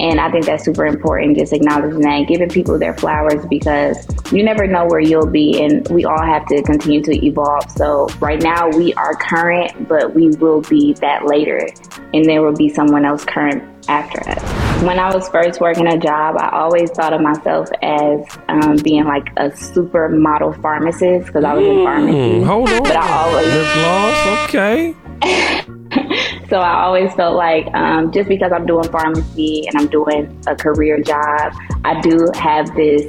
And 0.00 0.20
I 0.20 0.30
think 0.30 0.44
that's 0.44 0.64
super 0.64 0.86
important, 0.86 1.38
just 1.38 1.52
acknowledging 1.52 2.00
that 2.00 2.26
giving 2.26 2.48
people 2.48 2.78
their 2.78 2.94
flowers 2.94 3.46
because 3.46 4.06
you 4.32 4.42
never 4.42 4.66
know 4.66 4.86
where 4.86 5.00
you'll 5.00 5.30
be 5.30 5.62
and 5.62 5.86
we 5.88 6.04
all 6.04 6.22
have 6.22 6.46
to 6.46 6.62
continue 6.62 7.00
to 7.04 7.24
evolve. 7.24 7.70
So 7.70 8.08
right 8.18 8.42
now 8.42 8.68
we 8.70 8.92
are 8.94 9.14
current, 9.14 9.88
but 9.88 10.14
we 10.14 10.30
will 10.30 10.62
be 10.62 10.94
that 10.94 11.26
later 11.26 11.68
and 12.12 12.24
there 12.24 12.42
will 12.42 12.56
be 12.56 12.68
someone 12.68 13.04
else 13.04 13.24
current 13.24 13.71
after 13.88 14.28
us. 14.28 14.82
When 14.82 14.98
I 14.98 15.14
was 15.14 15.28
first 15.28 15.60
working 15.60 15.86
a 15.86 15.98
job, 15.98 16.36
I 16.38 16.50
always 16.52 16.90
thought 16.90 17.12
of 17.12 17.20
myself 17.20 17.68
as 17.82 18.20
um, 18.48 18.76
being 18.82 19.04
like 19.04 19.28
a 19.36 19.50
supermodel 19.50 20.60
pharmacist 20.60 21.26
because 21.26 21.44
I 21.44 21.54
was 21.54 21.64
in 21.64 21.84
pharmacy. 21.84 22.18
Mm, 22.18 22.46
hold 22.46 22.68
on. 22.68 22.82
But 22.82 22.96
I 22.96 23.08
always 23.12 23.46
Lip 23.46 23.68
gloss, 23.74 24.48
okay. 24.48 24.94
so 26.48 26.58
I 26.58 26.82
always 26.82 27.14
felt 27.14 27.36
like 27.36 27.72
um, 27.74 28.10
just 28.12 28.28
because 28.28 28.50
I'm 28.52 28.66
doing 28.66 28.88
pharmacy 28.90 29.66
and 29.68 29.76
I'm 29.78 29.88
doing 29.88 30.42
a 30.46 30.56
career 30.56 31.00
job, 31.00 31.54
I 31.84 32.00
do 32.00 32.28
have 32.34 32.74
this, 32.74 33.04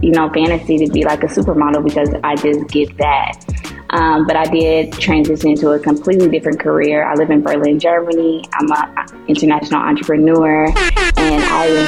you 0.00 0.12
know, 0.12 0.30
fantasy 0.30 0.78
to 0.86 0.92
be 0.92 1.04
like 1.04 1.24
a 1.24 1.26
supermodel 1.26 1.84
because 1.84 2.10
I 2.22 2.36
just 2.36 2.68
get 2.68 2.96
that. 2.98 3.71
Um, 3.92 4.26
but 4.26 4.36
I 4.36 4.46
did 4.46 4.92
transition 4.92 5.54
to 5.56 5.72
a 5.72 5.78
completely 5.78 6.28
different 6.28 6.58
career. 6.60 7.04
I 7.04 7.14
live 7.14 7.30
in 7.30 7.42
Berlin, 7.42 7.78
Germany. 7.78 8.44
I'm 8.54 8.70
an 8.72 9.26
international 9.28 9.80
entrepreneur, 9.80 10.66
and 10.66 11.42
I 11.44 11.66
am 11.66 11.86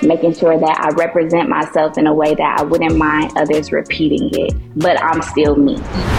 still 0.00 0.08
making 0.08 0.34
sure 0.34 0.58
that 0.58 0.80
I 0.80 0.88
represent 0.96 1.48
myself 1.48 1.98
in 1.98 2.06
a 2.06 2.14
way 2.14 2.34
that 2.34 2.58
I 2.58 2.62
wouldn't 2.62 2.96
mind 2.96 3.32
others 3.36 3.70
repeating 3.70 4.30
it. 4.32 4.54
But 4.76 5.02
I'm 5.02 5.20
still 5.22 5.56
me. 5.56 5.76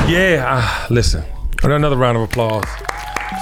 Yeah, 0.07 0.45
uh, 0.47 0.87
listen. 0.89 1.23
Another 1.63 1.97
round 1.97 2.17
of 2.17 2.23
applause 2.23 2.65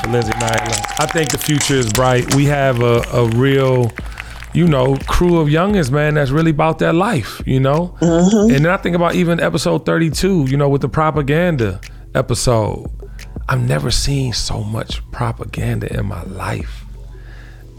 for 0.02 0.10
Lindsay 0.10 0.32
Nyla. 0.32 1.00
I 1.00 1.06
think 1.08 1.32
the 1.32 1.38
future 1.38 1.76
is 1.76 1.91
bright. 1.91 2.34
We 2.36 2.46
have 2.46 2.82
a, 2.82 3.02
a 3.12 3.28
real, 3.32 3.91
you 4.54 4.68
know, 4.68 4.97
crew 5.08 5.39
of 5.39 5.47
youngins, 5.47 5.91
man, 5.91 6.14
that's 6.14 6.32
really 6.32 6.51
about 6.51 6.80
that 6.80 6.93
life, 6.93 7.41
you 7.45 7.60
know? 7.60 7.97
Mm-hmm. 7.99 8.56
And 8.56 8.66
then 8.66 8.72
I 8.72 8.78
think 8.78 8.95
about 8.95 9.16
even 9.16 9.39
episode 9.39 9.86
32, 9.86 10.45
you 10.47 10.58
know, 10.58 10.70
with 10.70 10.82
the 10.82 10.89
propaganda 10.89 11.82
episode. 12.14 12.89
I've 13.49 13.62
never 13.62 13.91
seen 13.91 14.34
so 14.34 14.64
much 14.64 15.01
propaganda 15.12 15.91
in 15.93 16.06
my 16.06 16.24
life. 16.24 16.86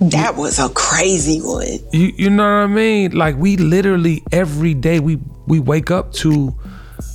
That 0.01 0.35
was 0.37 0.59
a 0.59 0.69
crazy 0.71 1.41
one. 1.41 1.79
You 1.93 2.13
you 2.17 2.29
know 2.29 2.43
what 2.43 2.65
I 2.65 2.67
mean? 2.67 3.13
Like 3.13 3.37
we 3.37 3.57
literally 3.57 4.23
every 4.33 4.75
day 4.75 4.99
we 4.99 5.21
we 5.47 5.61
wake 5.61 5.91
up 5.91 6.13
to, 6.15 6.55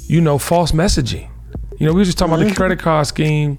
you 0.07 0.21
know, 0.21 0.37
false 0.37 0.71
messaging. 0.71 1.29
You 1.77 1.85
know, 1.85 1.93
we 1.93 1.99
were 1.99 2.05
just 2.05 2.17
talking 2.17 2.33
about 2.33 2.43
the 2.43 2.49
mm-hmm. 2.49 2.55
credit 2.55 2.79
card 2.79 3.05
scheme, 3.05 3.57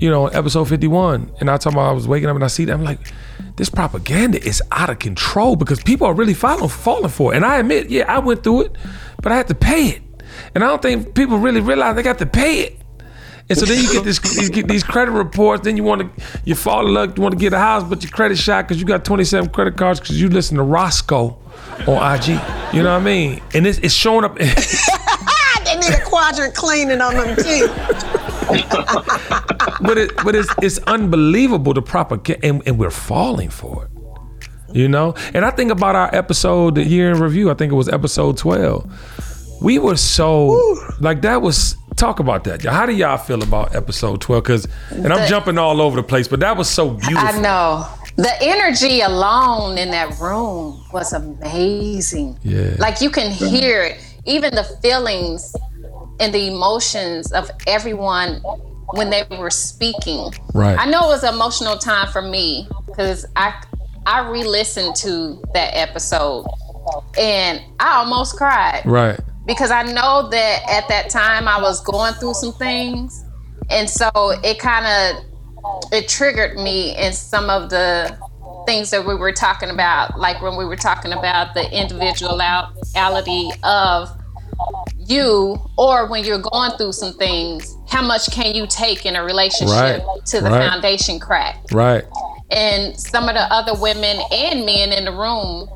you 0.00 0.10
know, 0.10 0.26
episode 0.28 0.64
51. 0.64 1.30
And 1.40 1.50
I 1.50 1.56
talking 1.58 1.78
about 1.78 1.90
I 1.90 1.92
was 1.92 2.08
waking 2.08 2.28
up 2.28 2.34
and 2.34 2.42
I 2.42 2.48
see 2.48 2.64
that. 2.64 2.72
I'm 2.72 2.82
like, 2.82 2.98
this 3.56 3.68
propaganda 3.68 4.42
is 4.42 4.62
out 4.72 4.88
of 4.88 4.98
control 4.98 5.56
because 5.56 5.82
people 5.82 6.06
are 6.06 6.14
really 6.14 6.34
following 6.34 6.70
falling 6.70 7.10
for 7.10 7.32
it. 7.32 7.36
And 7.36 7.44
I 7.44 7.58
admit, 7.58 7.90
yeah, 7.90 8.12
I 8.12 8.18
went 8.18 8.42
through 8.42 8.62
it, 8.62 8.76
but 9.22 9.30
I 9.30 9.36
had 9.36 9.48
to 9.48 9.54
pay 9.54 9.88
it. 9.88 10.02
And 10.54 10.64
I 10.64 10.68
don't 10.68 10.80
think 10.80 11.14
people 11.14 11.38
really 11.38 11.60
realize 11.60 11.96
they 11.96 12.02
got 12.02 12.18
to 12.18 12.26
pay 12.26 12.62
it. 12.62 12.80
And 13.50 13.58
so 13.58 13.66
then 13.66 13.82
you 13.82 13.92
get 13.92 14.04
this, 14.04 14.20
you 14.42 14.48
get 14.48 14.68
these 14.68 14.82
credit 14.82 15.10
reports. 15.10 15.64
Then 15.64 15.76
you 15.76 15.82
want 15.82 16.16
to, 16.16 16.24
you 16.44 16.54
fall 16.54 16.86
in 16.86 16.94
love, 16.94 17.18
you 17.18 17.22
want 17.22 17.34
to 17.34 17.38
get 17.38 17.52
a 17.52 17.58
house, 17.58 17.84
but 17.84 18.02
your 18.02 18.10
credit 18.10 18.38
shot 18.38 18.66
because 18.66 18.80
you 18.80 18.86
got 18.86 19.04
27 19.04 19.50
credit 19.50 19.76
cards 19.76 20.00
because 20.00 20.20
you 20.20 20.30
listen 20.30 20.56
to 20.56 20.62
Roscoe 20.62 21.36
on 21.86 22.14
IG. 22.14 22.28
You 22.72 22.82
know 22.82 22.94
what 22.94 23.00
I 23.00 23.04
mean? 23.04 23.42
And 23.52 23.66
it's, 23.66 23.78
it's 23.78 23.92
showing 23.92 24.24
up. 24.24 24.38
they 25.64 25.76
need 25.76 25.92
a 25.92 26.04
quadrant 26.04 26.54
cleaning 26.54 27.00
on 27.00 27.14
them 27.14 27.36
too. 27.36 27.68
but 29.80 29.98
it, 29.98 30.16
but 30.24 30.34
it's 30.34 30.52
it's 30.62 30.78
unbelievable 30.86 31.72
the 31.74 31.82
propaganda, 31.82 32.46
and, 32.46 32.62
and 32.66 32.78
we're 32.78 32.90
falling 32.90 33.50
for 33.50 33.84
it. 33.84 33.90
You 34.72 34.88
know, 34.88 35.14
and 35.34 35.44
I 35.44 35.50
think 35.50 35.72
about 35.72 35.96
our 35.96 36.14
episode, 36.14 36.76
the 36.76 36.84
year 36.84 37.10
in 37.10 37.18
review. 37.20 37.50
I 37.50 37.54
think 37.54 37.72
it 37.72 37.76
was 37.76 37.88
episode 37.88 38.36
twelve. 38.38 38.86
We 39.60 39.78
were 39.78 39.96
so 39.96 40.58
like 41.00 41.22
that 41.22 41.42
was 41.42 41.76
talk 41.96 42.20
about 42.20 42.44
that. 42.44 42.62
How 42.64 42.86
do 42.86 42.92
y'all 42.92 43.16
feel 43.18 43.42
about 43.42 43.74
episode 43.74 44.20
twelve? 44.20 44.44
Because 44.44 44.66
and 44.90 45.12
I'm 45.12 45.22
The- 45.22 45.26
jumping 45.26 45.58
all 45.58 45.80
over 45.80 45.96
the 45.96 46.02
place, 46.04 46.28
but 46.28 46.40
that 46.40 46.56
was 46.56 46.68
so 46.68 46.90
beautiful. 46.90 47.18
I 47.18 47.40
know. 47.40 47.86
The 48.16 48.32
energy 48.42 49.00
alone 49.00 49.78
in 49.78 49.90
that 49.92 50.18
room 50.20 50.82
was 50.92 51.12
amazing. 51.12 52.38
Yeah. 52.42 52.74
Like 52.78 53.00
you 53.00 53.08
can 53.10 53.30
hear 53.30 53.82
it, 53.82 53.98
even 54.26 54.54
the 54.54 54.64
feelings 54.82 55.54
and 56.20 56.32
the 56.34 56.46
emotions 56.48 57.32
of 57.32 57.50
everyone 57.66 58.40
when 58.92 59.10
they 59.10 59.24
were 59.38 59.50
speaking. 59.50 60.32
Right. 60.54 60.78
I 60.78 60.86
know 60.86 61.04
it 61.04 61.08
was 61.08 61.24
an 61.24 61.34
emotional 61.34 61.76
time 61.76 62.08
for 62.12 62.22
me 62.22 62.68
because 62.86 63.26
I 63.36 63.62
I 64.06 64.28
re-listened 64.28 64.96
to 64.96 65.42
that 65.54 65.70
episode 65.74 66.46
and 67.18 67.60
I 67.78 67.96
almost 67.96 68.36
cried 68.36 68.82
Right. 68.84 69.20
because 69.46 69.70
I 69.70 69.82
know 69.82 70.28
that 70.30 70.62
at 70.68 70.88
that 70.88 71.10
time 71.10 71.46
I 71.46 71.60
was 71.60 71.80
going 71.82 72.14
through 72.14 72.34
some 72.34 72.52
things, 72.54 73.24
and 73.68 73.88
so 73.88 74.10
it 74.42 74.58
kind 74.58 74.86
of 74.86 75.24
it 75.92 76.08
triggered 76.08 76.56
me 76.56 76.96
in 76.96 77.12
some 77.12 77.50
of 77.50 77.70
the 77.70 78.16
things 78.66 78.90
that 78.90 79.06
we 79.06 79.14
were 79.14 79.32
talking 79.32 79.70
about, 79.70 80.18
like 80.18 80.40
when 80.42 80.56
we 80.56 80.64
were 80.64 80.76
talking 80.76 81.12
about 81.12 81.54
the 81.54 81.70
individuality 81.70 83.48
of 83.62 84.10
you, 85.10 85.58
or 85.76 86.06
when 86.06 86.24
you're 86.24 86.38
going 86.38 86.70
through 86.78 86.92
some 86.92 87.12
things, 87.14 87.76
how 87.88 88.02
much 88.02 88.30
can 88.30 88.54
you 88.54 88.66
take 88.68 89.04
in 89.04 89.16
a 89.16 89.24
relationship 89.24 89.74
Right, 89.76 90.02
to 90.26 90.40
the 90.40 90.48
right. 90.50 90.70
foundation 90.70 91.18
crack? 91.18 91.56
Right. 91.72 92.04
and 92.52 92.98
some 92.98 93.28
of 93.28 93.34
the 93.34 93.42
other 93.52 93.74
women 93.80 94.18
and 94.32 94.66
men 94.66 94.92
in 94.92 95.04
the 95.04 95.12
room 95.12 95.68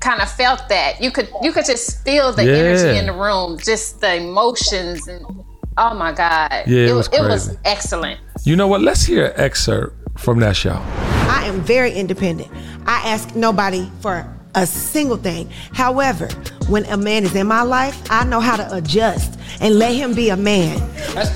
kind 0.00 0.20
of 0.22 0.30
felt 0.30 0.68
that 0.68 1.00
you 1.02 1.10
could 1.10 1.28
you 1.42 1.50
could 1.52 1.64
just 1.64 2.04
feel 2.04 2.32
the 2.32 2.44
Yeah. 2.44 2.52
energy 2.62 2.96
in 2.98 3.06
the 3.06 3.12
room 3.12 3.58
just 3.58 4.00
the 4.00 4.14
emotions 4.16 5.08
and 5.08 5.24
oh 5.78 5.94
my 5.94 6.12
god 6.12 6.62
Yeah, 6.68 6.90
it 6.90 6.92
was 6.92 7.08
it 7.12 7.22
was 7.22 7.56
excellent 7.64 8.20
You 8.44 8.54
know 8.54 8.68
what? 8.68 8.82
Let's 8.82 9.02
hear 9.04 9.26
an 9.26 9.40
excerpt 9.40 9.96
from 10.20 10.38
that 10.40 10.54
show. 10.54 10.78
I 11.38 11.44
am 11.46 11.60
very 11.62 11.92
independent. 11.92 12.50
I 12.86 12.98
ask 13.12 13.34
nobody 13.34 13.90
for 14.00 14.24
a 14.54 14.64
single 14.66 15.16
thing. 15.16 15.50
However, 15.72 16.28
when 16.68 16.84
a 16.86 16.96
man 16.96 17.24
is 17.24 17.34
in 17.34 17.46
my 17.46 17.62
life, 17.62 18.00
I 18.10 18.24
know 18.24 18.40
how 18.40 18.56
to 18.56 18.74
adjust 18.74 19.38
and 19.60 19.78
let 19.78 19.94
him 19.94 20.14
be 20.14 20.30
a 20.30 20.36
man. 20.36 20.78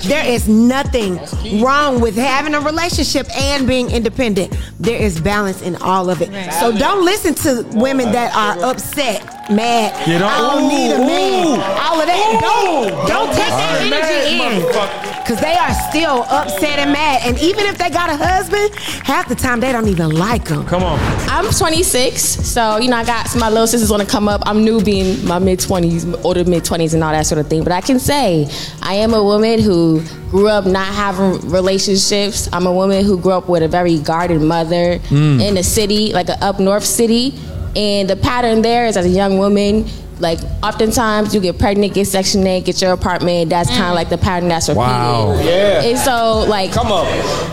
There 0.03 0.25
is 0.25 0.47
nothing 0.47 1.19
wrong 1.61 2.01
with 2.01 2.15
having 2.15 2.53
a 2.55 2.59
relationship 2.61 3.27
and 3.37 3.67
being 3.67 3.91
independent. 3.91 4.57
There 4.79 4.99
is 4.99 5.19
balance 5.21 5.61
in 5.61 5.75
all 5.77 6.09
of 6.09 6.21
it. 6.21 6.29
So 6.53 6.75
don't 6.75 7.05
listen 7.05 7.35
to 7.35 7.65
women 7.77 8.11
that 8.11 8.33
are 8.35 8.63
upset, 8.71 9.23
mad. 9.51 10.07
You 10.07 10.17
don't- 10.19 10.31
I 10.31 10.37
don't 10.39 10.67
need 10.67 10.91
a 10.91 10.99
man. 10.99 11.47
Ooh. 11.47 11.61
All 11.61 11.99
of 12.01 12.07
that. 12.07 12.39
Don't 12.41 13.07
don't 13.07 13.27
take 13.29 13.37
that 13.37 13.81
All 13.83 13.89
right. 13.91 13.93
energy 13.93 14.37
Mad 14.37 15.01
in. 15.03 15.07
Cause 15.27 15.41
they 15.41 15.55
are 15.57 15.73
still 15.89 16.25
upset 16.29 16.79
and 16.79 16.93
mad. 16.93 17.21
And 17.25 17.37
even 17.39 17.65
if 17.65 17.77
they 17.77 17.89
got 17.89 18.09
a 18.09 18.15
husband, 18.15 18.73
half 19.03 19.27
the 19.27 19.35
time 19.35 19.59
they 19.59 19.73
don't 19.73 19.89
even 19.89 20.11
like 20.11 20.47
him. 20.47 20.65
Come 20.65 20.83
on. 20.83 20.97
I'm 21.27 21.49
26, 21.51 22.21
so 22.23 22.77
you 22.77 22.89
know 22.89 22.95
I 22.95 23.03
got 23.03 23.27
some 23.27 23.41
my 23.41 23.49
little 23.49 23.67
sisters 23.67 23.91
want 23.91 24.01
to 24.03 24.07
come 24.09 24.29
up. 24.29 24.41
I'm 24.45 24.63
new, 24.63 24.81
being 24.81 25.16
my 25.23 25.39
mid 25.39 25.59
20s, 25.59 26.23
older 26.23 26.43
mid 26.45 26.63
20s, 26.63 26.93
and 26.93 27.03
all 27.03 27.11
that 27.11 27.25
sort 27.25 27.39
of 27.39 27.47
thing. 27.47 27.63
But 27.63 27.73
I 27.73 27.81
can 27.81 27.99
say 27.99 28.47
I 28.81 28.95
am 28.95 29.13
a 29.13 29.23
woman 29.23 29.59
who 29.61 30.01
grew 30.29 30.47
up 30.47 30.65
not 30.65 30.87
having 30.87 31.39
relationships. 31.49 32.49
I'm 32.51 32.67
a 32.67 32.73
woman 32.73 33.05
who 33.05 33.19
grew 33.19 33.31
up 33.33 33.47
with 33.49 33.63
a 33.63 33.67
very 33.67 33.97
guarded 33.99 34.41
mother 34.41 34.99
Mm. 35.09 35.41
in 35.41 35.57
a 35.57 35.63
city, 35.63 36.13
like 36.13 36.29
an 36.29 36.37
up 36.41 36.59
north 36.59 36.83
city. 36.85 37.33
And 37.75 38.09
the 38.09 38.15
pattern 38.15 38.61
there 38.63 38.87
is 38.87 38.97
as 38.97 39.05
a 39.05 39.09
young 39.09 39.37
woman. 39.37 39.85
Like 40.19 40.39
oftentimes 40.63 41.33
you 41.35 41.41
get 41.41 41.59
pregnant, 41.59 41.93
get 41.93 42.05
section 42.07 42.45
8, 42.45 42.65
get 42.65 42.81
your 42.81 42.91
apartment. 42.93 43.49
That's 43.49 43.69
kind 43.69 43.85
of 43.89 43.93
like 43.95 44.09
the 44.09 44.17
pattern 44.17 44.49
that's 44.49 44.67
repeated. 44.67 44.87
Wow. 44.87 45.39
Yeah. 45.43 45.83
And 45.83 45.97
so 45.99 46.45
like 46.47 46.71
Come 46.71 46.91
on. 46.91 47.05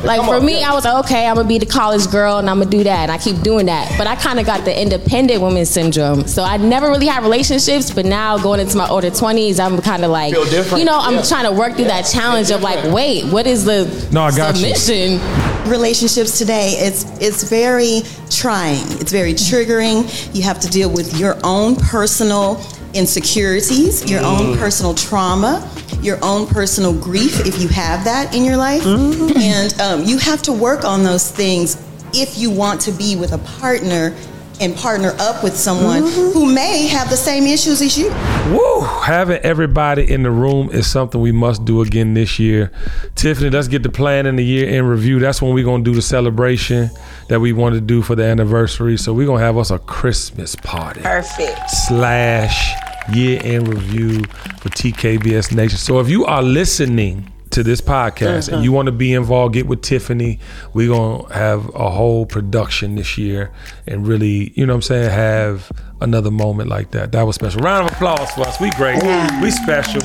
like 0.05 0.19
Come 0.21 0.27
for 0.27 0.37
on. 0.37 0.45
me, 0.47 0.63
I 0.63 0.73
was 0.73 0.85
like, 0.85 1.05
okay, 1.05 1.27
I'm 1.27 1.37
gonna 1.37 1.47
be 1.49 1.59
the 1.59 1.67
college 1.67 2.11
girl 2.11 2.39
and 2.39 2.49
I'm 2.49 2.59
gonna 2.59 2.71
do 2.71 2.85
that, 2.85 3.01
and 3.01 3.13
I 3.13 3.19
keep 3.19 3.41
doing 3.43 3.67
that. 3.67 3.93
But 3.99 4.07
I 4.07 4.17
kind 4.17 4.41
of 4.41 4.47
got 4.47 4.65
the 4.65 4.81
independent 4.81 5.41
woman 5.41 5.67
syndrome, 5.67 6.27
so 6.27 6.43
I 6.43 6.57
never 6.57 6.89
really 6.89 7.07
had 7.07 7.23
relationships. 7.23 7.91
But 7.91 8.07
now 8.07 8.39
going 8.39 8.61
into 8.61 8.77
my 8.77 8.89
older 8.89 9.11
20s, 9.11 9.61
I'm 9.61 9.81
kind 9.83 10.05
of 10.05 10.11
like, 10.11 10.33
Feel 10.35 10.45
different. 10.47 10.79
you 10.79 10.85
know, 10.85 10.99
I'm 10.99 11.15
Yeah. 11.17 11.23
trying 11.23 11.45
to 11.45 11.53
work 11.53 11.75
through 11.77 11.87
that 11.87 12.03
challenge 12.03 12.51
of 12.51 12.63
like, 12.63 12.83
wait, 12.93 13.25
what 13.27 13.47
is 13.47 13.65
the 13.65 13.85
No, 14.11 14.23
I 14.23 14.31
got 14.35 14.57
you. 14.57 14.75
submission? 14.75 15.21
relationships 15.67 16.37
today 16.37 16.73
it's 16.77 17.05
it's 17.23 17.45
very 17.45 18.03
trying 18.29 18.83
it's 19.01 19.11
very 19.11 19.33
triggering 19.33 20.05
you 20.35 20.43
have 20.43 20.61
to 20.61 20.69
deal 20.69 20.91
with 20.91 21.19
your 21.19 21.39
own 21.43 21.75
personal 21.77 22.54
insecurities 22.95 24.09
your 24.11 24.23
own 24.25 24.55
mm. 24.55 24.59
personal 24.59 24.95
trauma 24.95 25.69
your 26.05 26.19
own 26.23 26.47
personal 26.47 26.93
grief 26.93 27.47
if 27.47 27.61
you 27.61 27.69
have 27.69 28.05
that 28.05 28.35
in 28.35 28.45
your 28.45 28.57
life. 28.57 28.83
Mm. 28.83 29.37
And 29.37 29.81
um, 29.81 30.05
you 30.05 30.19
have 30.19 30.43
to 30.43 30.53
work 30.53 30.85
on 30.85 31.03
those 31.03 31.31
things 31.31 31.83
if 32.13 32.39
you 32.39 32.51
want 32.51 32.81
to 32.83 32.93
be 32.93 33.17
with 33.17 33.33
a 33.33 33.39
partner 33.39 34.15
and 34.61 34.77
partner 34.77 35.15
up 35.19 35.43
with 35.43 35.57
someone 35.57 36.03
mm-hmm. 36.03 36.33
who 36.33 36.53
may 36.53 36.87
have 36.87 37.11
the 37.11 37.17
same 37.17 37.45
issues 37.45 37.83
as 37.83 37.99
you 37.99 38.11
Woo! 38.53 38.81
Having 38.83 39.39
everybody 39.39 40.11
in 40.13 40.23
the 40.23 40.31
room 40.31 40.69
is 40.71 40.87
something 40.87 41.19
we 41.19 41.33
must 41.33 41.65
do 41.65 41.81
again 41.81 42.13
this 42.13 42.39
year. 42.39 42.71
Tiffany, 43.15 43.49
let's 43.49 43.69
get 43.69 43.83
the 43.83 43.89
plan 43.89 44.27
in 44.27 44.37
the 44.37 44.45
year 44.45 44.69
in 44.69 44.85
review. 44.85 45.19
That's 45.19 45.41
when 45.41 45.55
we're 45.55 45.65
gonna 45.65 45.83
do 45.83 45.95
the 45.95 46.03
celebration 46.03 46.91
that 47.29 47.41
we 47.41 47.55
want 47.55 47.75
to 47.75 47.81
do 47.81 48.03
for 48.03 48.15
the 48.15 48.25
anniversary. 48.25 48.99
So 48.99 49.15
we're 49.15 49.27
gonna 49.27 49.43
have 49.43 49.57
us 49.57 49.71
a 49.71 49.79
Christmas 49.79 50.57
party 50.57 51.01
Perfect. 51.01 51.71
slash 51.71 52.75
year 53.15 53.41
in 53.43 53.65
review 53.65 54.25
for 54.61 54.69
TKBS 54.69 55.55
Nation. 55.55 55.79
So 55.79 55.99
if 56.01 56.11
you 56.11 56.27
are 56.27 56.43
listening 56.43 57.33
to 57.55 57.63
this 57.63 57.81
podcast 57.81 58.53
and 58.53 58.65
you 58.65 58.71
uh-huh. 58.71 58.77
want 58.77 58.87
to 58.87 58.93
be 58.93 59.13
involved, 59.13 59.55
get 59.55 59.69
with 59.69 59.81
Tiffany. 59.81 60.41
We're 60.73 60.89
gonna 60.89 61.33
have 61.33 61.73
a 61.75 61.89
whole 61.89 62.27
production 62.27 62.97
this 62.97 63.17
year 63.17 63.53
and 63.87 64.07
really, 64.07 64.53
you 64.57 64.67
know 64.67 64.73
what 64.73 64.79
I'm 64.79 64.83
saying, 64.83 65.11
have 65.11 65.71
another 66.01 66.33
moment 66.33 66.69
like 66.69 66.91
that. 66.91 67.13
That 67.13 67.23
was 67.23 67.37
special. 67.37 67.61
Round 67.61 67.87
of 67.87 67.93
applause 67.93 68.29
for 68.33 68.41
us. 68.43 68.61
We 68.61 68.71
great. 68.73 69.01
We 69.41 69.53
special. 69.53 70.03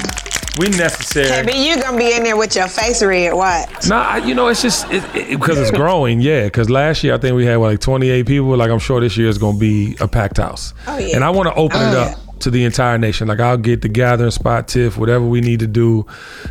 We 0.59 0.69
necessary. 0.69 1.45
Baby, 1.45 1.57
you 1.57 1.81
gonna 1.81 1.97
be 1.97 2.13
in 2.15 2.23
there 2.23 2.37
with 2.37 2.55
your 2.55 2.67
face 2.67 3.01
red. 3.01 3.33
What? 3.33 3.87
Nah, 3.87 4.17
you 4.17 4.35
know, 4.35 4.47
it's 4.49 4.61
just 4.61 4.85
it, 4.91 5.03
it, 5.15 5.39
because 5.39 5.57
it's 5.57 5.71
growing. 5.71 6.21
Yeah, 6.21 6.45
because 6.45 6.69
last 6.69 7.03
year 7.03 7.15
I 7.15 7.17
think 7.17 7.35
we 7.35 7.45
had 7.45 7.55
like 7.55 7.79
28 7.79 8.27
people. 8.27 8.55
Like 8.57 8.69
I'm 8.69 8.79
sure 8.79 8.99
this 9.01 9.17
year 9.17 9.29
is 9.29 9.39
going 9.39 9.55
to 9.55 9.59
be 9.59 9.95
a 9.99 10.07
packed 10.07 10.37
house. 10.37 10.73
Oh, 10.85 10.97
yeah. 10.97 11.15
And 11.15 11.23
I 11.23 11.31
want 11.31 11.47
to 11.47 11.55
open 11.55 11.77
Oh, 11.79 11.91
it 11.91 11.93
yeah. 11.93 12.15
Up 12.39 12.43
to 12.43 12.51
the 12.51 12.63
entire 12.63 12.97
nation. 12.97 13.27
Like 13.27 13.41
I'll 13.41 13.57
get 13.57 13.81
the 13.81 13.89
gathering 13.89 14.31
spot, 14.31 14.69
Tiff, 14.69 14.97
whatever 14.97 15.25
we 15.25 15.41
need 15.41 15.59
to 15.59 15.67
do 15.67 16.05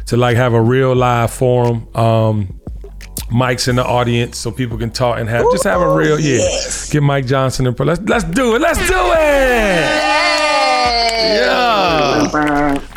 to 0.07 0.19
like 0.19 0.37
have 0.37 0.53
a 0.53 0.61
real 0.61 0.95
live 0.95 1.31
forum. 1.31 1.89
Um, 1.97 2.61
Mike's 3.31 3.69
in 3.69 3.77
the 3.77 3.85
audience 3.85 4.37
so 4.39 4.51
people 4.51 4.77
can 4.79 4.91
talk 4.91 5.19
and 5.19 5.29
have 5.29 5.45
just 5.51 5.65
have 5.65 5.81
a 5.81 5.95
real 5.95 6.21
yeah. 6.21 6.47
Get 6.91 7.03
Mike 7.03 7.27
Johnson 7.27 7.67
and 7.67 7.79
Let's 7.81 8.01
let's 8.03 8.25
do 8.25 8.55
it. 8.55 8.61
Let's 8.61 8.79
do 8.79 8.85
it. 8.85 9.79
Yeah. 11.21 12.29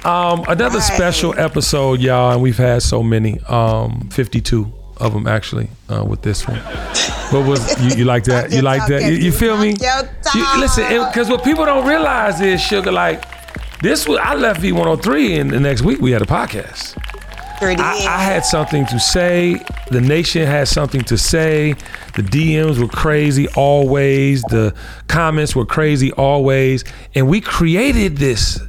Um, 0.03 0.43
another 0.47 0.81
special 0.81 1.37
episode, 1.39 2.01
y'all, 2.01 2.33
and 2.33 2.41
we've 2.41 2.57
had 2.57 2.81
so 2.83 3.01
many. 3.01 3.39
Um, 3.41 4.09
fifty-two 4.09 4.71
of 5.01 5.13
them 5.13 5.27
actually 5.27 5.69
uh, 5.89 6.03
with 6.07 6.21
this 6.21 6.47
one. 6.47 6.59
What 7.31 7.47
was 7.47 7.83
you, 7.83 7.99
you 7.99 8.05
like 8.05 8.23
that? 8.25 8.51
You 8.55 8.61
like 8.61 8.85
that? 8.87 9.01
You, 9.03 9.17
you 9.17 9.31
feel 9.31 9.57
me? 9.57 9.69
You, 10.35 10.59
listen, 10.59 10.83
because 11.07 11.29
what 11.29 11.43
people 11.43 11.65
don't 11.65 11.87
realize 11.87 12.39
is 12.41 12.61
sugar. 12.61 12.91
Like 12.91 13.23
this 13.81 14.07
was 14.07 14.19
I 14.21 14.35
left 14.35 14.61
V103, 14.61 15.41
and 15.41 15.49
the 15.49 15.59
next 15.59 15.81
week 15.81 15.99
we 15.99 16.11
had 16.11 16.21
a 16.21 16.25
podcast. 16.25 16.97
I, 17.63 18.05
I 18.09 18.23
had 18.23 18.43
something 18.43 18.87
to 18.87 18.99
say. 18.99 19.63
The 19.91 20.01
nation 20.01 20.47
had 20.47 20.67
something 20.67 21.01
to 21.01 21.17
say. 21.17 21.73
The 22.15 22.23
DMs 22.23 22.79
were 22.79 22.87
crazy 22.87 23.47
always. 23.49 24.41
The 24.43 24.73
comments 25.07 25.55
were 25.55 25.65
crazy 25.65 26.11
always. 26.13 26.83
And 27.13 27.27
we 27.29 27.39
created 27.39 28.17
this 28.17 28.59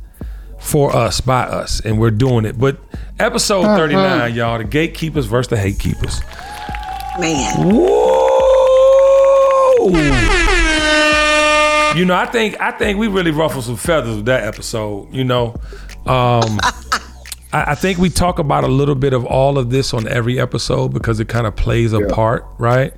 for 0.62 0.94
us, 0.94 1.20
by 1.20 1.42
us, 1.42 1.80
and 1.80 1.98
we're 1.98 2.10
doing 2.10 2.44
it. 2.44 2.58
But 2.58 2.78
episode 3.18 3.62
Uh-huh. 3.64 3.76
39, 3.76 4.34
y'all, 4.34 4.58
the 4.58 4.64
gatekeepers 4.64 5.26
versus 5.26 5.50
the 5.50 5.56
hatekeepers. 5.56 6.20
Man. 7.20 7.74
Whoa! 7.74 8.18
You 11.94 12.06
know, 12.06 12.14
I 12.14 12.24
think 12.24 12.58
I 12.58 12.70
think 12.70 12.98
we 12.98 13.06
really 13.08 13.32
ruffled 13.32 13.64
some 13.64 13.76
feathers 13.76 14.16
with 14.16 14.24
that 14.26 14.44
episode. 14.44 15.12
You 15.12 15.24
know, 15.24 15.48
um, 16.06 16.58
I, 17.52 17.72
I 17.72 17.74
think 17.74 17.98
we 17.98 18.08
talk 18.08 18.38
about 18.38 18.64
a 18.64 18.68
little 18.68 18.94
bit 18.94 19.12
of 19.12 19.26
all 19.26 19.58
of 19.58 19.68
this 19.68 19.92
on 19.92 20.08
every 20.08 20.40
episode 20.40 20.94
because 20.94 21.20
it 21.20 21.28
kind 21.28 21.46
of 21.46 21.54
plays 21.54 21.92
a 21.92 22.00
part, 22.06 22.46
right? 22.58 22.94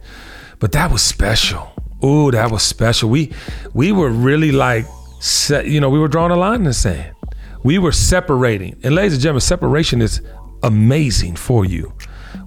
But 0.61 0.71
that 0.73 0.93
was 0.93 1.03
special. 1.03 1.73
Ooh, 2.05 2.31
that 2.31 2.53
was 2.53 2.63
special. 2.63 3.11
We 3.11 3.33
we 3.73 3.91
were 3.91 4.11
really 4.11 4.53
like, 4.53 4.87
set, 5.19 5.67
you 5.67 5.81
know, 5.81 5.91
we 5.91 5.99
were 5.99 6.07
drawing 6.09 6.31
a 6.31 6.37
line 6.37 6.57
in 6.57 6.65
the 6.65 6.73
sand. 6.73 7.17
We 7.65 7.79
were 7.79 7.93
separating, 7.93 8.77
and 8.85 8.95
ladies 8.95 9.15
and 9.15 9.23
gentlemen, 9.23 9.41
separation 9.41 10.03
is 10.03 10.21
amazing 10.63 11.37
for 11.37 11.65
you 11.65 11.93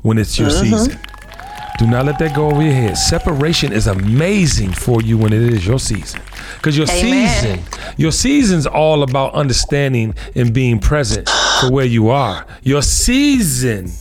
when 0.03 0.17
it's 0.17 0.37
your 0.37 0.49
Mhm. 0.49 0.61
season. 0.61 0.99
Do 1.79 1.85
not 1.87 2.05
let 2.05 2.17
that 2.19 2.33
go 2.35 2.49
over 2.49 2.61
your 2.61 2.73
head. 2.73 2.97
Separation 2.97 3.71
is 3.71 3.85
amazing 3.87 4.71
for 4.73 5.01
you 5.01 5.17
when 5.17 5.33
it 5.33 5.41
is 5.53 5.65
your 5.65 5.79
season. 5.79 6.21
Because 6.55 6.77
your 6.77 6.87
Amen. 6.89 7.29
season, 7.29 7.59
your 7.97 8.11
season's 8.11 8.65
all 8.65 9.03
about 9.03 9.33
understanding 9.35 10.13
and 10.35 10.53
being 10.53 10.79
present 10.79 11.29
for 11.61 11.71
where 11.71 11.85
you 11.85 12.09
are. 12.09 12.45
Your 12.63 12.81
season 12.81 13.91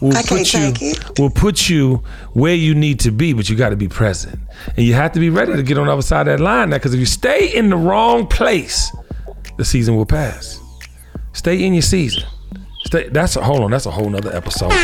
will 0.00 0.16
I 0.16 0.22
put 0.22 0.52
you 0.54 0.72
will 1.18 1.30
put 1.30 1.68
you 1.68 2.02
where 2.32 2.54
you 2.54 2.74
need 2.74 2.98
to 3.00 3.10
be, 3.12 3.32
but 3.32 3.48
you 3.48 3.54
got 3.56 3.70
to 3.70 3.76
be 3.76 3.88
present. 3.88 4.38
And 4.76 4.84
you 4.86 4.94
have 4.94 5.12
to 5.12 5.20
be 5.20 5.30
ready 5.30 5.52
to 5.54 5.62
get 5.62 5.78
on 5.78 5.86
the 5.86 5.92
other 5.92 6.02
side 6.02 6.26
of 6.28 6.38
that 6.38 6.42
line 6.42 6.70
now. 6.70 6.76
Because 6.76 6.94
if 6.94 7.00
you 7.00 7.06
stay 7.06 7.46
in 7.54 7.70
the 7.70 7.76
wrong 7.76 8.26
place, 8.26 8.90
the 9.56 9.64
season 9.64 9.96
will 9.96 10.06
pass. 10.06 10.60
Stay 11.32 11.64
in 11.64 11.72
your 11.74 11.82
season. 11.82 12.24
Stay 12.86 13.08
that's 13.08 13.36
a 13.36 13.42
hold 13.42 13.60
on, 13.62 13.70
that's 13.70 13.86
a 13.86 13.90
whole 13.90 14.08
nother 14.10 14.34
episode. 14.34 14.70
I 14.72 14.76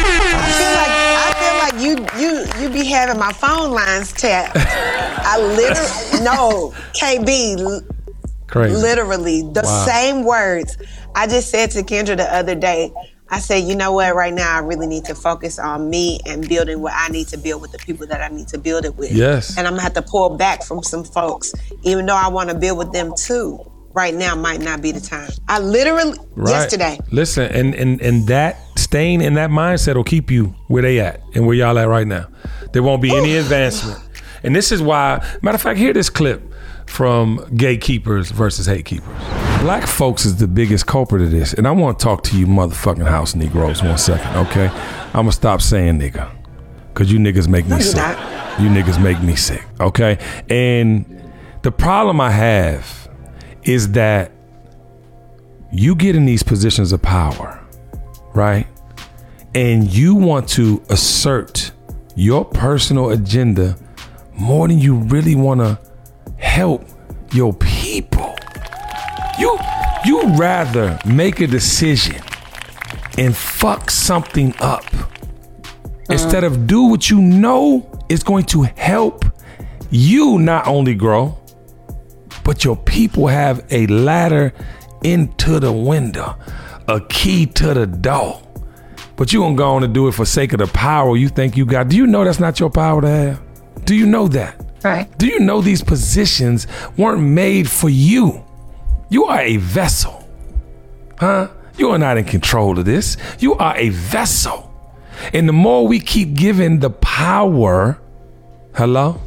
feel 0.58 0.72
like 0.74 0.90
I 1.20 1.32
feel 1.40 1.56
like 2.04 2.16
you 2.18 2.20
you 2.20 2.62
you 2.62 2.70
be 2.72 2.84
having 2.88 3.18
my 3.18 3.32
phone 3.32 3.72
lines 3.72 4.12
tapped. 4.12 4.56
I 4.56 5.38
literally 5.38 6.24
no 6.24 6.72
KB 6.94 7.82
Crazy. 8.46 8.74
literally 8.74 9.42
the 9.42 9.62
Wow. 9.64 9.84
same 9.86 10.24
words. 10.24 10.76
I 11.14 11.26
just 11.26 11.50
said 11.50 11.70
to 11.72 11.82
Kendra 11.82 12.16
the 12.16 12.34
other 12.34 12.54
day. 12.54 12.92
I 13.32 13.38
said, 13.38 13.58
you 13.58 13.76
know 13.76 13.92
what? 13.92 14.12
Right 14.16 14.34
now, 14.34 14.56
I 14.56 14.58
really 14.58 14.88
need 14.88 15.04
to 15.04 15.14
focus 15.14 15.60
on 15.60 15.88
me 15.88 16.18
and 16.26 16.48
building 16.48 16.80
what 16.80 16.92
I 16.96 17.08
need 17.10 17.28
to 17.28 17.36
build 17.36 17.62
with 17.62 17.70
the 17.70 17.78
people 17.78 18.04
that 18.08 18.20
I 18.20 18.26
need 18.34 18.48
to 18.48 18.58
build 18.58 18.84
it 18.84 18.96
with. 18.96 19.12
Yes. 19.12 19.56
And 19.56 19.68
I'm 19.68 19.74
gonna 19.74 19.82
have 19.82 19.94
to 19.94 20.02
pull 20.02 20.30
back 20.36 20.64
from 20.64 20.82
some 20.82 21.04
folks, 21.04 21.52
even 21.84 22.06
though 22.06 22.16
I 22.16 22.26
want 22.26 22.50
to 22.50 22.56
build 22.56 22.78
with 22.78 22.92
them 22.92 23.12
too. 23.16 23.60
Right 23.92 24.14
now 24.14 24.34
might 24.36 24.60
not 24.60 24.80
be 24.80 24.92
the 24.92 25.00
time. 25.00 25.30
I 25.48 25.58
literally 25.58 26.16
Right. 26.36 26.52
yesterday. 26.52 26.98
Listen, 27.10 27.50
and 27.52 27.74
and 27.74 28.00
and 28.00 28.26
that 28.28 28.56
staying 28.76 29.20
in 29.20 29.34
that 29.34 29.50
mindset 29.50 29.96
will 29.96 30.04
keep 30.04 30.30
you 30.30 30.54
where 30.68 30.82
they 30.82 31.00
at 31.00 31.20
and 31.34 31.46
where 31.46 31.56
y'all 31.56 31.78
at 31.78 31.88
right 31.88 32.06
now. 32.06 32.26
There 32.72 32.82
won't 32.82 33.02
be 33.02 33.14
any 33.14 33.36
advancement. 33.36 33.98
And 34.42 34.54
this 34.56 34.72
is 34.72 34.80
why, 34.80 35.22
matter 35.42 35.56
of 35.56 35.60
fact, 35.62 35.78
hear 35.78 35.92
this 35.92 36.08
clip 36.08 36.42
from 36.86 37.44
gatekeepers 37.56 38.30
versus 38.30 38.66
hatekeepers. 38.66 39.06
Black 39.60 39.86
folks 39.86 40.24
is 40.24 40.36
the 40.36 40.48
biggest 40.48 40.86
culprit 40.86 41.20
of 41.22 41.30
this. 41.30 41.52
And 41.52 41.66
I 41.68 41.72
want 41.72 41.98
to 41.98 42.02
talk 42.04 42.22
to 42.24 42.38
you 42.38 42.46
motherfucking 42.46 43.06
house 43.06 43.34
Negroes 43.34 43.82
one 43.82 43.98
second, 43.98 44.34
okay? 44.46 44.68
I'm 44.68 45.12
gonna 45.12 45.32
stop 45.32 45.60
saying 45.60 45.98
nigga. 45.98 46.30
Cause 46.94 47.10
you 47.12 47.18
niggas 47.18 47.48
make 47.48 47.64
me 47.66 47.70
No, 47.72 47.78
sick. 47.80 47.96
You 48.58 48.68
niggas 48.68 49.00
make 49.02 49.20
me 49.22 49.36
sick, 49.36 49.64
okay? 49.78 50.18
And 50.48 51.04
the 51.62 51.70
problem 51.70 52.20
I 52.20 52.30
have 52.30 52.99
is 53.64 53.92
that 53.92 54.32
you 55.72 55.94
get 55.94 56.16
in 56.16 56.24
these 56.24 56.42
positions 56.42 56.92
of 56.92 57.00
power, 57.02 57.62
right? 58.34 58.66
And 59.54 59.92
you 59.92 60.14
want 60.14 60.48
to 60.50 60.82
assert 60.88 61.72
your 62.16 62.44
personal 62.44 63.10
agenda 63.10 63.76
more 64.32 64.68
than 64.68 64.78
you 64.78 64.96
really 64.96 65.34
want 65.34 65.60
to 65.60 65.78
help 66.38 66.84
your 67.32 67.52
people. 67.54 68.34
You 69.38 69.58
you 70.04 70.22
rather 70.34 70.98
make 71.06 71.40
a 71.40 71.46
decision 71.46 72.20
and 73.18 73.36
fuck 73.36 73.90
something 73.90 74.54
up 74.60 74.84
uh-huh. 74.94 75.06
instead 76.08 76.44
of 76.44 76.66
do 76.66 76.84
what 76.84 77.10
you 77.10 77.20
know 77.20 77.86
is 78.08 78.22
going 78.22 78.44
to 78.44 78.62
help 78.62 79.24
you 79.90 80.38
not 80.38 80.66
only 80.66 80.94
grow, 80.94 81.36
but 82.44 82.64
your 82.64 82.76
people 82.76 83.26
have 83.26 83.64
a 83.70 83.86
ladder 83.86 84.52
into 85.02 85.60
the 85.60 85.72
window, 85.72 86.36
a 86.88 87.00
key 87.00 87.46
to 87.46 87.74
the 87.74 87.86
door. 87.86 88.42
But 89.16 89.32
you 89.32 89.40
gonna 89.40 89.54
go 89.54 89.70
on 89.72 89.84
and 89.84 89.92
do 89.92 90.08
it 90.08 90.12
for 90.12 90.24
sake 90.24 90.52
of 90.52 90.60
the 90.60 90.66
power 90.66 91.16
you 91.16 91.28
think 91.28 91.56
you 91.56 91.66
got. 91.66 91.88
Do 91.88 91.96
you 91.96 92.06
know 92.06 92.24
that's 92.24 92.40
not 92.40 92.58
your 92.58 92.70
power 92.70 93.02
to 93.02 93.08
have? 93.08 93.42
Do 93.84 93.94
you 93.94 94.06
know 94.06 94.28
that? 94.28 94.64
Right. 94.82 95.18
Do 95.18 95.26
you 95.26 95.40
know 95.40 95.60
these 95.60 95.82
positions 95.82 96.66
weren't 96.96 97.22
made 97.22 97.68
for 97.68 97.90
you? 97.90 98.44
You 99.10 99.24
are 99.24 99.40
a 99.40 99.58
vessel. 99.58 100.26
Huh? 101.18 101.48
You 101.76 101.90
are 101.90 101.98
not 101.98 102.16
in 102.16 102.24
control 102.24 102.78
of 102.78 102.84
this. 102.84 103.16
You 103.38 103.54
are 103.54 103.76
a 103.76 103.90
vessel. 103.90 104.72
And 105.34 105.48
the 105.48 105.52
more 105.52 105.86
we 105.86 106.00
keep 106.00 106.34
giving 106.34 106.78
the 106.78 106.90
power, 106.90 108.00
hello, 108.74 109.20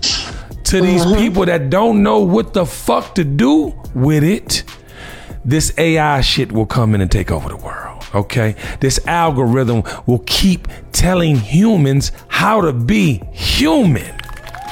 to 0.74 0.82
these 0.82 1.06
mm-hmm. 1.06 1.22
people 1.22 1.46
that 1.46 1.70
don't 1.70 2.02
know 2.02 2.20
what 2.20 2.54
the 2.54 2.66
fuck 2.66 3.14
to 3.14 3.24
do 3.24 3.80
with 3.94 4.24
it, 4.24 4.64
this 5.46 5.72
AI 5.78 6.22
shit 6.22 6.52
will 6.52 6.66
come 6.66 6.96
in 6.96 7.02
and 7.02 7.12
take 7.12 7.30
over 7.30 7.48
the 7.48 7.56
world. 7.56 8.04
Okay? 8.16 8.56
This 8.80 9.00
algorithm 9.06 9.84
will 10.08 10.24
keep 10.26 10.68
telling 10.92 11.36
humans 11.36 12.12
how 12.28 12.62
to 12.62 12.74
be 12.74 13.22
human. 13.34 14.18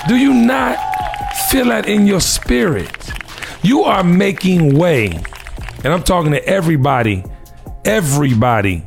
Do 0.07 0.15
you 0.15 0.33
not 0.33 0.79
feel 1.51 1.65
that 1.65 1.87
in 1.87 2.07
your 2.07 2.19
spirit? 2.19 3.11
You 3.61 3.83
are 3.83 4.03
making 4.03 4.75
way. 4.75 5.11
And 5.83 5.93
I'm 5.93 6.01
talking 6.01 6.31
to 6.31 6.43
everybody, 6.47 7.23
everybody 7.85 8.83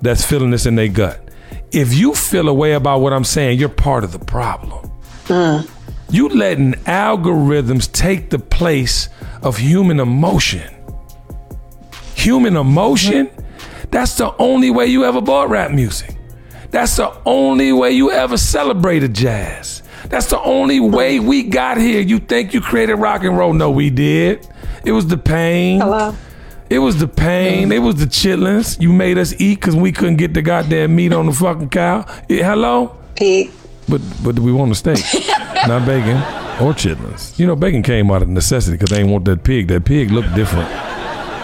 that's 0.00 0.24
feeling 0.24 0.50
this 0.50 0.64
in 0.64 0.76
their 0.76 0.88
gut. 0.88 1.28
If 1.72 1.92
you 1.92 2.14
feel 2.14 2.48
a 2.48 2.54
way 2.54 2.72
about 2.72 3.02
what 3.02 3.12
I'm 3.12 3.24
saying, 3.24 3.58
you're 3.58 3.68
part 3.68 4.02
of 4.02 4.12
the 4.12 4.18
problem. 4.18 4.90
Mm. 5.24 5.68
You 6.12 6.28
letting 6.28 6.74
algorithms 6.84 7.90
take 7.90 8.28
the 8.28 8.38
place 8.38 9.08
of 9.42 9.56
human 9.56 9.98
emotion. 9.98 10.74
human 12.14 12.54
emotion, 12.54 13.30
that's 13.90 14.16
the 14.16 14.36
only 14.36 14.70
way 14.70 14.86
you 14.86 15.04
ever 15.06 15.22
bought 15.22 15.48
rap 15.48 15.70
music. 15.70 16.14
That's 16.70 16.96
the 16.96 17.12
only 17.24 17.72
way 17.72 17.92
you 17.92 18.10
ever 18.10 18.36
celebrated 18.36 19.14
jazz. 19.14 19.82
That's 20.08 20.26
the 20.26 20.40
only 20.42 20.80
way 20.80 21.18
we 21.18 21.44
got 21.44 21.78
here. 21.78 22.00
You 22.00 22.18
think 22.18 22.52
you 22.52 22.60
created 22.60 22.96
rock 22.96 23.24
and 23.24 23.36
roll? 23.36 23.54
No, 23.54 23.70
we 23.70 23.88
did. 23.88 24.46
It 24.84 24.92
was 24.92 25.06
the 25.06 25.16
pain. 25.18 25.80
Hello. 25.80 26.14
It 26.68 26.78
was 26.78 26.98
the 26.98 27.08
pain. 27.08 27.70
Mm. 27.70 27.74
It 27.74 27.78
was 27.78 27.96
the 27.96 28.06
chitlins. 28.06 28.80
You 28.80 28.92
made 28.92 29.16
us 29.16 29.32
eat 29.40 29.60
because 29.60 29.76
we 29.76 29.92
couldn't 29.92 30.16
get 30.16 30.34
the 30.34 30.42
goddamn 30.42 30.94
meat 30.94 31.12
on 31.12 31.26
the 31.26 31.32
fucking 31.32 31.70
cow. 31.70 32.04
Yeah, 32.28 32.50
hello? 32.50 32.96
Pig. 33.16 33.50
But 33.88 34.00
but 34.22 34.36
do 34.36 34.42
we 34.42 34.52
want 34.52 34.72
a 34.72 34.74
steak, 34.74 34.98
not 35.66 35.84
bacon 35.86 36.16
or 36.60 36.72
chitlins. 36.72 37.38
You 37.38 37.46
know, 37.46 37.56
bacon 37.56 37.82
came 37.82 38.10
out 38.10 38.22
of 38.22 38.28
necessity 38.28 38.76
because 38.76 38.90
they 38.90 38.96
didn't 38.96 39.12
want 39.12 39.24
that 39.24 39.44
pig. 39.44 39.68
That 39.68 39.84
pig 39.84 40.10
looked 40.10 40.34
different. 40.34 40.68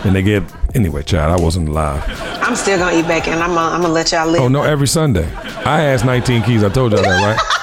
And 0.04 0.14
they 0.14 0.22
get 0.22 0.44
anyway, 0.74 1.02
child. 1.02 1.38
I 1.38 1.42
wasn't 1.42 1.68
alive. 1.68 2.04
I'm 2.42 2.54
still 2.54 2.78
gonna 2.78 2.96
eat 2.96 3.08
bacon. 3.08 3.34
I'm 3.34 3.54
gonna, 3.54 3.74
I'm 3.74 3.82
gonna 3.82 3.92
let 3.92 4.12
y'all 4.12 4.28
live. 4.28 4.40
Oh 4.40 4.48
no, 4.48 4.62
every 4.62 4.86
Sunday. 4.86 5.28
I 5.64 5.82
asked 5.82 6.04
19 6.04 6.42
Keys. 6.44 6.62
I 6.62 6.68
told 6.68 6.92
y'all 6.92 7.02
that, 7.02 7.36
right? 7.36 7.38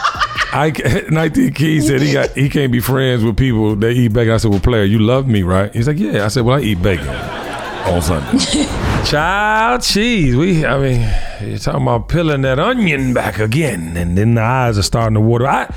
I 0.56 1.06
19 1.10 1.54
Keys 1.54 1.88
said 1.88 2.02
he 2.02 2.14
got 2.14 2.32
he 2.32 2.50
can't 2.50 2.72
be 2.72 2.80
friends 2.80 3.24
with 3.24 3.38
people 3.38 3.76
that 3.78 3.92
eat 3.92 4.10
bacon. 4.10 4.34
I 4.34 4.38
said, 4.38 4.52
"Well, 4.52 4.60
player, 4.60 4.84
you 4.84 5.00
love 5.00 5.28
me, 5.28 5.44
right?" 5.44 5.74
He's 5.74 5.88
like, 5.88 5.98
"Yeah." 5.98 6.26
I 6.26 6.28
said, 6.28 6.46
"Well, 6.46 6.58
I 6.58 6.62
eat 6.62 6.82
bacon 6.82 7.08
on 7.08 8.02
Sunday." 8.02 8.84
Child 9.06 9.84
cheese. 9.84 10.36
We, 10.36 10.66
I 10.66 10.78
mean, 10.80 11.14
you're 11.48 11.60
talking 11.60 11.84
about 11.84 12.10
peeling 12.10 12.42
that 12.42 12.58
onion 12.60 13.14
back 13.14 13.38
again, 13.38 13.96
and 13.96 14.18
then 14.18 14.34
the 14.34 14.42
eyes 14.42 14.80
are 14.80 14.84
starting 14.84 15.14
to 15.14 15.22
water. 15.22 15.46
I, 15.48 15.72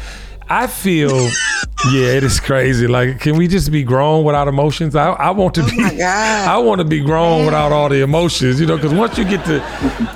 I 0.49 0.67
feel, 0.67 1.11
yeah, 1.93 2.15
it 2.17 2.25
is 2.25 2.41
crazy. 2.41 2.87
Like, 2.87 3.21
can 3.21 3.37
we 3.37 3.47
just 3.47 3.71
be 3.71 3.83
grown 3.83 4.25
without 4.25 4.49
emotions? 4.49 4.97
I, 4.97 5.11
I 5.11 5.31
want 5.31 5.55
to 5.57 5.63
oh 5.63 5.67
be, 5.67 6.03
I 6.03 6.57
want 6.57 6.79
to 6.81 6.87
be 6.87 7.01
grown 7.01 7.45
without 7.45 7.71
all 7.71 7.91
the 7.91 8.01
emotions, 8.01 8.61
you 8.61 8.67
know, 8.67 8.77
because 8.77 8.95
once 8.95 9.19
you 9.19 9.25
get 9.25 9.45
to, 9.45 9.63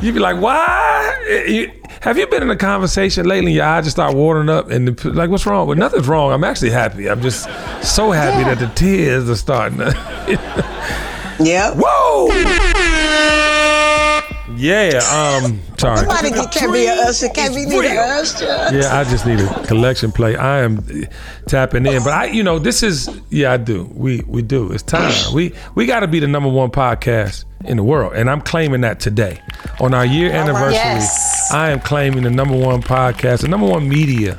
you'd 0.01 0.15
be 0.15 0.21
like, 0.21 0.41
why? 0.41 1.15
Eh, 1.29 1.45
you- 1.45 1.73
have 2.01 2.19
you 2.19 2.27
been 2.27 2.43
in 2.43 2.51
a 2.51 2.57
conversation 2.57 3.27
lately? 3.27 3.49
and 3.51 3.55
Your 3.57 3.65
eyes 3.67 3.85
just 3.85 3.95
start 3.97 4.17
watering 4.17 4.49
up, 4.49 4.71
and 4.71 4.89
the, 4.89 5.11
like, 5.13 5.29
what's 5.31 5.45
wrong? 5.47 5.69
Well, 5.69 5.77
nothing's 5.77 6.09
wrong. 6.09 6.33
I'm 6.33 6.43
actually 6.45 6.71
happy. 6.71 7.09
I'm 7.11 7.21
just 7.21 7.43
so 7.83 8.11
happy 8.11 8.43
that 8.43 8.59
the 8.59 8.67
tears 8.75 9.29
are 9.29 9.37
starting. 9.37 9.79
To, 9.79 10.69
Yep. 11.41 11.75
Whoa. 11.77 12.72
Yeah. 14.63 14.99
Um. 15.11 15.61
Sorry. 15.77 15.99
Somebody 15.99 16.31
get, 16.31 16.53
can't 16.53 16.73
be 16.73 16.87
a 16.87 16.95
usher. 16.95 17.29
Can't 17.29 17.55
be 17.55 17.67
need 17.67 17.85
a 17.85 17.99
usher. 17.99 18.45
Yeah, 18.45 18.97
I 18.97 19.03
just 19.03 19.27
need 19.27 19.41
a 19.41 19.67
collection 19.67 20.13
plate. 20.13 20.37
I 20.37 20.61
am 20.61 21.09
tapping 21.47 21.85
in, 21.85 22.05
but 22.05 22.13
I, 22.13 22.27
you 22.27 22.45
know, 22.45 22.61
this 22.61 22.85
is 22.85 23.11
yeah, 23.31 23.53
I 23.53 23.57
do. 23.57 23.91
We 23.93 24.23
we 24.29 24.43
do. 24.43 24.71
It's 24.71 24.85
time. 24.85 25.13
We 25.35 25.53
we 25.75 25.87
got 25.87 26.01
to 26.01 26.07
be 26.07 26.21
the 26.21 26.29
number 26.29 26.49
one 26.49 26.71
podcast 26.71 27.45
in 27.65 27.77
the 27.77 27.83
world, 27.83 28.13
and 28.15 28.31
I'm 28.31 28.41
claiming 28.41 28.83
that 28.83 29.01
today 29.01 29.41
on 29.81 29.95
our 29.95 30.07
year 30.07 30.31
anniversary. 30.31 30.75
Yes. 30.75 31.51
I 31.53 31.71
am 31.71 31.81
claiming 31.81 32.23
the 32.23 32.31
number 32.31 32.57
one 32.57 32.83
podcast, 32.83 33.41
the 33.41 33.49
number 33.49 33.67
one 33.67 33.89
media, 33.89 34.39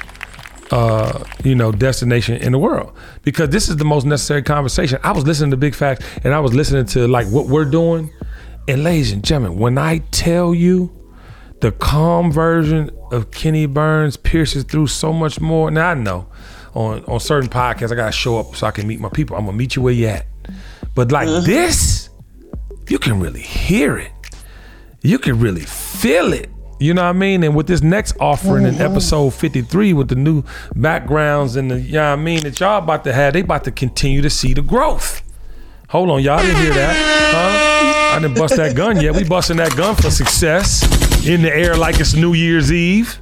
uh, 0.72 1.24
you 1.44 1.56
know, 1.56 1.74
destination 1.74 2.38
in 2.38 2.54
the 2.54 2.60
world 2.60 2.96
because 3.24 3.50
this 3.50 3.68
is 3.68 3.76
the 3.76 3.86
most 3.86 4.06
necessary 4.06 4.42
conversation. 4.42 5.00
I 5.04 5.12
was 5.12 5.26
listening 5.26 5.52
to 5.52 5.58
Big 5.58 5.76
Facts, 5.76 6.06
and 6.24 6.34
I 6.34 6.40
was 6.40 6.54
listening 6.54 6.86
to 6.88 7.08
like 7.10 7.28
what 7.28 7.48
we're 7.48 7.66
doing, 7.66 8.10
and 8.68 8.84
ladies 8.84 9.12
and 9.12 9.24
gentlemen, 9.24 9.60
when 9.60 9.78
I 9.78 10.00
tell 10.12 10.54
you 10.54 10.92
the 11.64 11.72
calm 11.72 12.30
version 12.30 12.92
of 13.14 13.32
Kenny 13.32 13.66
Burns 13.68 14.18
pierces 14.18 14.66
through 14.66 14.88
so 14.88 15.14
much 15.14 15.40
more. 15.40 15.72
Now 15.72 15.92
I 15.92 15.94
know 15.94 16.28
on 16.74 17.06
on 17.06 17.22
certain 17.22 17.50
podcasts 17.50 17.90
I 17.90 17.96
gotta 17.96 18.12
show 18.12 18.38
up 18.38 18.54
so 18.54 18.68
I 18.68 18.72
can 18.72 18.86
meet 18.86 19.00
my 19.00 19.08
people. 19.08 19.38
I'm 19.38 19.46
gonna 19.46 19.56
meet 19.56 19.78
you 19.78 19.82
where 19.82 19.94
you 19.94 20.08
at. 20.08 20.26
But 20.94 21.14
like 21.14 21.30
mm-hmm. 21.30 21.46
this, 21.46 22.10
you 22.90 23.00
can 23.00 23.18
really 23.22 23.42
hear 23.42 23.98
it. 23.98 24.12
You 25.04 25.18
can 25.18 25.40
really 25.40 25.62
feel 25.62 26.34
it. 26.34 26.50
You 26.82 26.94
know 26.94 27.04
what 27.04 27.10
I 27.10 27.14
mean? 27.14 27.44
And 27.46 27.56
with 27.56 27.68
this 27.68 27.82
next 27.82 28.18
offering 28.20 28.66
in 28.66 28.74
mm-hmm. 28.74 28.82
episode 28.82 29.34
53 29.34 29.94
with 29.94 30.10
the 30.10 30.16
new 30.16 30.44
backgrounds 30.76 31.56
and 31.56 31.72
the 31.72 31.80
you 31.80 31.94
know 31.94 32.10
what 32.10 32.20
I 32.20 32.22
mean 32.22 32.42
that 32.42 32.60
y'all 32.60 32.80
about 32.80 33.06
to 33.06 33.14
have, 33.14 33.36
they 33.36 33.40
about 33.40 33.64
to 33.64 33.72
continue 33.72 34.22
to 34.22 34.30
see 34.30 34.54
the 34.54 34.62
growth. 34.62 35.22
Hold 35.88 36.10
on, 36.10 36.22
y'all 36.22 36.42
didn't 36.42 36.58
hear 36.58 36.74
that. 36.74 37.32
Huh? 37.34 37.63
I 38.14 38.20
didn't 38.20 38.38
bust 38.38 38.56
that 38.58 38.76
gun 38.76 39.00
yet. 39.02 39.16
We 39.16 39.24
busting 39.24 39.58
that 39.58 39.76
gun 39.76 39.96
for 39.96 40.10
success 40.12 40.84
in 41.28 41.42
the 41.42 41.54
air 41.56 41.76
like 41.76 42.00
it's 42.00 42.14
New 42.14 42.34
Year's 42.34 42.72
Eve. 42.72 43.20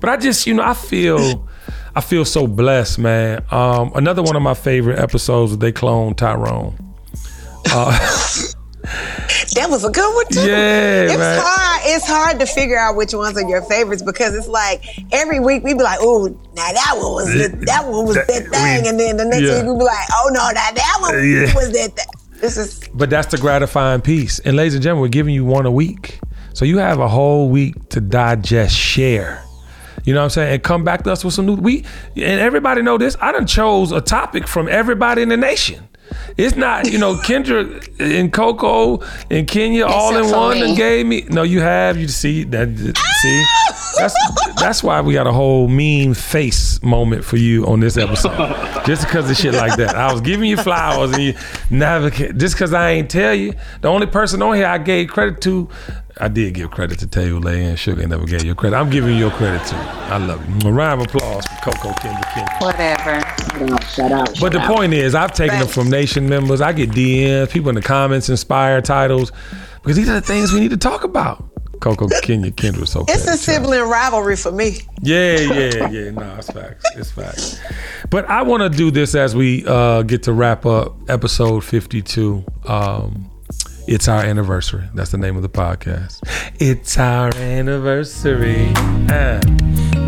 But 0.00 0.10
I 0.10 0.16
just, 0.16 0.46
you 0.46 0.54
know, 0.54 0.62
I 0.62 0.74
feel 0.74 1.48
I 1.96 2.00
feel 2.00 2.24
so 2.24 2.46
blessed, 2.46 2.98
man. 2.98 3.44
Um, 3.50 3.92
another 3.94 4.22
one 4.22 4.36
of 4.36 4.42
my 4.42 4.54
favorite 4.54 4.98
episodes 4.98 5.52
was 5.52 5.58
they 5.58 5.72
cloned 5.72 6.16
Tyrone. 6.16 6.76
Uh, 7.70 7.98
That 9.54 9.70
was 9.70 9.82
a 9.84 9.90
good 9.90 10.14
one 10.14 10.26
too. 10.26 10.40
Yeah, 10.50 11.04
it's 11.04 11.16
man. 11.16 11.40
hard. 11.42 11.80
It's 11.86 12.06
hard 12.06 12.38
to 12.40 12.46
figure 12.46 12.76
out 12.78 12.96
which 12.96 13.14
ones 13.14 13.36
are 13.40 13.48
your 13.48 13.62
favorites 13.62 14.02
because 14.02 14.34
it's 14.34 14.48
like 14.48 14.84
every 15.12 15.40
week 15.40 15.62
we'd 15.64 15.78
be 15.78 15.84
like, 15.84 15.98
"Oh, 16.02 16.26
now 16.54 16.72
that 16.72 16.92
one 16.96 17.12
was 17.14 17.26
the, 17.32 17.64
that 17.66 17.86
one 17.88 18.04
was 18.04 18.16
that 18.16 18.26
thing," 18.26 18.86
and 18.86 18.98
then 19.00 19.16
the 19.16 19.24
next 19.24 19.42
Yeah. 19.42 19.60
week 19.62 19.70
we'd 19.72 19.78
be 19.78 19.84
like, 19.84 20.06
"Oh 20.12 20.28
no, 20.32 20.40
now 20.50 20.70
that 20.70 20.98
one 21.00 21.14
Yeah. 21.14 21.54
was 21.54 21.72
that." 21.72 21.96
Thing. 21.96 22.06
This 22.44 22.58
is 22.58 22.88
But 22.92 23.08
that's 23.08 23.28
the 23.28 23.38
gratifying 23.38 24.02
piece. 24.02 24.38
And 24.40 24.54
ladies 24.54 24.74
and 24.74 24.82
gentlemen, 24.82 25.00
we're 25.00 25.08
giving 25.08 25.34
you 25.34 25.46
one 25.46 25.64
a 25.64 25.70
week. 25.70 26.20
So 26.52 26.66
you 26.66 26.76
have 26.76 27.00
a 27.00 27.08
whole 27.08 27.48
week 27.48 27.88
to 27.88 28.02
digest, 28.02 28.76
share. 28.76 29.42
You 30.04 30.12
know 30.12 30.20
what 30.20 30.24
I'm 30.24 30.30
saying? 30.30 30.54
And 30.54 30.62
come 30.62 30.84
back 30.84 31.04
to 31.04 31.12
us 31.12 31.24
with 31.24 31.32
some 31.32 31.46
new 31.46 31.54
we 31.54 31.86
and 32.16 32.40
everybody 32.40 32.82
know 32.82 32.98
this. 32.98 33.16
I 33.18 33.32
done 33.32 33.46
chose 33.46 33.92
a 33.92 34.02
topic 34.02 34.46
from 34.46 34.68
everybody 34.68 35.22
in 35.22 35.30
the 35.30 35.38
nation. 35.38 35.88
It's 36.36 36.54
not, 36.54 36.92
you 36.92 36.98
know, 36.98 37.14
Kendra 37.24 37.82
and 37.98 38.30
Coco 38.30 39.02
and 39.30 39.48
Kenya 39.48 39.86
all 39.86 40.14
in 40.14 40.30
one 40.30 40.60
me. 40.60 40.68
and 40.68 40.76
gave 40.76 41.06
me. 41.06 41.22
No, 41.30 41.44
you 41.44 41.60
have. 41.60 41.96
You 41.96 42.08
see 42.08 42.44
that? 42.44 42.68
See, 43.22 43.44
ah! 43.46 43.83
That's 43.98 44.14
that's 44.60 44.82
why 44.82 45.00
we 45.00 45.14
got 45.14 45.26
a 45.26 45.32
whole 45.32 45.68
mean 45.68 46.14
face 46.14 46.82
moment 46.82 47.24
for 47.24 47.36
you 47.36 47.66
on 47.66 47.80
this 47.80 47.96
episode, 47.96 48.36
just 48.84 49.04
because 49.06 49.30
of 49.30 49.36
shit 49.36 49.54
like 49.54 49.76
that. 49.76 49.94
I 49.94 50.12
was 50.12 50.20
giving 50.20 50.48
you 50.48 50.56
flowers 50.56 51.12
and 51.12 51.22
you 51.22 51.34
never 51.70 52.10
ca- 52.10 52.32
just 52.32 52.54
because 52.54 52.72
I 52.72 52.90
ain't 52.90 53.10
tell 53.10 53.34
you. 53.34 53.54
The 53.80 53.88
only 53.88 54.06
person 54.06 54.42
on 54.42 54.54
here 54.56 54.66
I 54.66 54.78
gave 54.78 55.08
credit 55.08 55.40
to, 55.42 55.68
I 56.18 56.28
did 56.28 56.54
give 56.54 56.70
credit 56.70 56.98
to 57.00 57.06
Taylor 57.06 57.50
and 57.52 57.78
Sugar. 57.78 58.00
and 58.02 58.10
never 58.10 58.24
gave 58.26 58.44
you 58.44 58.54
credit. 58.54 58.76
I'm 58.76 58.90
giving 58.90 59.14
you 59.14 59.16
your 59.20 59.30
credit 59.32 59.66
too. 59.66 59.76
I 59.76 60.18
love 60.18 60.42
you. 60.62 60.68
A 60.68 60.72
round 60.72 61.00
of 61.00 61.06
applause 61.08 61.44
for 61.46 61.70
Coco 61.70 61.90
Kendra 62.00 62.22
Kendra. 62.24 62.60
Whatever. 62.60 63.80
Shout 63.86 64.12
out. 64.12 64.40
But 64.40 64.52
the 64.52 64.60
point 64.60 64.94
is, 64.94 65.14
I've 65.14 65.32
taken 65.32 65.58
them 65.58 65.68
from 65.68 65.90
nation 65.90 66.28
members. 66.28 66.60
I 66.60 66.72
get 66.72 66.90
DMs, 66.90 67.50
people 67.50 67.68
in 67.68 67.74
the 67.74 67.82
comments 67.82 68.28
inspire 68.28 68.80
titles 68.80 69.32
because 69.82 69.96
these 69.96 70.08
are 70.08 70.14
the 70.14 70.20
things 70.20 70.52
we 70.52 70.60
need 70.60 70.70
to 70.70 70.76
talk 70.76 71.04
about. 71.04 71.44
Coco 71.84 72.08
Kenya 72.22 72.50
Kendra, 72.50 72.88
so 72.88 73.04
it's 73.08 73.26
a 73.26 73.36
sibling 73.36 73.82
rivalry 73.82 74.36
for 74.36 74.50
me. 74.50 74.78
yeah, 75.02 75.36
yeah, 75.36 75.90
yeah. 75.90 76.10
No, 76.12 76.36
it's 76.36 76.50
facts. 76.50 76.82
It's 76.96 77.10
facts. 77.10 77.60
But 78.08 78.24
I 78.24 78.40
want 78.40 78.62
to 78.62 78.70
do 78.70 78.90
this 78.90 79.14
as 79.14 79.36
we 79.36 79.66
uh, 79.66 80.00
get 80.00 80.22
to 80.22 80.32
wrap 80.32 80.64
up 80.64 80.96
episode 81.10 81.62
52. 81.62 82.42
Um, 82.66 83.30
it's 83.86 84.08
our 84.08 84.24
anniversary. 84.24 84.84
That's 84.94 85.10
the 85.10 85.18
name 85.18 85.36
of 85.36 85.42
the 85.42 85.50
podcast. 85.50 86.20
It's 86.58 86.96
our 86.96 87.36
anniversary. 87.36 88.72
Uh. 89.10 89.42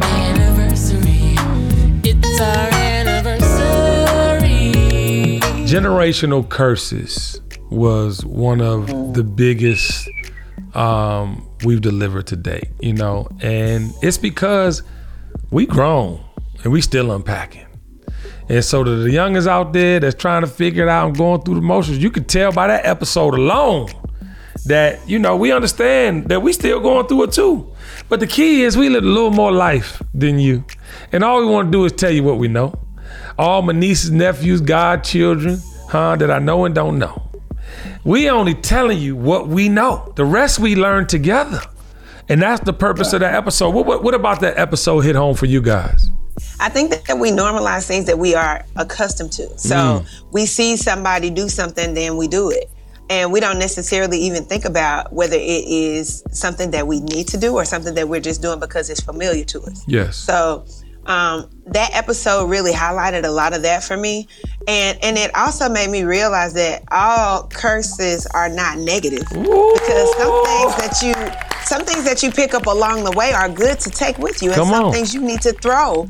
Anniversary. 0.02 1.34
It's 2.02 2.40
our 2.40 2.72
anniversary. 2.72 3.36
generational 5.68 6.48
curses 6.48 7.38
was 7.68 8.24
one 8.24 8.62
of 8.62 8.86
the 9.12 9.24
biggest 9.24 10.08
um, 10.76 11.48
we've 11.64 11.80
delivered 11.80 12.26
to 12.28 12.36
date, 12.36 12.68
you 12.80 12.92
know, 12.92 13.26
and 13.40 13.92
it's 14.02 14.18
because 14.18 14.82
we 15.50 15.64
grown 15.64 16.22
and 16.62 16.72
we 16.72 16.82
still 16.82 17.12
unpacking. 17.12 17.66
And 18.48 18.64
so 18.64 18.84
to 18.84 18.96
the 18.96 19.10
youngest 19.10 19.48
out 19.48 19.72
there 19.72 19.98
that's 19.98 20.14
trying 20.14 20.42
to 20.42 20.46
figure 20.46 20.84
it 20.84 20.88
out 20.88 21.08
and 21.08 21.16
going 21.16 21.40
through 21.42 21.56
the 21.56 21.62
motions, 21.62 21.98
you 21.98 22.10
could 22.10 22.28
tell 22.28 22.52
by 22.52 22.66
that 22.68 22.84
episode 22.84 23.34
alone 23.34 23.88
that, 24.66 25.08
you 25.08 25.18
know, 25.18 25.34
we 25.34 25.50
understand 25.50 26.28
that 26.28 26.42
we 26.42 26.52
still 26.52 26.78
going 26.78 27.06
through 27.06 27.24
it 27.24 27.32
too. 27.32 27.72
But 28.08 28.20
the 28.20 28.26
key 28.26 28.62
is 28.62 28.76
we 28.76 28.88
live 28.90 29.02
a 29.02 29.06
little 29.06 29.30
more 29.30 29.50
life 29.50 30.00
than 30.14 30.38
you. 30.38 30.64
And 31.10 31.24
all 31.24 31.40
we 31.40 31.46
want 31.46 31.68
to 31.68 31.72
do 31.72 31.84
is 31.86 31.92
tell 31.92 32.10
you 32.10 32.22
what 32.22 32.36
we 32.36 32.48
know. 32.48 32.78
All 33.38 33.62
my 33.62 33.72
nieces, 33.72 34.10
nephews, 34.10 34.60
godchildren, 34.60 35.60
huh, 35.88 36.16
that 36.16 36.30
I 36.30 36.38
know 36.38 36.66
and 36.66 36.74
don't 36.74 36.98
know. 36.98 37.26
We 38.04 38.28
only 38.30 38.54
telling 38.54 38.98
you 38.98 39.16
what 39.16 39.48
we 39.48 39.68
know. 39.68 40.12
The 40.16 40.24
rest 40.24 40.58
we 40.58 40.76
learn 40.76 41.06
together. 41.06 41.60
And 42.28 42.42
that's 42.42 42.60
the 42.64 42.72
purpose 42.72 43.12
of 43.12 43.20
that 43.20 43.34
episode. 43.34 43.70
What, 43.74 43.86
what, 43.86 44.02
what 44.02 44.14
about 44.14 44.40
that 44.40 44.58
episode 44.58 45.00
hit 45.00 45.14
home 45.16 45.36
for 45.36 45.46
you 45.46 45.60
guys? 45.62 46.10
I 46.60 46.68
think 46.68 46.90
that 46.90 47.18
we 47.18 47.30
normalize 47.30 47.86
things 47.86 48.06
that 48.06 48.18
we 48.18 48.34
are 48.34 48.64
accustomed 48.76 49.32
to. 49.32 49.58
So 49.58 49.74
Mm. 49.76 50.06
we 50.32 50.44
see 50.46 50.76
somebody 50.76 51.30
do 51.30 51.48
something, 51.48 51.94
then 51.94 52.16
we 52.16 52.28
do 52.28 52.50
it. 52.50 52.68
And 53.08 53.30
we 53.32 53.38
don't 53.38 53.60
necessarily 53.60 54.18
even 54.18 54.44
think 54.44 54.64
about 54.64 55.12
whether 55.12 55.36
it 55.36 55.64
is 55.68 56.24
something 56.32 56.72
that 56.72 56.88
we 56.88 56.98
need 57.00 57.28
to 57.28 57.36
do 57.38 57.54
or 57.54 57.64
something 57.64 57.94
that 57.94 58.08
we're 58.08 58.20
just 58.20 58.42
doing 58.42 58.58
because 58.58 58.90
it's 58.90 59.00
familiar 59.00 59.44
to 59.44 59.60
us. 59.62 59.84
Yes. 59.86 60.16
So 60.16 60.64
um, 61.08 61.48
that 61.66 61.90
episode 61.94 62.48
really 62.48 62.72
highlighted 62.72 63.24
a 63.24 63.30
lot 63.30 63.54
of 63.54 63.62
that 63.62 63.82
for 63.84 63.96
me. 63.96 64.26
And 64.68 64.98
and 65.02 65.16
it 65.16 65.34
also 65.34 65.68
made 65.68 65.90
me 65.90 66.02
realize 66.02 66.54
that 66.54 66.82
all 66.90 67.46
curses 67.48 68.26
are 68.26 68.48
not 68.48 68.78
negative 68.78 69.24
because 69.28 70.16
some 70.16 70.44
things 70.44 70.76
that 70.76 70.98
you 71.02 71.14
some 71.64 71.84
things 71.84 72.04
that 72.04 72.22
you 72.22 72.30
pick 72.30 72.54
up 72.54 72.66
along 72.66 73.04
the 73.04 73.12
way 73.12 73.32
are 73.32 73.48
good 73.48 73.78
to 73.80 73.90
take 73.90 74.18
with 74.18 74.42
you, 74.42 74.50
and 74.50 74.56
Come 74.58 74.68
some 74.68 74.84
on. 74.86 74.92
things 74.92 75.14
you 75.14 75.20
need 75.20 75.40
to 75.42 75.52
throw 75.52 76.08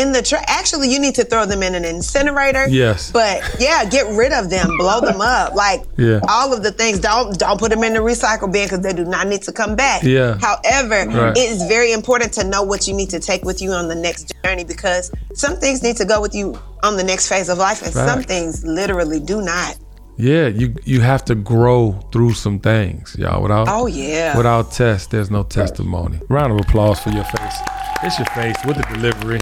in 0.00 0.12
the 0.12 0.22
tra- 0.22 0.42
actually 0.46 0.88
you 0.92 0.98
need 0.98 1.14
to 1.16 1.24
throw 1.24 1.44
them 1.46 1.62
in 1.62 1.74
an 1.74 1.84
incinerator. 1.84 2.66
Yes. 2.68 3.10
But 3.10 3.42
yeah, 3.58 3.84
get 3.84 4.06
rid 4.16 4.32
of 4.32 4.50
them, 4.50 4.68
blow 4.78 5.00
them 5.00 5.20
up, 5.20 5.54
like 5.54 5.84
Yeah. 5.96 6.20
all 6.28 6.52
of 6.52 6.62
the 6.62 6.70
things. 6.72 6.98
Don't 7.00 7.38
don't 7.38 7.58
put 7.58 7.70
them 7.70 7.82
in 7.84 7.92
the 7.94 8.00
recycle 8.00 8.50
bin 8.52 8.64
because 8.66 8.80
they 8.80 8.92
do 8.92 9.04
not 9.04 9.26
need 9.26 9.42
to 9.42 9.52
come 9.52 9.76
back. 9.76 10.02
Yeah. 10.02 10.38
However, 10.40 11.06
Right. 11.08 11.36
it 11.36 11.50
is 11.50 11.62
very 11.64 11.92
important 11.92 12.32
to 12.34 12.44
know 12.44 12.62
what 12.62 12.86
you 12.88 12.94
need 12.94 13.10
to 13.10 13.20
take 13.20 13.44
with 13.44 13.60
you 13.62 13.72
on 13.72 13.88
the 13.88 13.94
next 13.94 14.32
journey 14.44 14.64
because 14.64 15.10
some 15.34 15.56
things 15.56 15.82
need 15.82 15.96
to 15.96 16.04
go 16.04 16.20
with 16.20 16.34
you 16.34 16.58
on 16.82 16.96
the 16.96 17.04
next 17.04 17.28
phase 17.28 17.48
of 17.48 17.58
life, 17.58 17.82
and 17.82 17.92
some 17.92 18.22
things 18.22 18.64
literally 18.64 19.20
do 19.20 19.40
not. 19.42 19.76
Yeah, 20.20 20.48
you 20.48 20.74
you 20.84 21.00
have 21.00 21.24
to 21.26 21.34
grow 21.36 21.98
through 22.12 22.34
some 22.34 22.58
things, 22.58 23.14
y'all. 23.18 23.40
Without 23.40 23.68
Oh, 23.68 23.86
yeah. 23.86 24.36
without 24.36 24.72
test, 24.72 25.10
there's 25.12 25.30
no 25.30 25.44
testimony. 25.44 26.18
Round 26.28 26.52
of 26.52 26.58
applause 26.60 26.98
for 26.98 27.10
your 27.10 27.24
face. 27.24 27.56
It's 28.02 28.18
your 28.18 28.26
face 28.26 28.56
with 28.64 28.76
the 28.76 28.84
delivery. 28.94 29.40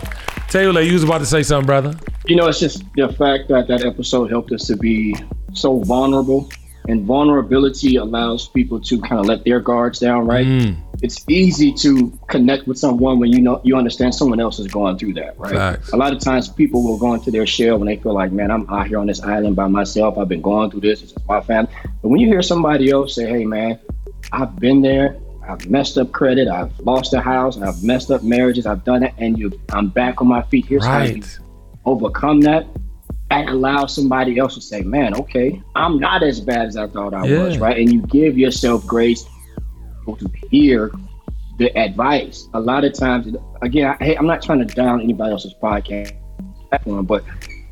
Taylor, 0.49 0.81
you 0.81 0.95
was 0.95 1.03
about 1.03 1.19
to 1.19 1.27
say 1.27 1.43
something, 1.43 1.67
brother. 1.67 1.95
You 2.25 2.37
know, 2.37 2.47
it's 2.47 2.59
just 2.59 2.83
the 2.95 3.09
fact 3.13 3.49
that 3.49 3.69
that 3.69 3.85
episode 3.85 4.31
helped 4.31 4.51
us 4.53 4.67
to 4.69 4.77
be 4.77 5.15
so 5.53 5.81
vulnerable, 5.81 6.49
and 6.89 7.05
vulnerability 7.05 7.97
allows 7.97 8.49
people 8.49 8.81
to 8.81 9.01
kind 9.01 9.21
of 9.21 9.27
let 9.27 9.45
their 9.45 9.61
guards 9.61 9.99
down, 9.99 10.27
right? 10.27 10.47
Mm. 10.47 10.77
It's 11.03 11.29
easy 11.29 11.73
to 11.75 12.19
connect 12.29 12.67
with 12.67 12.79
someone 12.79 13.19
when 13.19 13.31
you 13.31 13.43
know 13.43 13.61
you 13.63 13.77
understand 13.77 14.15
someone 14.15 14.41
else 14.41 14.59
is 14.59 14.69
going 14.69 14.97
through 14.97 15.15
that, 15.15 15.39
right? 15.39 15.53
Facts. 15.53 15.93
A 15.93 15.97
lot 15.97 16.15
of 16.15 16.21
times 16.21 16.49
people 16.49 16.83
will 16.83 16.99
go 16.99 17.13
into 17.13 17.31
their 17.31 17.47
shell 17.47 17.77
when 17.79 17.87
they 17.87 17.97
feel 17.97 18.15
like, 18.15 18.33
man, 18.33 18.51
I'm 18.51 18.69
out 18.71 18.87
here 18.87 18.99
on 18.99 19.07
this 19.07 19.21
island 19.21 19.57
by 19.57 19.67
myself. 19.67 20.17
I've 20.17 20.29
been 20.29 20.41
going 20.41 20.71
through 20.71 20.81
this. 20.81 21.03
It's 21.03 21.15
my 21.29 21.43
family. 21.43 21.71
But 22.01 22.09
when 22.09 22.21
you 22.21 22.29
hear 22.29 22.41
somebody 22.41 22.91
else 22.91 23.17
say, 23.17 23.29
hey, 23.29 23.45
man, 23.45 23.79
I've 24.33 24.59
been 24.59 24.81
there. 24.81 25.19
I've 25.49 25.69
messed 25.71 25.99
up 25.99 26.13
credit. 26.13 26.49
I've 26.49 26.79
lost 26.81 27.15
a 27.15 27.21
house. 27.21 27.61
I've 27.61 27.83
messed 27.83 28.11
up 28.11 28.23
marriages. 28.23 28.67
I've 28.67 28.85
done 28.85 29.03
it, 29.03 29.15
and 29.19 29.39
you, 29.39 29.53
I'm 29.73 29.89
back 29.89 30.21
on 30.21 30.29
my 30.29 30.43
feet. 30.43 30.67
Here's 30.67 30.85
how 30.85 31.03
you 31.03 31.23
overcome 31.85 32.41
that. 32.43 32.67
That 33.31 33.49
allows 33.49 33.95
somebody 33.95 34.39
else 34.39 34.55
to 34.55 34.61
say, 34.61 34.83
"Man, 34.83 35.15
okay, 35.15 35.61
I'm 35.75 35.99
not 35.99 36.23
as 36.23 36.41
bad 36.41 36.67
as 36.67 36.77
I 36.77 36.87
thought 36.87 37.15
I 37.15 37.23
was." 37.23 37.59
Right, 37.59 37.79
and 37.79 37.93
you 37.93 38.03
give 38.03 38.39
yourself 38.39 38.87
grace 38.87 39.25
to 40.07 40.31
hear 40.51 40.93
the 41.59 41.77
advice. 41.77 42.49
A 42.55 42.61
lot 42.61 42.85
of 42.85 42.93
times, 42.93 43.35
again, 43.63 43.97
I, 43.99 44.05
hey, 44.05 44.17
I'm 44.17 44.27
not 44.27 44.43
trying 44.43 44.67
to 44.67 44.75
down 44.75 45.01
anybody 45.01 45.33
else's 45.33 45.55
podcast 45.61 46.13
platform, 46.69 47.07
but 47.07 47.25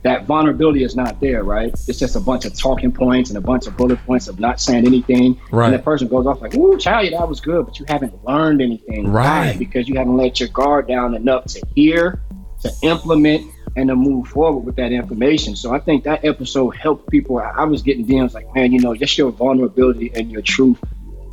that 0.05 0.27
vulnerability 0.27 0.85
is 0.85 0.95
not 0.95 1.19
there, 1.21 1.45
right? 1.45 1.69
It's 1.89 1.99
just 1.99 2.15
a 2.15 2.21
bunch 2.21 2.45
of 2.45 2.55
talking 2.57 2.93
points 2.93 3.31
and 3.31 3.39
a 3.39 3.41
bunch 3.41 3.67
of 3.67 3.75
bullet 3.77 3.99
points 4.05 4.29
of 4.29 4.39
not 4.39 4.61
saying 4.61 4.87
anything. 4.87 5.41
Right. 5.51 5.67
And 5.67 5.75
the 5.75 5.79
person 5.83 6.09
goes 6.09 6.27
off 6.27 6.41
like, 6.43 6.55
"Ooh, 6.55 6.77
child, 6.79 7.13
that 7.13 7.27
was 7.29 7.41
good," 7.41 7.65
but 7.65 7.79
you 7.79 7.87
haven't 7.89 8.23
learned 8.25 8.61
anything, 8.61 9.11
Right. 9.11 9.59
Because 9.59 9.89
you 9.89 9.97
haven't 9.97 10.17
let 10.17 10.39
your 10.41 10.51
guard 10.51 10.87
down 10.89 11.15
enough 11.15 11.47
to 11.47 11.63
hear, 11.75 12.21
to 12.61 12.71
implement, 12.83 13.51
and 13.77 13.89
to 13.89 13.97
move 13.97 14.29
forward 14.29 14.65
with 14.67 14.77
that 14.77 14.93
information. 14.93 15.57
So 15.57 15.75
I 15.75 15.79
think 15.81 16.05
that 16.05 16.23
episode 16.25 16.77
helped 16.77 17.11
people. 17.11 17.39
I, 17.39 17.65
was 17.65 17.81
getting 17.83 18.07
DMs 18.07 18.35
like, 18.35 18.47
"Man, 18.55 18.73
you 18.73 18.81
know, 18.81 18.95
just 18.95 19.17
your 19.19 19.33
vulnerability 19.33 20.13
and 20.15 20.31
your 20.31 20.43
truth. 20.43 20.79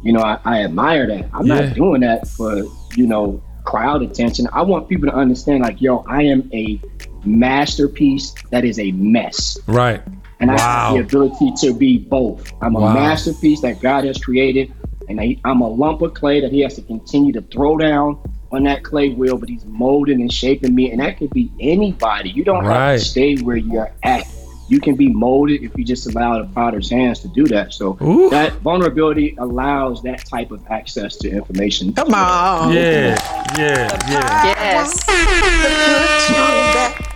You 0.02 0.14
know, 0.14 0.22
I, 0.22 0.40
I 0.46 0.64
admire 0.64 1.06
that. 1.08 1.30
I'm 1.34 1.46
Yeah. 1.46 1.62
not 1.66 1.76
doing 1.76 2.02
that 2.02 2.26
for 2.28 2.64
you 2.96 3.06
know 3.06 3.44
crowd 3.66 4.02
attention. 4.02 4.48
I 4.54 4.62
want 4.64 4.88
people 4.90 5.08
to 5.10 5.16
understand, 5.16 5.62
like, 5.62 5.82
yo, 5.82 6.04
I 6.08 6.24
am 6.24 6.50
a 6.54 6.80
masterpiece 7.26 8.34
that 8.52 8.66
is 8.66 8.80
a 8.80 8.92
mess. 8.92 9.58
Right. 9.68 10.02
And 10.40 10.50
I 10.50 10.60
have 10.60 10.94
the 10.94 11.02
ability 11.02 11.52
to 11.62 11.74
be 11.74 12.00
both. 12.00 12.52
I'm 12.62 12.76
a 12.76 12.80
Wow. 12.80 12.94
masterpiece 12.94 13.62
that 13.62 13.80
God 13.80 14.06
has 14.06 14.18
created, 14.18 14.74
and 15.08 15.22
I, 15.22 15.38
I'm 15.46 15.62
a 15.62 15.70
lump 15.70 16.02
of 16.02 16.14
clay 16.16 16.42
that 16.42 16.52
He 16.52 16.62
has 16.62 16.76
to 16.76 16.82
continue 16.82 17.32
to 17.34 17.42
throw 17.42 17.78
down 17.78 18.18
on 18.52 18.64
that 18.64 18.84
clay 18.84 19.10
wheel, 19.10 19.38
but 19.38 19.50
He's 19.50 19.66
molding 19.66 20.20
and 20.20 20.32
shaping 20.34 20.74
me. 20.74 20.92
And 20.92 21.00
that 21.00 21.18
could 21.18 21.30
be 21.30 21.52
anybody. 21.60 22.30
You 22.32 22.44
don't 22.44 22.66
have 22.66 23.00
to 23.00 23.06
stay 23.06 23.38
where 23.38 23.56
you're 23.56 23.92
at. 24.04 24.26
You 24.72 24.80
can 24.80 24.96
be 24.96 25.10
molded 25.10 25.64
if 25.64 25.78
you 25.78 25.84
just 25.84 26.08
allow 26.08 26.42
the 26.42 26.48
potter's 26.54 26.90
hands 26.90 27.20
to 27.20 27.28
do 27.28 27.44
that. 27.48 27.74
So 27.74 27.98
Ooh. 28.02 28.30
that 28.30 28.54
vulnerability 28.62 29.36
allows 29.38 30.02
that 30.04 30.26
type 30.26 30.50
of 30.50 30.66
access 30.72 31.18
to 31.18 31.30
information. 31.30 31.92
Come 31.92 32.14
on. 32.14 32.72
Yeah, 32.72 33.18
yeah, 33.58 33.90
yeah. 34.10 34.46
Yes. 34.46 35.06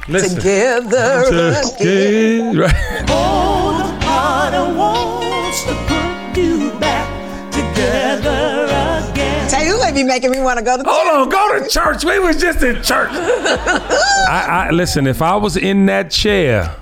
Listen. 0.10 0.36
Together 0.36 1.32
Just 1.32 1.80
again. 1.80 2.58
right. 2.58 3.06
Oh, 3.08 3.78
the 3.78 4.06
potter 4.06 4.78
wants 4.78 5.64
to 5.64 5.74
put 5.88 6.38
you 6.38 6.78
back 6.78 7.08
together 7.54 8.66
again. 9.14 9.50
Tay, 9.50 9.66
you 9.68 9.78
let 9.80 9.94
me 9.94 10.04
making 10.04 10.32
me 10.32 10.42
want 10.42 10.60
to 10.60 10.66
go 10.66 10.76
to 10.76 10.84
Hold 10.86 11.08
on, 11.08 11.30
go 11.30 11.58
to 11.58 11.70
church. 11.70 12.04
We 12.04 12.20
was 12.20 12.36
just 12.36 12.62
in 12.64 12.76
church. 12.84 13.12
I, 13.14 14.68
I 14.68 14.72
listen. 14.72 15.08
If 15.08 15.22
I 15.22 15.38
was 15.38 15.56
in 15.56 15.86
that 15.86 16.12
chair 16.12 16.76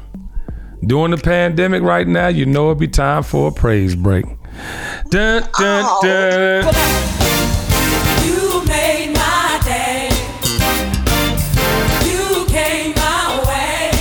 during 0.86 1.12
the 1.12 1.18
pandemic 1.18 1.82
right 1.84 2.08
now, 2.08 2.28
you 2.28 2.46
know 2.46 2.68
it'd 2.68 2.80
be 2.80 2.88
time 2.88 3.24
for 3.24 3.48
a 3.50 3.52
praise 3.52 3.96
break. 3.96 4.26
Dun, 5.10 5.42
dun, 5.58 5.84
Oh. 5.86 6.00
dun. 6.04 6.66
You 8.26 8.64
made 8.68 9.14
my 9.16 9.60
day. 9.64 10.10
You 12.06 12.46
came 12.48 12.94
my 12.96 13.44
way. 13.48 13.92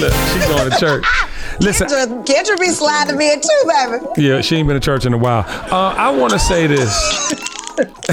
Look, 0.00 0.12
she's 0.32 0.46
going 0.46 0.70
to 0.70 0.76
church. 0.78 1.06
Listen, 1.60 1.86
Kendra, 1.88 2.24
Kendra 2.26 2.58
be 2.60 2.66
sliding 2.68 3.16
me 3.16 3.32
in 3.32 3.40
too, 3.40 3.62
baby. 3.66 4.04
yeah, 4.18 4.40
she 4.42 4.56
ain't 4.56 4.68
been 4.68 4.74
to 4.78 4.80
church 4.84 5.06
in 5.06 5.14
a 5.14 5.18
while. 5.18 5.44
Uh, 5.72 5.94
I 5.96 6.10
want 6.10 6.32
to 6.34 6.38
say 6.38 6.66
this. 6.66 6.92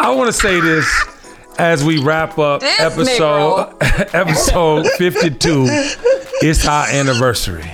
I 0.00 0.10
want 0.14 0.26
to 0.28 0.32
say 0.32 0.60
this 0.60 0.86
as 1.58 1.84
we 1.84 1.98
wrap 2.02 2.38
up 2.38 2.60
This 2.60 2.80
episode 2.80 3.74
episode 4.14 4.86
52. 4.96 5.66
It's 6.40 6.66
our 6.66 6.86
anniversary. 6.88 7.64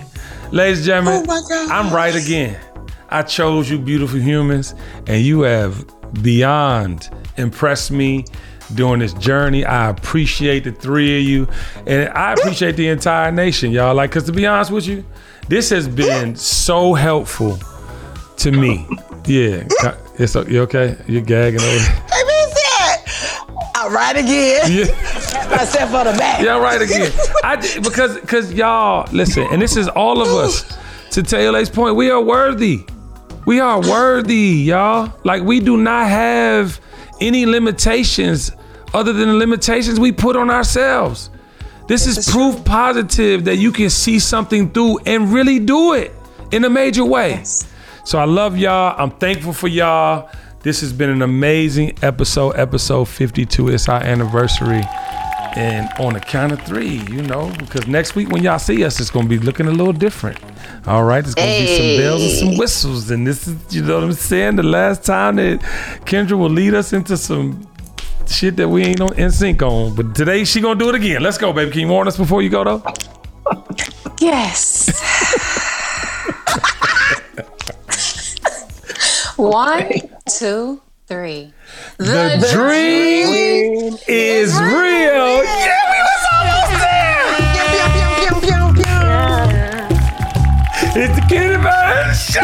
Ladies 0.50 0.78
and 0.78 0.86
gentlemen, 0.86 1.26
Oh. 1.28 1.68
I'm 1.70 1.92
right 1.92 2.14
again. 2.14 2.58
I 3.10 3.22
chose 3.22 3.70
you 3.70 3.78
beautiful 3.78 4.18
humans 4.18 4.74
and 5.06 5.22
you 5.22 5.42
have 5.42 5.84
beyond 6.22 7.10
impressed 7.36 7.90
me 7.90 8.24
during 8.74 9.00
this 9.00 9.12
journey. 9.14 9.64
I 9.64 9.90
appreciate 9.90 10.64
the 10.64 10.72
three 10.72 11.18
of 11.20 11.24
you 11.28 11.48
and 11.86 12.08
I 12.10 12.32
appreciate 12.32 12.76
the 12.76 12.88
entire 12.88 13.30
nation, 13.30 13.70
y'all. 13.70 13.94
Like, 13.94 14.10
cause 14.12 14.24
to 14.24 14.32
be 14.32 14.46
honest 14.46 14.70
with 14.70 14.86
you, 14.86 15.04
this 15.48 15.68
has 15.70 15.86
been 15.86 16.34
so 16.36 16.94
helpful 16.94 17.58
to 18.38 18.50
me. 18.50 18.88
Yeah. 19.26 19.64
It's 20.16 20.34
you 20.34 20.62
okay? 20.62 20.96
You're 21.06 21.22
gagging 21.22 21.60
over 21.60 22.00
right 23.94 24.16
again. 24.16 24.70
Yeah. 24.70 24.84
Myself 25.56 25.94
on 25.94 26.06
the 26.06 26.12
back. 26.18 26.42
Yeah, 26.42 26.58
right 26.58 26.82
again. 26.82 27.12
I 27.42 27.56
because 27.80 28.20
because 28.20 28.52
y'all 28.52 29.08
listen, 29.12 29.46
and 29.50 29.62
this 29.62 29.76
is 29.76 29.88
all 29.88 30.20
of 30.20 30.28
us. 30.28 30.64
To 31.12 31.22
Taylor's 31.22 31.70
point, 31.70 31.94
we 31.94 32.10
are 32.10 32.20
worthy. 32.20 32.84
We 33.46 33.60
are 33.60 33.80
worthy, 33.80 34.64
y'all. 34.66 35.12
Like 35.22 35.44
we 35.44 35.60
do 35.60 35.76
not 35.76 36.08
have 36.08 36.80
any 37.20 37.46
limitations 37.46 38.50
other 38.92 39.12
than 39.12 39.28
the 39.28 39.34
limitations 39.34 40.00
we 40.00 40.10
put 40.10 40.34
on 40.34 40.50
ourselves. 40.50 41.30
This 41.86 42.06
is 42.06 42.28
proof 42.30 42.64
positive 42.64 43.44
that 43.44 43.56
you 43.56 43.70
can 43.70 43.90
see 43.90 44.18
something 44.18 44.70
through 44.70 44.98
and 45.06 45.32
really 45.32 45.58
do 45.60 45.92
it 45.92 46.12
in 46.50 46.64
a 46.64 46.70
major 46.70 47.04
way. 47.04 47.44
So 48.04 48.18
I 48.18 48.24
love 48.24 48.56
y'all. 48.56 48.94
I'm 48.98 49.10
thankful 49.10 49.52
for 49.52 49.68
y'all. 49.68 50.30
This 50.64 50.80
has 50.80 50.94
been 50.94 51.10
an 51.10 51.20
amazing 51.20 51.92
episode, 52.00 52.52
episode 52.52 53.04
52. 53.04 53.68
It's 53.68 53.86
our 53.86 54.02
anniversary. 54.02 54.82
And 55.56 55.90
on 56.00 56.14
the 56.14 56.20
count 56.20 56.52
of 56.52 56.62
three, 56.62 57.02
you 57.10 57.20
know, 57.20 57.52
because 57.58 57.86
next 57.86 58.14
week 58.14 58.30
when 58.30 58.42
y'all 58.42 58.58
see 58.58 58.82
us, 58.82 58.98
it's 58.98 59.10
gonna 59.10 59.28
be 59.28 59.38
looking 59.38 59.66
a 59.66 59.70
little 59.70 59.92
different. 59.92 60.38
All 60.86 61.04
right, 61.04 61.22
it's 61.22 61.34
gonna 61.34 61.58
be 61.58 61.66
some 61.66 62.02
bells 62.02 62.22
and 62.22 62.32
some 62.32 62.56
whistles, 62.56 63.10
and 63.10 63.26
this 63.26 63.46
is, 63.46 63.74
you 63.76 63.82
know 63.82 63.96
what 63.96 64.04
I'm 64.04 64.14
saying. 64.14 64.56
The 64.56 64.62
last 64.62 65.04
time 65.04 65.36
that 65.36 65.60
Kendra 66.06 66.38
will 66.38 66.48
lead 66.48 66.72
us 66.72 66.94
into 66.94 67.18
some 67.18 67.68
shit 68.26 68.56
that 68.56 68.66
we 68.66 68.84
ain't 68.84 69.02
on, 69.02 69.12
in 69.18 69.30
sync 69.30 69.60
on, 69.60 69.94
but 69.94 70.14
today 70.14 70.44
she 70.44 70.62
gonna 70.62 70.78
do 70.80 70.88
it 70.88 70.94
again. 70.94 71.22
Let's 71.22 71.36
go, 71.36 71.52
baby. 71.52 71.72
Can 71.72 71.80
you 71.82 71.88
warn 71.88 72.08
us 72.08 72.16
before 72.16 72.40
you 72.40 72.48
go 72.48 72.64
though? 72.64 72.82
Yes. 74.18 74.88
One, 79.36 79.90
two, 80.28 80.80
three. 81.06 81.52
The, 81.98 82.48
dream, 82.52 83.98
is 84.08 84.54
real. 84.54 85.44
Yeah, 85.44 85.90
we 85.90 85.98
was 86.00 86.24
almost 86.32 86.72
there. 86.80 87.04
It's 90.96 91.14
the 91.14 91.26
Kenny 91.28 91.56
Burns 91.62 92.20
Show. 92.24 92.40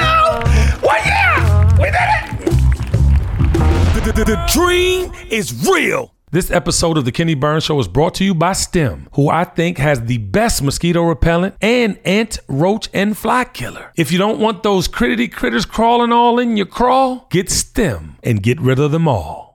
Well, 0.83 1.01
yeah, 1.07 1.76
we 1.78 1.85
did 1.85 1.95
it. 1.95 2.55
The, 4.05 4.12
the, 4.12 4.24
the 4.24 4.39
dream 4.53 5.12
is 5.31 5.66
real. 5.66 6.12
This 6.33 6.53
episode 6.53 6.97
of 6.97 7.05
The 7.05 7.11
Kenny 7.11 7.35
Burns 7.35 7.64
Show 7.64 7.81
is 7.81 7.89
brought 7.89 8.14
to 8.14 8.24
you 8.24 8.37
by 8.37 8.53
STEM, 8.53 9.09
who 9.14 9.28
I 9.28 9.43
think 9.43 9.78
has 9.78 10.03
the 10.03 10.18
best 10.18 10.62
mosquito 10.62 11.03
repellent 11.03 11.57
and 11.61 11.99
ant, 12.05 12.39
roach, 12.47 12.89
and 12.95 13.18
fly 13.18 13.43
killer. 13.43 13.91
If 13.97 14.12
you 14.12 14.18
don't 14.18 14.39
want 14.39 14.62
those 14.62 14.87
crittity 14.87 15.26
critters 15.26 15.66
crawling 15.66 16.12
all 16.12 16.39
in 16.39 16.57
your 16.57 16.66
crawl, 16.66 17.26
get 17.31 17.51
STEM 17.51 18.18
and 18.22 18.45
get 18.45 18.61
rid 18.61 18.78
of 18.78 18.93
them 18.93 19.09
all. 19.09 19.49